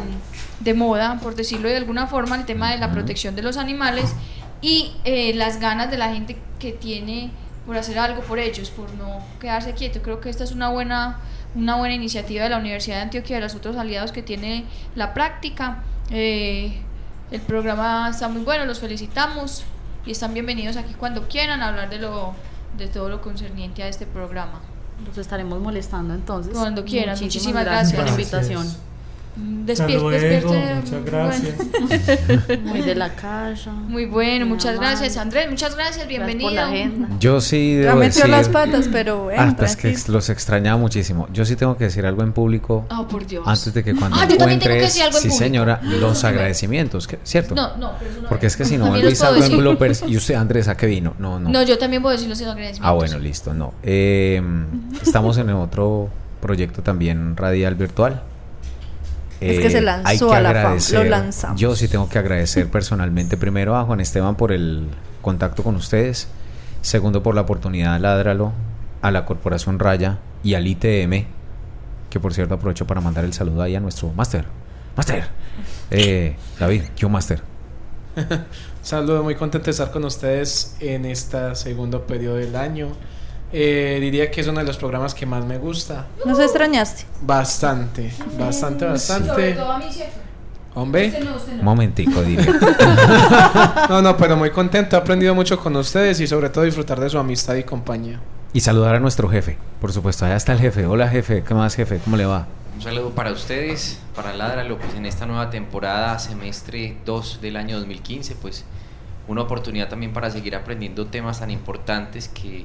de 0.58 0.74
moda, 0.74 1.18
por 1.22 1.34
decirlo 1.34 1.68
de 1.68 1.76
alguna 1.76 2.06
forma, 2.08 2.36
el 2.36 2.44
tema 2.44 2.72
de 2.72 2.78
la 2.78 2.90
protección 2.90 3.36
de 3.36 3.42
los 3.42 3.56
animales 3.56 4.14
y 4.60 4.92
eh, 5.04 5.32
las 5.34 5.60
ganas 5.60 5.90
de 5.90 5.96
la 5.96 6.12
gente 6.12 6.36
que 6.58 6.72
tiene 6.72 7.30
por 7.66 7.76
hacer 7.76 7.98
algo 7.98 8.20
por 8.22 8.38
ellos, 8.38 8.70
por 8.70 8.92
no 8.94 9.24
quedarse 9.40 9.74
quieto. 9.74 10.02
Creo 10.02 10.20
que 10.20 10.28
esta 10.28 10.42
es 10.44 10.52
una 10.52 10.68
buena, 10.70 11.20
una 11.54 11.76
buena 11.76 11.94
iniciativa 11.94 12.42
de 12.44 12.50
la 12.50 12.58
Universidad 12.58 12.96
de 12.96 13.02
Antioquia 13.02 13.36
y 13.36 13.38
de 13.38 13.44
los 13.44 13.54
otros 13.54 13.76
aliados 13.76 14.12
que 14.12 14.22
tiene 14.22 14.64
la 14.96 15.14
práctica. 15.14 15.84
Eh, 16.10 16.80
el 17.30 17.40
programa 17.40 18.08
está 18.10 18.28
muy 18.28 18.42
bueno, 18.42 18.64
los 18.64 18.80
felicitamos 18.80 19.64
y 20.04 20.12
están 20.12 20.34
bienvenidos 20.34 20.76
aquí 20.76 20.94
cuando 20.94 21.28
quieran 21.28 21.62
a 21.62 21.68
hablar 21.68 21.90
de 21.90 21.98
lo 21.98 22.34
de 22.76 22.86
todo 22.86 23.08
lo 23.08 23.20
concerniente 23.20 23.82
a 23.82 23.88
este 23.88 24.06
programa. 24.06 24.60
Los 25.06 25.18
estaremos 25.18 25.60
molestando 25.60 26.14
entonces. 26.14 26.52
Cuando 26.54 26.84
quieran. 26.84 27.18
Muchísimas 27.18 27.34
Muchísimas 27.34 27.64
gracias 27.64 27.92
por 27.92 28.04
la 28.04 28.14
gracias. 28.14 28.50
invitación. 28.50 28.90
Mm, 29.36 29.70
Hasta 29.70 29.86
despier- 29.86 29.92
luego, 29.94 30.10
despierte- 30.10 30.74
muchas 30.74 30.90
bueno. 30.90 31.06
gracias. 31.06 31.54
Muy 32.64 32.80
de 32.82 32.94
la 32.94 33.14
casa. 33.14 33.70
Muy 33.72 34.06
bueno, 34.06 34.44
muchas 34.46 34.72
amable. 34.76 34.88
gracias 34.90 35.16
Andrés, 35.16 35.48
muchas 35.48 35.74
gracias, 35.76 35.96
Gracias 35.96 36.08
bienvenido. 36.08 36.48
por 36.48 36.52
la 36.52 36.66
agenda. 36.66 37.08
Yo 37.20 37.40
sí 37.40 37.76
Ya 37.76 37.88
debo 37.90 37.98
metió 38.00 38.16
decir... 38.22 38.28
las 38.30 38.48
patas, 38.48 38.88
pero 38.90 39.24
bueno, 39.24 39.40
Ah, 39.42 39.54
pues 39.56 39.76
que 39.76 39.90
tranquilo. 39.92 40.14
los 40.14 40.28
extrañaba 40.30 40.78
muchísimo. 40.78 41.28
Yo 41.32 41.44
sí 41.44 41.56
tengo 41.56 41.76
que 41.76 41.84
decir 41.84 42.04
algo 42.06 42.22
en 42.22 42.32
público. 42.32 42.86
Oh, 42.90 43.06
por 43.06 43.26
Dios. 43.26 43.44
Antes 43.46 43.72
de 43.72 43.84
que 43.84 43.94
cuando 43.94 44.16
Ah, 44.18 44.26
yo 44.28 44.36
también 44.36 44.58
tengo 44.58 44.74
que 44.74 44.78
encuentres, 44.78 44.82
decir 44.94 45.02
algo 45.04 45.16
en 45.18 45.22
sí 45.22 45.30
señora, 45.30 45.80
los 45.82 46.24
agradecimientos, 46.24 47.06
que- 47.06 47.18
¿cierto? 47.22 47.54
No, 47.54 47.76
no, 47.76 47.92
pero 47.98 48.10
eso 48.10 48.22
no 48.22 48.28
Porque 48.28 48.46
es 48.46 48.56
que 48.56 48.64
si 48.64 48.76
no 48.78 48.86
los 48.92 49.02
Luis 49.02 49.22
algo 49.22 49.36
en 49.36 49.42
decir. 49.42 49.56
bloopers 49.58 50.04
y 50.08 50.16
usted 50.16 50.34
Andrés 50.34 50.68
a 50.68 50.76
qué 50.76 50.86
vino. 50.86 51.14
No, 51.18 51.38
no. 51.38 51.48
No, 51.50 51.62
yo 51.62 51.78
también 51.78 52.02
puedo 52.02 52.12
decirlo 52.14 52.34
sin 52.34 52.48
agradecimientos. 52.48 52.88
Ah, 52.88 52.92
bueno, 52.92 53.18
listo, 53.18 53.54
no. 53.54 53.74
Eh, 53.82 54.42
estamos 55.02 55.38
en 55.38 55.50
otro 55.50 56.08
proyecto 56.40 56.82
también 56.82 57.36
radial 57.36 57.74
virtual. 57.74 58.22
Es 59.40 59.58
que 59.60 59.70
se 59.70 59.80
lanzó 59.80 60.08
hay 60.08 60.18
que 60.18 60.24
a 60.24 60.40
la 60.40 60.48
fama, 60.50 60.60
agradecer- 60.60 60.98
lo 61.04 61.04
lanzamos. 61.10 61.60
Yo 61.60 61.74
sí 61.76 61.88
tengo 61.88 62.08
que 62.08 62.18
agradecer 62.18 62.68
personalmente 62.68 63.36
primero 63.36 63.76
a 63.76 63.84
Juan 63.84 64.00
Esteban 64.00 64.36
por 64.36 64.52
el 64.52 64.88
contacto 65.22 65.62
con 65.62 65.76
ustedes, 65.76 66.28
segundo 66.82 67.22
por 67.22 67.34
la 67.34 67.40
oportunidad 67.42 67.94
de 67.94 68.00
Ládralo, 68.00 68.52
a 69.02 69.10
la 69.10 69.24
Corporación 69.24 69.78
Raya 69.78 70.18
y 70.42 70.54
al 70.54 70.66
ITM, 70.66 71.26
que 72.10 72.20
por 72.20 72.34
cierto 72.34 72.54
aprovecho 72.54 72.86
para 72.86 73.00
mandar 73.00 73.24
el 73.24 73.32
saludo 73.32 73.62
ahí 73.62 73.74
a 73.76 73.80
nuestro 73.80 74.12
máster. 74.12 74.44
Máster. 74.96 75.24
Eh, 75.90 76.36
David, 76.58 76.82
¿qué 76.96 77.06
máster? 77.08 77.40
Saludos, 78.82 79.22
muy 79.22 79.34
contento 79.34 79.66
de 79.66 79.70
estar 79.72 79.90
con 79.90 80.04
ustedes 80.04 80.74
en 80.80 81.04
este 81.04 81.54
segundo 81.54 82.06
periodo 82.06 82.36
del 82.36 82.56
año. 82.56 82.88
Eh, 83.52 83.98
diría 84.00 84.30
que 84.30 84.40
es 84.40 84.46
uno 84.46 84.60
de 84.60 84.66
los 84.66 84.76
programas 84.76 85.14
que 85.14 85.26
más 85.26 85.44
me 85.44 85.58
gusta. 85.58 86.06
¿Nos 86.24 86.38
extrañaste? 86.38 87.04
Bastante, 87.22 88.12
bastante, 88.38 88.80
Sobre 88.80 88.90
bastante. 88.92 89.52
todo 89.54 89.72
a 89.72 89.78
mí, 89.78 89.86
¿cierto? 89.90 90.18
Hombre. 90.74 91.08
Usted 91.08 91.24
no, 91.24 91.36
usted 91.36 91.52
no. 91.54 91.58
Un 91.58 91.64
momentico, 91.64 92.22
dile. 92.22 92.46
No, 93.88 94.00
no, 94.02 94.16
pero 94.16 94.36
muy 94.36 94.50
contento. 94.50 94.94
He 94.96 94.98
aprendido 95.00 95.34
mucho 95.34 95.58
con 95.58 95.74
ustedes 95.76 96.20
y 96.20 96.26
sobre 96.28 96.48
todo 96.48 96.62
disfrutar 96.64 97.00
de 97.00 97.10
su 97.10 97.18
amistad 97.18 97.56
y 97.56 97.64
compañía. 97.64 98.20
Y 98.52 98.60
saludar 98.60 98.94
a 98.94 99.00
nuestro 99.00 99.28
jefe, 99.28 99.58
por 99.80 99.92
supuesto. 99.92 100.24
Allá 100.24 100.36
está 100.36 100.52
el 100.52 100.60
jefe. 100.60 100.86
Hola, 100.86 101.08
jefe. 101.08 101.42
¿Qué 101.42 101.54
más, 101.54 101.74
jefe? 101.74 101.98
¿Cómo 102.04 102.16
le 102.16 102.26
va? 102.26 102.46
Un 102.76 102.82
saludo 102.82 103.10
para 103.10 103.32
ustedes, 103.32 103.98
para 104.14 104.32
Ládralo, 104.32 104.78
pues 104.78 104.94
en 104.94 105.06
esta 105.06 105.26
nueva 105.26 105.50
temporada, 105.50 106.18
semestre 106.20 106.96
2 107.04 107.40
del 107.42 107.56
año 107.56 107.76
2015, 107.78 108.36
pues 108.36 108.64
una 109.28 109.42
oportunidad 109.42 109.88
también 109.88 110.12
para 110.12 110.30
seguir 110.30 110.54
aprendiendo 110.54 111.06
temas 111.06 111.40
tan 111.40 111.50
importantes 111.50 112.28
que 112.28 112.64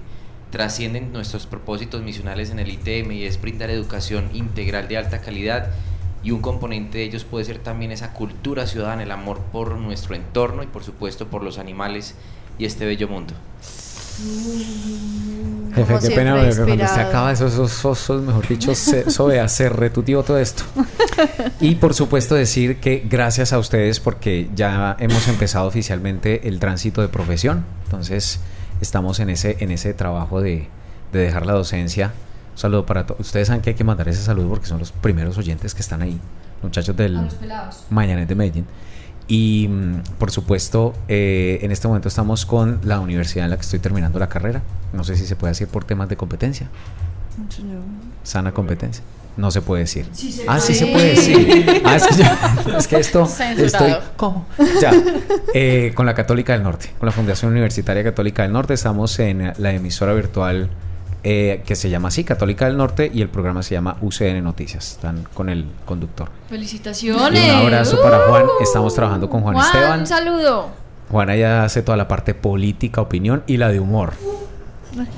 trascienden 0.51 1.11
nuestros 1.11 1.45
propósitos 1.45 2.01
misionales 2.01 2.49
en 2.49 2.59
el 2.59 2.69
ITM 2.69 3.11
y 3.11 3.23
es 3.23 3.41
brindar 3.41 3.69
educación 3.69 4.29
integral 4.33 4.87
de 4.87 4.97
alta 4.97 5.21
calidad 5.21 5.71
y 6.23 6.31
un 6.31 6.41
componente 6.41 6.97
de 6.97 7.03
ellos 7.03 7.23
puede 7.23 7.45
ser 7.45 7.59
también 7.59 7.91
esa 7.91 8.11
cultura 8.13 8.65
ciudadana, 8.65 9.03
el 9.03 9.11
amor 9.11 9.39
por 9.51 9.77
nuestro 9.77 10.15
entorno 10.15 10.63
y 10.63 10.67
por 10.67 10.83
supuesto 10.83 11.27
por 11.27 11.43
los 11.43 11.59
animales 11.59 12.15
y 12.57 12.65
este 12.65 12.85
bello 12.85 13.07
mundo. 13.07 13.33
Jefe, 15.75 15.85
Como 15.85 15.99
qué 15.99 16.07
siempre, 16.07 16.15
pena 16.15 16.33
pero 16.35 16.65
cuando 16.65 16.83
inspirado. 16.83 17.09
acaba 17.09 17.31
esos, 17.31 17.53
esos, 17.53 17.99
esos, 18.01 18.21
mejor 18.23 18.47
dicho, 18.47 18.73
se, 18.73 19.01
eso 19.01 19.25
vea, 19.25 19.47
se 19.49 19.69
retutió 19.69 20.23
todo 20.23 20.39
esto. 20.39 20.63
Y 21.59 21.75
por 21.75 21.93
supuesto 21.93 22.33
decir 22.35 22.79
que 22.79 23.05
gracias 23.09 23.53
a 23.53 23.59
ustedes 23.59 23.99
porque 23.99 24.49
ya 24.55 24.95
hemos 24.99 25.27
empezado 25.27 25.67
oficialmente 25.67 26.47
el 26.47 26.59
tránsito 26.59 27.01
de 27.01 27.07
profesión. 27.07 27.65
Entonces 27.85 28.39
estamos 28.81 29.19
en 29.19 29.29
ese, 29.29 29.57
en 29.59 29.71
ese 29.71 29.93
trabajo 29.93 30.41
de, 30.41 30.67
de 31.11 31.19
dejar 31.19 31.45
la 31.45 31.53
docencia. 31.53 32.13
Un 32.53 32.57
saludo 32.57 32.85
para 32.85 33.05
todos. 33.05 33.19
Ustedes 33.21 33.47
saben 33.47 33.61
que 33.61 33.71
hay 33.71 33.75
que 33.75 33.83
mandar 33.83 34.07
ese 34.07 34.21
saludo 34.21 34.49
porque 34.49 34.67
son 34.67 34.79
los 34.79 34.91
primeros 34.91 35.37
oyentes 35.37 35.73
que 35.73 35.81
están 35.81 36.01
ahí. 36.01 36.19
Muchachos 36.61 36.95
del. 36.95 37.15
Mañanet 37.89 38.27
de 38.27 38.35
Medellín. 38.35 38.65
Y 39.27 39.67
mm, 39.67 40.17
por 40.19 40.31
supuesto, 40.31 40.93
eh, 41.07 41.59
en 41.61 41.71
este 41.71 41.87
momento 41.87 42.07
estamos 42.07 42.45
con 42.45 42.79
la 42.83 42.99
universidad 42.99 43.45
en 43.45 43.51
la 43.51 43.57
que 43.57 43.63
estoy 43.63 43.79
terminando 43.79 44.19
la 44.19 44.29
carrera. 44.29 44.61
No 44.93 45.03
sé 45.03 45.15
si 45.15 45.25
se 45.25 45.35
puede 45.35 45.51
decir 45.51 45.67
por 45.67 45.83
temas 45.83 46.09
de 46.09 46.17
competencia. 46.17 46.69
Sana 48.23 48.51
competencia. 48.53 49.03
No 49.37 49.51
se 49.51 49.61
puede 49.61 49.81
decir. 49.81 50.07
ah, 50.47 50.59
sí 50.59 50.73
se 50.73 50.87
puede 50.87 51.09
decir. 51.09 51.81
Ah, 51.85 51.95
es 51.97 52.07
que, 52.07 52.15
yo- 52.23 52.77
es 52.77 52.87
que 52.87 52.95
esto 52.97 53.25
Censurado. 53.25 53.65
estoy. 53.87 54.07
¿Cómo? 54.15 54.45
Ya. 54.81 54.91
Eh, 55.53 55.91
con 55.93 56.05
la 56.05 56.13
Católica 56.13 56.53
del 56.53 56.63
Norte, 56.63 56.91
con 56.99 57.05
la 57.07 57.11
Fundación 57.11 57.51
Universitaria 57.51 58.03
Católica 58.03 58.43
del 58.43 58.53
Norte, 58.53 58.73
estamos 58.73 59.19
en 59.19 59.53
la 59.57 59.71
emisora 59.73 60.13
virtual 60.13 60.69
eh, 61.27 61.63
que 61.65 61.75
se 61.75 61.89
llama 61.89 62.09
así, 62.09 62.23
Católica 62.23 62.65
del 62.65 62.77
Norte, 62.77 63.09
y 63.13 63.21
el 63.21 63.29
programa 63.29 63.63
se 63.63 63.73
llama 63.75 63.97
UCN 64.01 64.43
Noticias. 64.43 64.91
Están 64.93 65.25
con 65.33 65.49
el 65.49 65.65
conductor. 65.85 66.29
Felicitaciones. 66.49 67.43
Y 67.45 67.49
un 67.49 67.55
abrazo 67.55 68.01
para 68.01 68.19
Juan. 68.29 68.45
Estamos 68.61 68.93
trabajando 68.93 69.29
con 69.29 69.41
Juan, 69.41 69.57
Esteban. 69.57 69.99
Un 70.01 70.07
saludo. 70.07 70.69
Juana 71.11 71.35
ya 71.35 71.63
hace 71.63 71.81
toda 71.81 71.97
la 71.97 72.07
parte 72.07 72.33
política, 72.35 73.01
opinión 73.01 73.43
y 73.47 73.57
la 73.57 73.69
de 73.69 73.79
humor. 73.79 74.13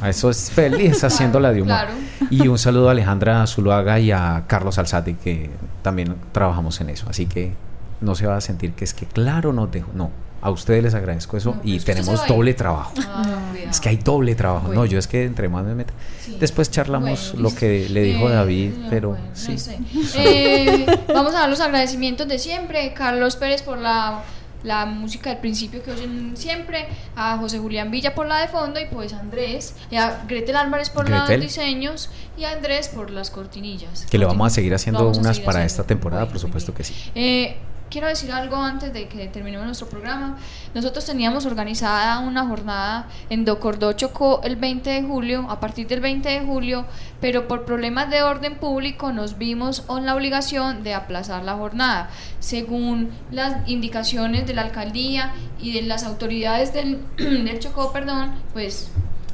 Eso 0.06 0.30
es 0.30 0.52
feliz 0.52 1.04
haciendo 1.04 1.40
la 1.40 1.52
de 1.52 1.62
humor. 1.62 1.78
Claro. 1.78 1.94
Y 2.32 2.48
un 2.48 2.58
saludo 2.58 2.90
a 2.90 2.92
Alejandra 2.92 3.46
Zuluaga 3.46 4.00
y 4.00 4.12
a 4.12 4.46
Carlos 4.48 4.78
Alzati, 4.80 5.14
que 5.14 5.50
también 5.84 6.16
trabajamos 6.32 6.82
en 6.82 6.90
eso. 6.90 7.06
Así 7.10 7.28
que 7.28 7.54
no 8.02 8.16
se 8.16 8.26
va 8.26 8.38
a 8.38 8.42
sentir 8.42 8.74
que 8.74 8.84
es 8.86 8.94
que, 8.94 9.06
claro, 9.06 9.54
no 9.54 9.68
dejo. 9.68 9.92
No, 9.94 10.10
a 10.42 10.50
ustedes 10.50 10.84
les 10.84 10.94
agradezco 10.94 11.36
eso 11.38 11.56
No, 11.56 11.62
y 11.64 11.76
es 11.76 11.84
que 11.86 11.92
usted 11.92 12.04
tenemos 12.04 12.28
doble 12.28 12.54
trabajo. 12.54 12.94
Ah. 13.08 13.24
Es 13.70 13.82
que 13.82 13.90
hay 13.90 13.98
doble 13.98 14.34
trabajo. 14.34 14.68
Bueno. 14.68 14.82
No, 14.82 14.86
yo 14.86 14.98
es 14.98 15.08
que 15.08 15.26
entre 15.26 15.50
más 15.50 15.66
me 15.66 15.76
meta. 15.76 15.94
Sí. 16.22 16.38
Después 16.40 16.72
charlamos 16.72 17.34
Bueno, 17.34 17.50
lo 17.50 17.56
que 17.56 17.90
le 17.90 18.02
dijo 18.04 18.30
Eh, 18.30 18.34
David, 18.34 18.72
no, 18.78 18.90
pero 18.90 19.10
bueno, 19.10 19.26
no 19.26 19.36
sí. 19.36 19.58
sé. 19.58 19.78
Eh, 20.16 20.86
vamos 21.14 21.36
a 21.36 21.40
dar 21.40 21.50
los 21.50 21.60
agradecimientos 21.60 22.28
de 22.30 22.40
siempre. 22.40 22.94
Carlos 22.94 23.36
Pérez 23.36 23.62
por 23.64 23.78
la, 23.78 24.22
la 24.64 24.86
música 24.86 25.30
del 25.30 25.40
principio 25.40 25.84
que 25.84 25.92
oyen 25.92 26.36
siempre. 26.36 26.88
A 27.16 27.38
José 27.38 27.60
Julián 27.60 27.92
Villa 27.92 28.16
por 28.16 28.28
la 28.28 28.40
de 28.40 28.48
fondo. 28.48 28.80
Y 28.80 28.86
pues 28.86 29.14
a 29.14 29.20
Andrés. 29.20 29.76
Y 29.92 29.96
a 29.96 30.24
Gretel 30.28 30.56
Álvarez 30.56 30.90
por 30.90 31.06
Gretel. 31.06 31.40
los 31.40 31.48
diseños. 31.48 32.10
Y 32.38 32.44
a 32.44 32.52
Andrés 32.52 32.90
por 32.90 33.12
las 33.12 33.30
cortinillas. 33.30 34.06
Que 34.10 34.18
le 34.18 34.26
vamos 34.26 34.48
a 34.48 34.50
seguir 34.56 34.74
haciendo 34.74 35.00
a 35.00 35.08
unas 35.08 35.36
seguir 35.36 35.46
para 35.46 35.60
haciendo. 35.60 35.66
esta 35.66 35.84
temporada, 35.84 36.28
por 36.28 36.40
supuesto 36.40 36.74
que 36.74 36.84
sí. 36.84 36.94
Eh, 37.16 37.58
quiero 37.90 38.08
decir 38.08 38.32
algo 38.32 38.58
antes 38.58 38.94
de 38.94 39.08
que 39.08 39.28
terminemos 39.28 39.66
nuestro 39.66 39.90
programa. 39.90 40.38
Nosotros 40.74 41.06
teníamos 41.06 41.46
organizada 41.46 42.20
una 42.20 42.46
jornada 42.48 43.08
en 43.30 43.46
Docordó 43.46 43.94
Chocó 43.94 44.42
el 44.44 44.56
20 44.56 44.90
de 44.90 45.04
julio, 45.04 45.46
a 45.50 45.60
partir 45.60 45.88
del 45.88 46.02
20 46.02 46.28
de 46.28 46.42
julio, 46.42 46.86
pero 47.22 47.48
por 47.48 47.66
problemas 47.66 48.10
de 48.10 48.24
orden 48.24 48.58
público 48.58 49.12
nos 49.12 49.38
vimos 49.38 49.84
en 49.90 50.06
la 50.06 50.16
obligación 50.16 50.84
de 50.84 50.94
aplazar 50.94 51.44
la 51.44 51.56
jornada. 51.56 52.10
Según 52.40 53.12
las 53.32 53.68
indicaciones 53.68 54.48
de 54.48 54.54
la 54.54 54.64
alcaldía 54.64 55.34
y 55.60 55.74
de 55.74 55.82
las 55.84 56.04
autoridades 56.04 56.74
del, 56.74 57.00
del 57.18 57.60
Chocó, 57.60 57.92
perdón, 57.92 58.34
pues 58.54 58.92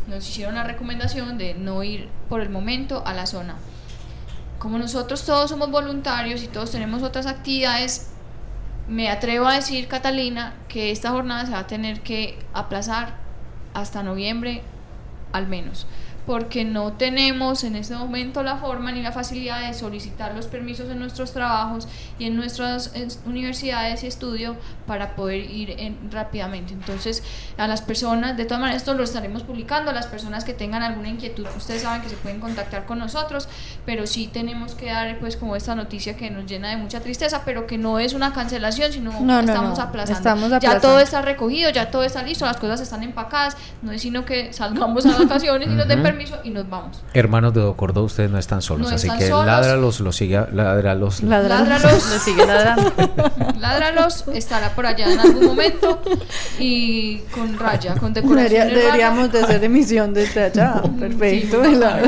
nos 0.08 0.28
hicieron 0.28 0.56
la 0.56 0.64
recomendación 0.64 1.38
de 1.38 1.54
no 1.54 1.84
ir 1.84 2.10
por 2.30 2.42
el 2.42 2.50
momento 2.50 3.04
a 3.06 3.14
la 3.14 3.26
zona. 3.26 3.56
Como 4.60 4.78
nosotros 4.78 5.26
todos 5.26 5.50
somos 5.50 5.72
voluntarios 5.72 6.42
y 6.42 6.48
todos 6.48 6.72
tenemos 6.72 7.04
otras 7.04 7.26
actividades, 7.26 8.12
me 8.88 9.10
atrevo 9.10 9.48
a 9.48 9.56
decir, 9.56 9.88
Catalina, 9.88 10.54
que 10.68 10.92
esta 10.92 11.12
jornada 11.12 11.46
se 11.46 11.52
va 11.52 11.60
a 11.60 11.68
tener 11.68 12.02
que 12.02 12.38
aplazar 12.54 13.16
hasta 13.74 14.04
noviembre 14.04 14.62
al 15.32 15.48
menos, 15.48 15.88
porque 16.26 16.64
no 16.64 16.94
tenemos 16.94 17.64
en 17.66 17.76
este 17.76 17.95
momento 17.95 18.44
la 18.44 18.56
forma 18.58 18.91
ni 18.91 19.02
la 19.02 19.12
facilidad 19.12 19.68
de 19.68 19.74
solicitar 19.74 20.34
los 20.34 20.48
permisos 20.48 20.90
en 20.90 21.00
nuestros 21.00 21.34
trabajos 21.34 21.88
y 22.18 22.26
en 22.26 22.36
nuestras 22.38 22.94
universidades 23.26 24.04
y 24.04 24.08
estudio 24.08 24.56
para 24.88 25.16
poder 25.16 25.50
ir 25.50 25.72
en- 25.80 25.98
rápidamente. 26.12 26.74
Entonces, 26.74 27.24
a 27.58 27.68
las 27.68 27.82
personas, 27.82 28.38
de 28.38 28.45
todas 28.45 28.62
maneras, 28.62 28.82
esto 28.82 28.94
lo 28.94 29.04
estaremos 29.04 29.44
publicando, 29.44 29.91
a 29.91 29.94
las 29.94 30.08
personas 30.08 30.44
que 30.45 30.54
tengan 30.54 30.82
alguna 30.84 31.10
inquietud, 31.10 31.45
ustedes 31.58 31.82
saben 31.82 32.02
que 32.02 32.10
se 32.10 32.16
pueden 32.18 32.40
contactar 32.40 32.86
con 32.86 33.00
nosotros, 33.00 33.50
pero 33.86 34.08
sí 34.08 34.28
tenemos 34.32 34.76
que 34.76 34.86
dar 34.88 35.20
pues 35.20 35.36
como 35.36 35.56
esta 35.56 35.76
noticia 35.76 36.16
que 36.16 36.30
nos 36.30 36.45
llena 36.45 36.70
de 36.70 36.78
mucha 36.78 37.02
tristeza, 37.02 37.41
pero 37.44 37.68
que 37.68 37.78
no 37.78 38.00
es 38.00 38.14
una 38.14 38.32
cancelación, 38.34 38.91
sino 38.94 39.12
No, 39.20 39.40
estamos 39.41 39.78
no, 39.78 39.84
aplazando. 39.84 40.18
estamos 40.20 40.50
Ya 40.62 40.80
todo 40.80 41.00
está 41.00 41.22
recogido, 41.22 41.70
ya 41.70 41.91
todo 41.91 42.04
está 42.04 42.24
listo, 42.24 42.45
las 42.45 42.58
cosas 42.58 42.80
están 42.82 43.04
empacadas, 43.04 43.58
no 43.82 43.91
es 43.91 44.02
sino 44.02 44.26
que 44.26 44.52
salgamos 44.54 45.06
a 45.06 45.18
vacaciones 45.18 45.70
y 45.70 45.72
nos 45.72 45.88
den 45.88 46.00
Ujú. 46.00 46.08
Permiso 46.14 46.38
y 46.44 46.49
nos 46.52 46.69
vamos. 46.69 47.02
Hermanos 47.14 47.53
de 47.53 47.61
Docordó, 47.61 48.03
ustedes 48.03 48.30
no 48.30 48.38
están 48.38 48.61
solos, 48.61 48.90
No 48.90 48.95
así 48.95 49.07
están 49.07 49.19
que 49.19 49.27
solos. 49.27 49.45
ládralos, 49.45 49.99
los 49.99 50.15
sigue, 50.15 50.40
ládralos. 50.52 51.22
Ládralos. 51.23 52.10
Le 52.11 52.19
sigue 52.19 52.45
ladrando. 52.45 52.91
Ládralos, 53.60 54.26
estará 54.34 54.69
por 54.76 54.85
allá 54.85 55.11
en 55.11 55.19
algún 55.19 55.45
momento 55.45 56.02
y 56.60 57.19
con 57.34 57.57
raya, 57.57 57.95
con 57.95 58.14
decoración. 58.14 58.44
Debería- 58.44 58.65
de 58.65 58.72
raya. 58.73 58.85
deberíamos 58.85 59.31
de 59.31 59.40
hacer 59.44 59.64
emisión 59.64 60.14
desde 60.14 60.44
allá. 60.44 60.81
Perfecto. 60.99 61.64
Sí, 61.64 61.76
La- 61.76 62.02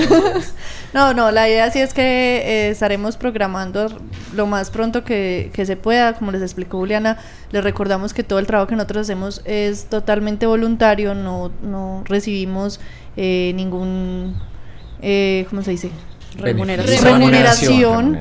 no, 0.94 1.14
no, 1.14 1.32
la 1.32 1.50
idea 1.50 1.70
sí 1.72 1.80
es 1.80 1.94
que 1.94 2.38
eh, 2.46 2.70
estaremos 2.70 3.18
programando 3.18 3.88
lo 4.34 4.48
más 4.48 4.70
pronto 4.70 5.04
que, 5.04 5.52
que 5.54 5.66
se 5.66 5.76
pueda. 5.78 6.14
Como 6.14 6.32
les 6.32 6.42
explicó 6.42 6.78
Juliana, 6.78 7.18
les 7.52 7.64
recordamos 7.64 8.14
que 8.14 8.24
todo 8.24 8.40
el 8.40 8.48
trabajo 8.48 8.68
que 8.70 8.76
nosotros 8.76 9.02
hacemos 9.02 9.42
es 9.46 9.86
totalmente 9.86 10.46
voluntario, 10.46 11.14
no, 11.16 11.52
no 11.62 12.04
recibimos 12.06 12.80
eh, 13.18 13.54
ningún, 13.56 14.36
eh, 15.02 15.46
¿cómo 15.50 15.62
se 15.62 15.72
dice? 15.72 15.92
Remuneración 16.38 17.04
Remuneración. 17.04 18.20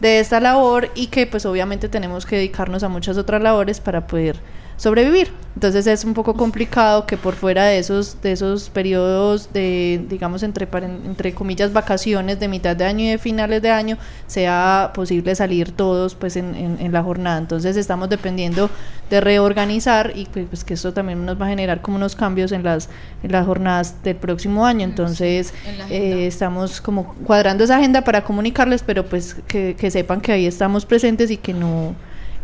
de 0.00 0.20
esta 0.20 0.40
labor 0.40 0.90
y 0.94 1.08
que 1.08 1.26
pues 1.26 1.44
obviamente 1.46 1.88
tenemos 1.88 2.24
que 2.24 2.36
dedicarnos 2.36 2.82
a 2.84 2.88
muchas 2.88 3.16
otras 3.16 3.42
labores 3.42 3.80
para 3.80 4.06
poder 4.06 4.36
sobrevivir. 4.76 5.30
Entonces 5.54 5.86
es 5.86 6.04
un 6.04 6.12
poco 6.12 6.34
complicado 6.34 7.06
que 7.06 7.16
por 7.16 7.34
fuera 7.34 7.64
de 7.64 7.78
esos 7.78 8.20
de 8.20 8.32
esos 8.32 8.68
periodos 8.68 9.50
de 9.54 10.04
digamos 10.10 10.42
entre 10.42 10.68
entre 11.06 11.32
comillas 11.32 11.72
vacaciones 11.72 12.38
de 12.38 12.46
mitad 12.46 12.76
de 12.76 12.84
año 12.84 13.04
y 13.06 13.08
de 13.08 13.16
finales 13.16 13.62
de 13.62 13.70
año 13.70 13.96
sea 14.26 14.90
posible 14.94 15.34
salir 15.34 15.72
todos 15.72 16.14
pues 16.14 16.36
en, 16.36 16.54
en- 16.54 16.76
en 16.78 16.92
la 16.92 17.02
jornada. 17.02 17.38
Entonces 17.38 17.78
estamos 17.78 18.10
dependiendo 18.10 18.68
de 19.08 19.22
reorganizar 19.22 20.12
y 20.14 20.26
pues, 20.26 20.44
pues, 20.50 20.62
que 20.62 20.74
esto 20.74 20.92
también 20.92 21.24
nos 21.24 21.40
va 21.40 21.46
a 21.46 21.48
generar 21.48 21.80
como 21.80 21.96
unos 21.96 22.14
cambios 22.14 22.52
en 22.52 22.62
las 22.62 22.90
en 23.22 23.32
las 23.32 23.46
jornadas 23.46 24.02
del 24.04 24.16
próximo 24.16 24.66
año. 24.66 24.84
Entonces 24.84 25.54
en 25.64 25.90
eh, 25.90 26.26
estamos 26.26 26.82
como 26.82 27.14
cuadrando 27.24 27.64
esa 27.64 27.78
agenda 27.78 28.02
para 28.02 28.24
comunicarles, 28.24 28.82
pero 28.82 29.06
pues 29.06 29.36
que, 29.48 29.74
que 29.74 29.90
sepan 29.90 30.20
que 30.20 30.32
ahí 30.32 30.44
estamos 30.46 30.84
presentes 30.84 31.30
y 31.30 31.38
que 31.38 31.54
no 31.54 31.94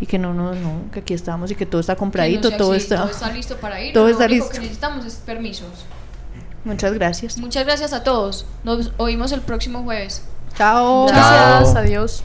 y 0.02 0.06
que 0.06 0.18
no, 0.18 0.34
no, 0.34 0.52
no, 0.52 0.90
que 0.90 0.98
aquí 0.98 1.14
estamos 1.14 1.52
y 1.52 1.54
que 1.54 1.64
todo 1.64 1.80
está 1.80 1.94
no 1.94 2.00
compradito, 2.00 2.50
todo 2.56 2.74
está. 2.74 3.02
todo 3.02 3.10
está 3.10 3.30
listo 3.30 3.56
para 3.58 3.80
ir. 3.80 3.92
todo 3.92 4.06
lo 4.06 4.10
está 4.10 4.24
único 4.24 4.46
listo. 4.46 4.52
que 4.52 4.58
necesitamos 4.58 5.06
es 5.06 5.14
permisos. 5.14 5.86
Muchas 6.64 6.92
gracias. 6.94 7.38
Muchas 7.38 7.64
gracias 7.64 7.92
a 7.92 8.02
todos. 8.02 8.44
Nos 8.64 8.90
oímos 8.96 9.30
el 9.30 9.42
próximo 9.42 9.84
jueves. 9.84 10.24
Chao. 10.56 11.06
Gracias, 11.06 11.76
adiós. 11.76 12.24